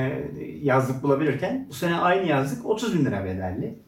yazlık 0.63 1.03
bulabilirken 1.03 1.67
bu 1.69 1.75
sene 1.75 1.97
aynı 1.97 2.27
yazlık 2.27 2.67
30 2.67 2.99
bin 2.99 3.05
lira 3.05 3.25
bedelli. 3.25 3.79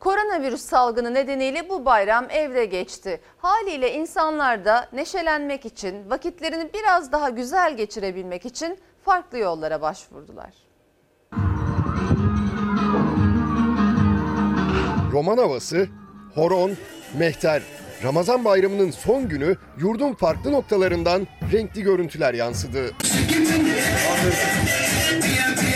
Koronavirüs 0.00 0.60
salgını 0.60 1.14
nedeniyle 1.14 1.68
bu 1.68 1.84
bayram 1.84 2.26
evde 2.30 2.64
geçti. 2.64 3.20
Haliyle 3.38 3.94
insanlar 3.94 4.64
da 4.64 4.88
neşelenmek 4.92 5.66
için, 5.66 6.10
vakitlerini 6.10 6.70
biraz 6.74 7.12
daha 7.12 7.30
güzel 7.30 7.76
geçirebilmek 7.76 8.46
için 8.46 8.78
farklı 9.04 9.38
yollara 9.38 9.80
başvurdular. 9.80 10.54
Roman 15.12 15.38
havası, 15.38 15.88
horon, 16.34 16.70
mehter. 17.18 17.62
Ramazan 18.04 18.44
bayramının 18.44 18.90
son 18.90 19.28
günü 19.28 19.56
yurdun 19.78 20.14
farklı 20.14 20.52
noktalarından 20.52 21.26
renkli 21.52 21.82
görüntüler 21.82 22.34
yansıdı. 22.34 22.90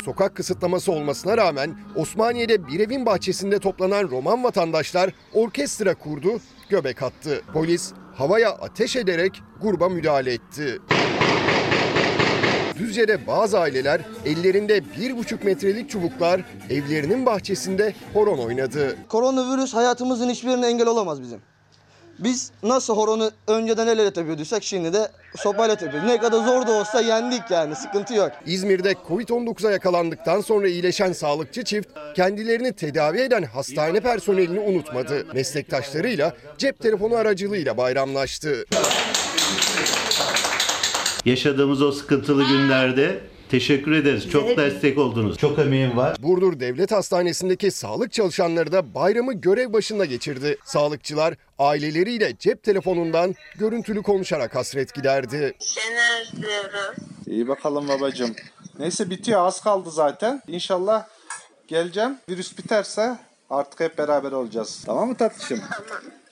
Sokak 0.05 0.35
kısıtlaması 0.37 0.93
olmasına 0.93 1.37
rağmen 1.37 1.79
Osmaniye'de 1.97 2.67
bir 2.67 2.81
evin 2.81 3.07
bahçesinde 3.07 3.59
toplanan 3.59 4.11
Roman 4.11 4.45
vatandaşlar 4.45 5.11
orkestra 5.35 5.95
kurdu, 5.95 6.41
göbek 6.69 7.03
attı. 7.03 7.43
Polis 7.53 7.93
havaya 8.15 8.51
ateş 8.51 8.97
ederek 8.97 9.43
gruba 9.63 9.89
müdahale 9.89 10.33
etti. 10.33 10.79
Düzce'de 12.79 13.27
bazı 13.27 13.61
aileler 13.61 14.01
ellerinde 14.25 14.83
bir 14.99 15.17
buçuk 15.17 15.45
metrelik 15.45 15.91
çubuklar 15.91 16.41
evlerinin 16.71 17.27
bahçesinde 17.27 17.95
horon 18.15 18.39
oynadı. 18.39 18.97
Koronavirüs 19.09 19.75
hayatımızın 19.75 20.31
hiçbirine 20.31 20.67
engel 20.67 20.87
olamaz 20.87 21.23
bizim. 21.23 21.41
Biz 22.19 22.51
nasıl 22.63 22.97
horonu 22.97 23.31
önceden 23.47 23.87
el 23.87 23.99
ele 23.99 24.13
tepiyorduysak 24.13 24.63
şimdi 24.65 24.93
de 24.93 25.09
sopayla 25.37 25.77
tepiyoruz. 25.77 26.09
Ne 26.09 26.19
kadar 26.19 26.45
zor 26.45 26.67
da 26.67 26.73
olsa 26.73 27.01
yendik 27.01 27.51
yani 27.51 27.77
sıkıntı 27.77 28.15
yok. 28.15 28.33
İzmir'de 28.47 28.93
Covid-19'a 29.09 29.71
yakalandıktan 29.71 30.41
sonra 30.41 30.69
iyileşen 30.69 31.13
sağlıkçı 31.13 31.65
çift 31.65 31.89
kendilerini 32.17 32.73
tedavi 32.73 33.21
eden 33.21 33.43
hastane 33.43 34.01
personelini 34.01 34.61
unutmadı. 34.61 35.27
Meslektaşlarıyla 35.35 36.37
cep 36.59 36.81
telefonu 36.81 37.15
aracılığıyla 37.15 37.77
bayramlaştı. 37.77 38.65
Yaşadığımız 41.25 41.83
o 41.83 41.93
sıkıntılı 41.93 42.45
günlerde 42.45 43.21
teşekkür 43.51 43.93
ederiz. 43.93 44.31
Çok 44.31 44.57
destek 44.57 44.99
oldunuz. 44.99 45.39
Çok 45.39 45.59
emeğim 45.59 45.97
var. 45.97 46.17
Burdur 46.23 46.61
Devlet 46.61 46.93
Hastanesi'ndeki 46.93 47.71
sağlık 47.71 48.13
çalışanları 48.13 48.73
da 48.73 48.95
bayramı 48.95 49.33
görev 49.33 49.73
başında 49.73 50.05
geçirdi. 50.05 50.59
Sağlıkçılar 50.65 51.35
aileleriyle 51.59 52.37
cep 52.39 52.63
telefonundan 52.63 53.35
görüntülü 53.59 54.03
konuşarak 54.03 54.55
hasret 54.55 54.95
giderdi. 54.95 55.55
İyi 57.27 57.49
bakalım 57.49 57.89
babacığım. 57.89 58.35
Neyse 58.79 59.11
bitiyor 59.11 59.47
az 59.47 59.61
kaldı 59.61 59.91
zaten. 59.91 60.43
İnşallah 60.49 61.07
geleceğim. 61.69 62.17
Virüs 62.29 62.59
biterse 62.59 63.17
artık 63.51 63.81
hep 63.81 63.99
beraber 63.99 64.33
olacağız. 64.33 64.83
Tamam 64.87 65.09
mı 65.09 65.15
tatlışım? 65.17 65.61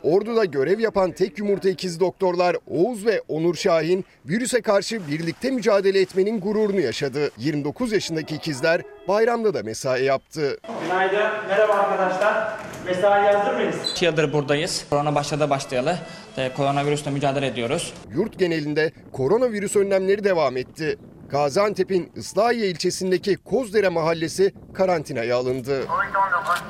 Ordu'da 0.07 0.45
görev 0.45 0.81
yapan 0.81 1.13
tek 1.13 1.39
yumurta 1.39 1.69
ikiz 1.69 2.01
doktorlar 2.01 2.57
Oğuz 2.71 3.07
ve 3.07 3.23
Onur 3.29 3.55
Şahin 3.55 4.05
virüse 4.27 4.61
karşı 4.61 5.09
birlikte 5.09 5.51
mücadele 5.51 6.01
etmenin 6.01 6.41
gururunu 6.41 6.81
yaşadı. 6.81 7.31
29 7.39 7.93
yaşındaki 7.93 8.35
ikizler 8.35 8.83
bayramda 9.09 9.55
da 9.55 9.63
mesai 9.63 10.05
yaptı. 10.05 10.59
Günaydın. 10.83 11.49
Merhaba 11.49 11.73
arkadaşlar. 11.73 12.59
Mesai 12.87 13.35
hazır 13.35 13.55
mıyız? 13.55 13.77
2 13.93 14.05
yıldır 14.05 14.33
buradayız. 14.33 14.85
Korona 14.91 15.15
başladı 15.15 15.51
başlayalı. 15.51 15.99
E, 16.37 16.53
Koronavirüsle 16.53 17.11
mücadele 17.11 17.47
ediyoruz. 17.47 17.95
Yurt 18.15 18.39
genelinde 18.39 18.93
koronavirüs 19.13 19.77
önlemleri 19.77 20.25
devam 20.25 20.57
etti. 20.57 20.99
Gaziantep'in 21.31 22.13
Islahiye 22.17 22.67
ilçesindeki 22.67 23.37
Kozdere 23.37 23.89
mahallesi 23.89 24.55
karantinaya 24.75 25.37
alındı. 25.37 25.83
Covid-19 25.83 25.87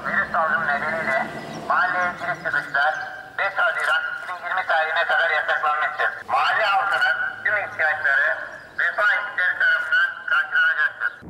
virüs 0.07 0.33
salgını 0.33 0.67
nedeniyle 0.67 1.27
mahalleye 1.69 2.13
giriş 2.19 2.45
çıkışlar 2.45 3.06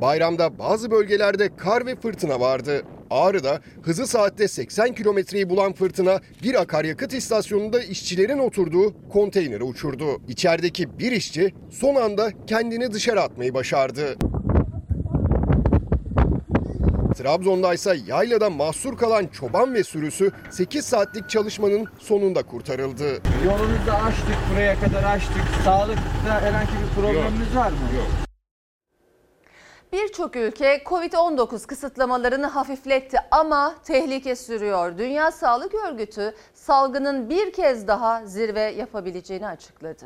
Bayramda 0.01 0.59
bazı 0.59 0.91
bölgelerde 0.91 1.55
kar 1.55 1.85
ve 1.85 1.95
fırtına 1.95 2.39
vardı. 2.39 2.83
Ağrı'da 3.09 3.59
hızı 3.81 4.07
saatte 4.07 4.47
80 4.47 4.95
kilometreyi 4.95 5.49
bulan 5.49 5.73
fırtına 5.73 6.19
bir 6.43 6.61
akaryakıt 6.61 7.13
istasyonunda 7.13 7.83
işçilerin 7.83 8.37
oturduğu 8.39 9.09
konteyneri 9.09 9.63
uçurdu. 9.63 10.05
İçerideki 10.27 10.99
bir 10.99 11.11
işçi 11.11 11.53
son 11.71 11.95
anda 11.95 12.31
kendini 12.47 12.93
dışarı 12.93 13.21
atmayı 13.21 13.53
başardı. 13.53 14.15
Trabzon'da 17.17 17.73
ise 17.73 17.97
yaylada 18.07 18.49
mahsur 18.49 18.97
kalan 18.97 19.27
çoban 19.27 19.73
ve 19.73 19.83
sürüsü 19.83 20.31
8 20.49 20.85
saatlik 20.85 21.29
çalışmanın 21.29 21.85
sonunda 21.99 22.43
kurtarıldı. 22.43 23.07
Yolumuzu 23.45 23.91
açtık, 23.91 24.37
buraya 24.53 24.79
kadar 24.79 25.03
açtık. 25.03 25.43
Sağlıkta 25.65 26.41
herhangi 26.41 26.67
bir 26.67 27.01
problemimiz 27.01 27.55
var 27.55 27.71
mı? 27.71 27.77
Yok. 27.95 28.26
Birçok 29.97 30.35
ülke 30.35 30.81
Covid-19 30.85 31.67
kısıtlamalarını 31.67 32.47
hafifletti 32.47 33.17
ama 33.31 33.75
tehlike 33.83 34.35
sürüyor. 34.35 34.97
Dünya 34.97 35.31
Sağlık 35.31 35.73
Örgütü 35.75 36.35
salgının 36.53 37.29
bir 37.29 37.53
kez 37.53 37.87
daha 37.87 38.25
zirve 38.25 38.61
yapabileceğini 38.61 39.47
açıkladı. 39.47 40.05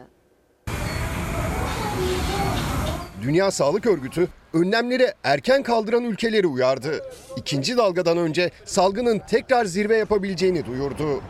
Dünya 3.23 3.51
Sağlık 3.51 3.85
Örgütü 3.85 4.27
önlemleri 4.53 5.07
erken 5.23 5.63
kaldıran 5.63 6.03
ülkeleri 6.03 6.47
uyardı. 6.47 7.05
İkinci 7.37 7.77
dalgadan 7.77 8.17
önce 8.17 8.51
salgının 8.65 9.19
tekrar 9.19 9.65
zirve 9.65 9.97
yapabileceğini 9.97 10.65
duyurdu. 10.65 11.21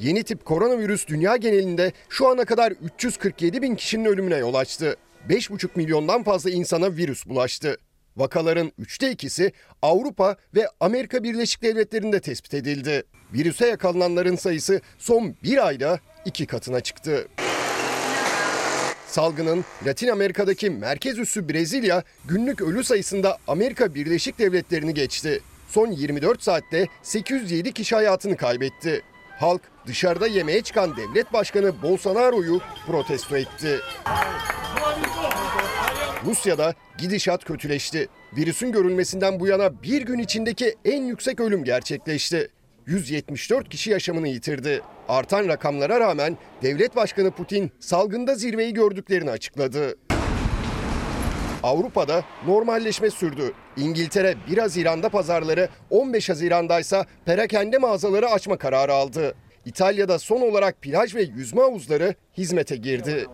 Yeni 0.00 0.22
tip 0.22 0.44
koronavirüs 0.44 1.08
dünya 1.08 1.36
genelinde 1.36 1.92
şu 2.08 2.28
ana 2.28 2.44
kadar 2.44 2.72
347 2.72 3.62
bin 3.62 3.74
kişinin 3.74 4.04
ölümüne 4.04 4.36
yol 4.36 4.54
açtı. 4.54 4.96
5,5 5.28 5.68
milyondan 5.74 6.22
fazla 6.22 6.50
insana 6.50 6.96
virüs 6.96 7.26
bulaştı. 7.26 7.76
Vakaların 8.16 8.72
üçte 8.78 9.10
ikisi 9.10 9.52
Avrupa 9.82 10.36
ve 10.54 10.68
Amerika 10.80 11.22
Birleşik 11.22 11.62
Devletleri'nde 11.62 12.20
tespit 12.20 12.54
edildi. 12.54 13.02
Virüse 13.32 13.66
yakalananların 13.66 14.36
sayısı 14.36 14.80
son 14.98 15.36
bir 15.42 15.66
ayda 15.66 16.00
iki 16.24 16.46
katına 16.46 16.80
çıktı. 16.80 17.28
Salgının 19.06 19.64
Latin 19.86 20.08
Amerika'daki 20.08 20.70
merkez 20.70 21.18
üssü 21.18 21.48
Brezilya 21.48 22.02
günlük 22.24 22.60
ölü 22.60 22.84
sayısında 22.84 23.38
Amerika 23.48 23.94
Birleşik 23.94 24.38
Devletleri'ni 24.38 24.94
geçti. 24.94 25.40
Son 25.68 25.90
24 25.90 26.42
saatte 26.42 26.86
807 27.02 27.72
kişi 27.72 27.94
hayatını 27.94 28.36
kaybetti. 28.36 29.02
Halk 29.40 29.62
dışarıda 29.86 30.26
yemeğe 30.26 30.62
çıkan 30.62 30.96
devlet 30.96 31.32
başkanı 31.32 31.82
Bolsonaro'yu 31.82 32.60
protesto 32.86 33.36
etti. 33.36 33.80
Rusya'da 36.24 36.74
gidişat 36.98 37.44
kötüleşti. 37.44 38.08
Virüsün 38.36 38.72
görülmesinden 38.72 39.40
bu 39.40 39.46
yana 39.46 39.82
bir 39.82 40.02
gün 40.02 40.18
içindeki 40.18 40.74
en 40.84 41.02
yüksek 41.02 41.40
ölüm 41.40 41.64
gerçekleşti. 41.64 42.48
174 42.86 43.68
kişi 43.68 43.90
yaşamını 43.90 44.28
yitirdi. 44.28 44.82
Artan 45.08 45.48
rakamlara 45.48 46.00
rağmen 46.00 46.38
devlet 46.62 46.96
başkanı 46.96 47.30
Putin 47.30 47.72
salgında 47.80 48.34
zirveyi 48.34 48.74
gördüklerini 48.74 49.30
açıkladı. 49.30 49.96
Avrupa'da 51.62 52.24
normalleşme 52.46 53.10
sürdü. 53.10 53.52
İngiltere 53.76 54.34
1 54.50 54.58
Haziran'da 54.58 55.08
pazarları, 55.08 55.68
15 55.90 56.28
Haziran'da 56.28 56.80
ise 56.80 57.04
perakende 57.24 57.78
mağazaları 57.78 58.28
açma 58.28 58.56
kararı 58.56 58.92
aldı. 58.92 59.34
İtalya'da 59.66 60.18
son 60.18 60.40
olarak 60.40 60.82
plaj 60.82 61.14
ve 61.14 61.22
yüzme 61.22 61.60
havuzları 61.60 62.14
hizmete 62.38 62.76
girdi. 62.76 63.26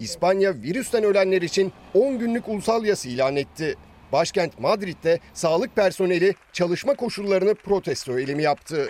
İspanya 0.00 0.54
virüsten 0.54 1.04
ölenler 1.04 1.42
için 1.42 1.72
10 1.94 2.18
günlük 2.18 2.48
ulusal 2.48 2.84
yas 2.84 3.06
ilan 3.06 3.36
etti. 3.36 3.74
Başkent 4.12 4.60
Madrid'de 4.60 5.18
sağlık 5.34 5.76
personeli 5.76 6.34
çalışma 6.52 6.94
koşullarını 6.94 7.54
protesto 7.54 8.18
eylemi 8.18 8.42
yaptı. 8.42 8.88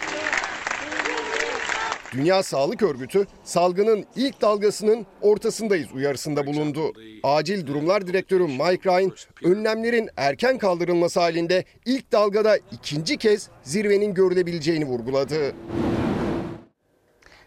Dünya 2.14 2.42
Sağlık 2.42 2.82
Örgütü 2.82 3.26
salgının 3.44 4.04
ilk 4.16 4.40
dalgasının 4.40 5.06
ortasındayız 5.22 5.92
uyarısında 5.94 6.46
bulundu. 6.46 6.92
Acil 7.22 7.66
Durumlar 7.66 8.06
Direktörü 8.06 8.42
Mike 8.42 8.90
Ryan, 8.90 9.12
önlemlerin 9.44 10.10
erken 10.16 10.58
kaldırılması 10.58 11.20
halinde 11.20 11.64
ilk 11.84 12.12
dalgada 12.12 12.56
ikinci 12.72 13.16
kez 13.16 13.48
zirvenin 13.62 14.14
görülebileceğini 14.14 14.84
vurguladı. 14.84 15.54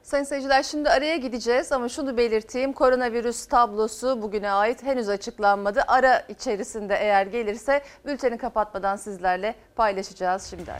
Sayın 0.04 0.24
seyirciler 0.24 0.64
şimdi 0.64 0.90
araya 0.90 1.18
gideceğiz 1.18 1.72
ama 1.72 1.90
şunu 1.90 2.18
belirteyim. 2.18 2.74
Koronavirüs 2.74 3.46
tablosu 3.46 4.22
bugüne 4.22 4.52
ait 4.52 4.84
henüz 4.84 5.10
açıklanmadı. 5.10 5.84
Ara 5.88 6.20
içerisinde 6.20 6.96
eğer 6.96 7.26
gelirse 7.26 7.82
bülteni 8.06 8.38
kapatmadan 8.38 8.96
sizlerle 8.96 9.56
paylaşacağız 9.76 10.44
şimdi. 10.44 10.72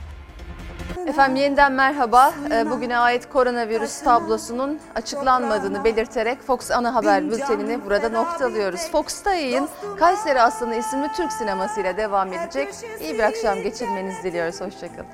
Efendim 1.06 1.36
yeniden 1.36 1.72
merhaba. 1.72 2.34
Ee, 2.52 2.70
Bugüne 2.70 2.98
ait 2.98 3.30
koronavirüs 3.30 4.02
tablosunun 4.02 4.80
açıklanmadığını 4.96 5.84
belirterek 5.84 6.42
Fox 6.42 6.72
Ana 6.72 6.96
Haber 6.96 7.32
bültenini 7.32 7.86
burada 7.86 8.10
noktalıyoruz. 8.10 8.92
Fox'ta 8.92 9.34
yayın 9.34 9.70
Kayseri 10.00 10.42
Aslanı 10.42 10.76
isimli 10.76 11.08
Türk 11.16 11.32
sineması 11.32 11.82
ile 11.82 11.98
devam 11.98 12.34
edecek. 12.34 12.70
İyi 13.02 13.14
bir 13.14 13.20
akşam 13.24 13.62
geçirmenizi 13.62 14.24
diliyoruz. 14.24 14.62
Hoşçakalın. 14.62 15.06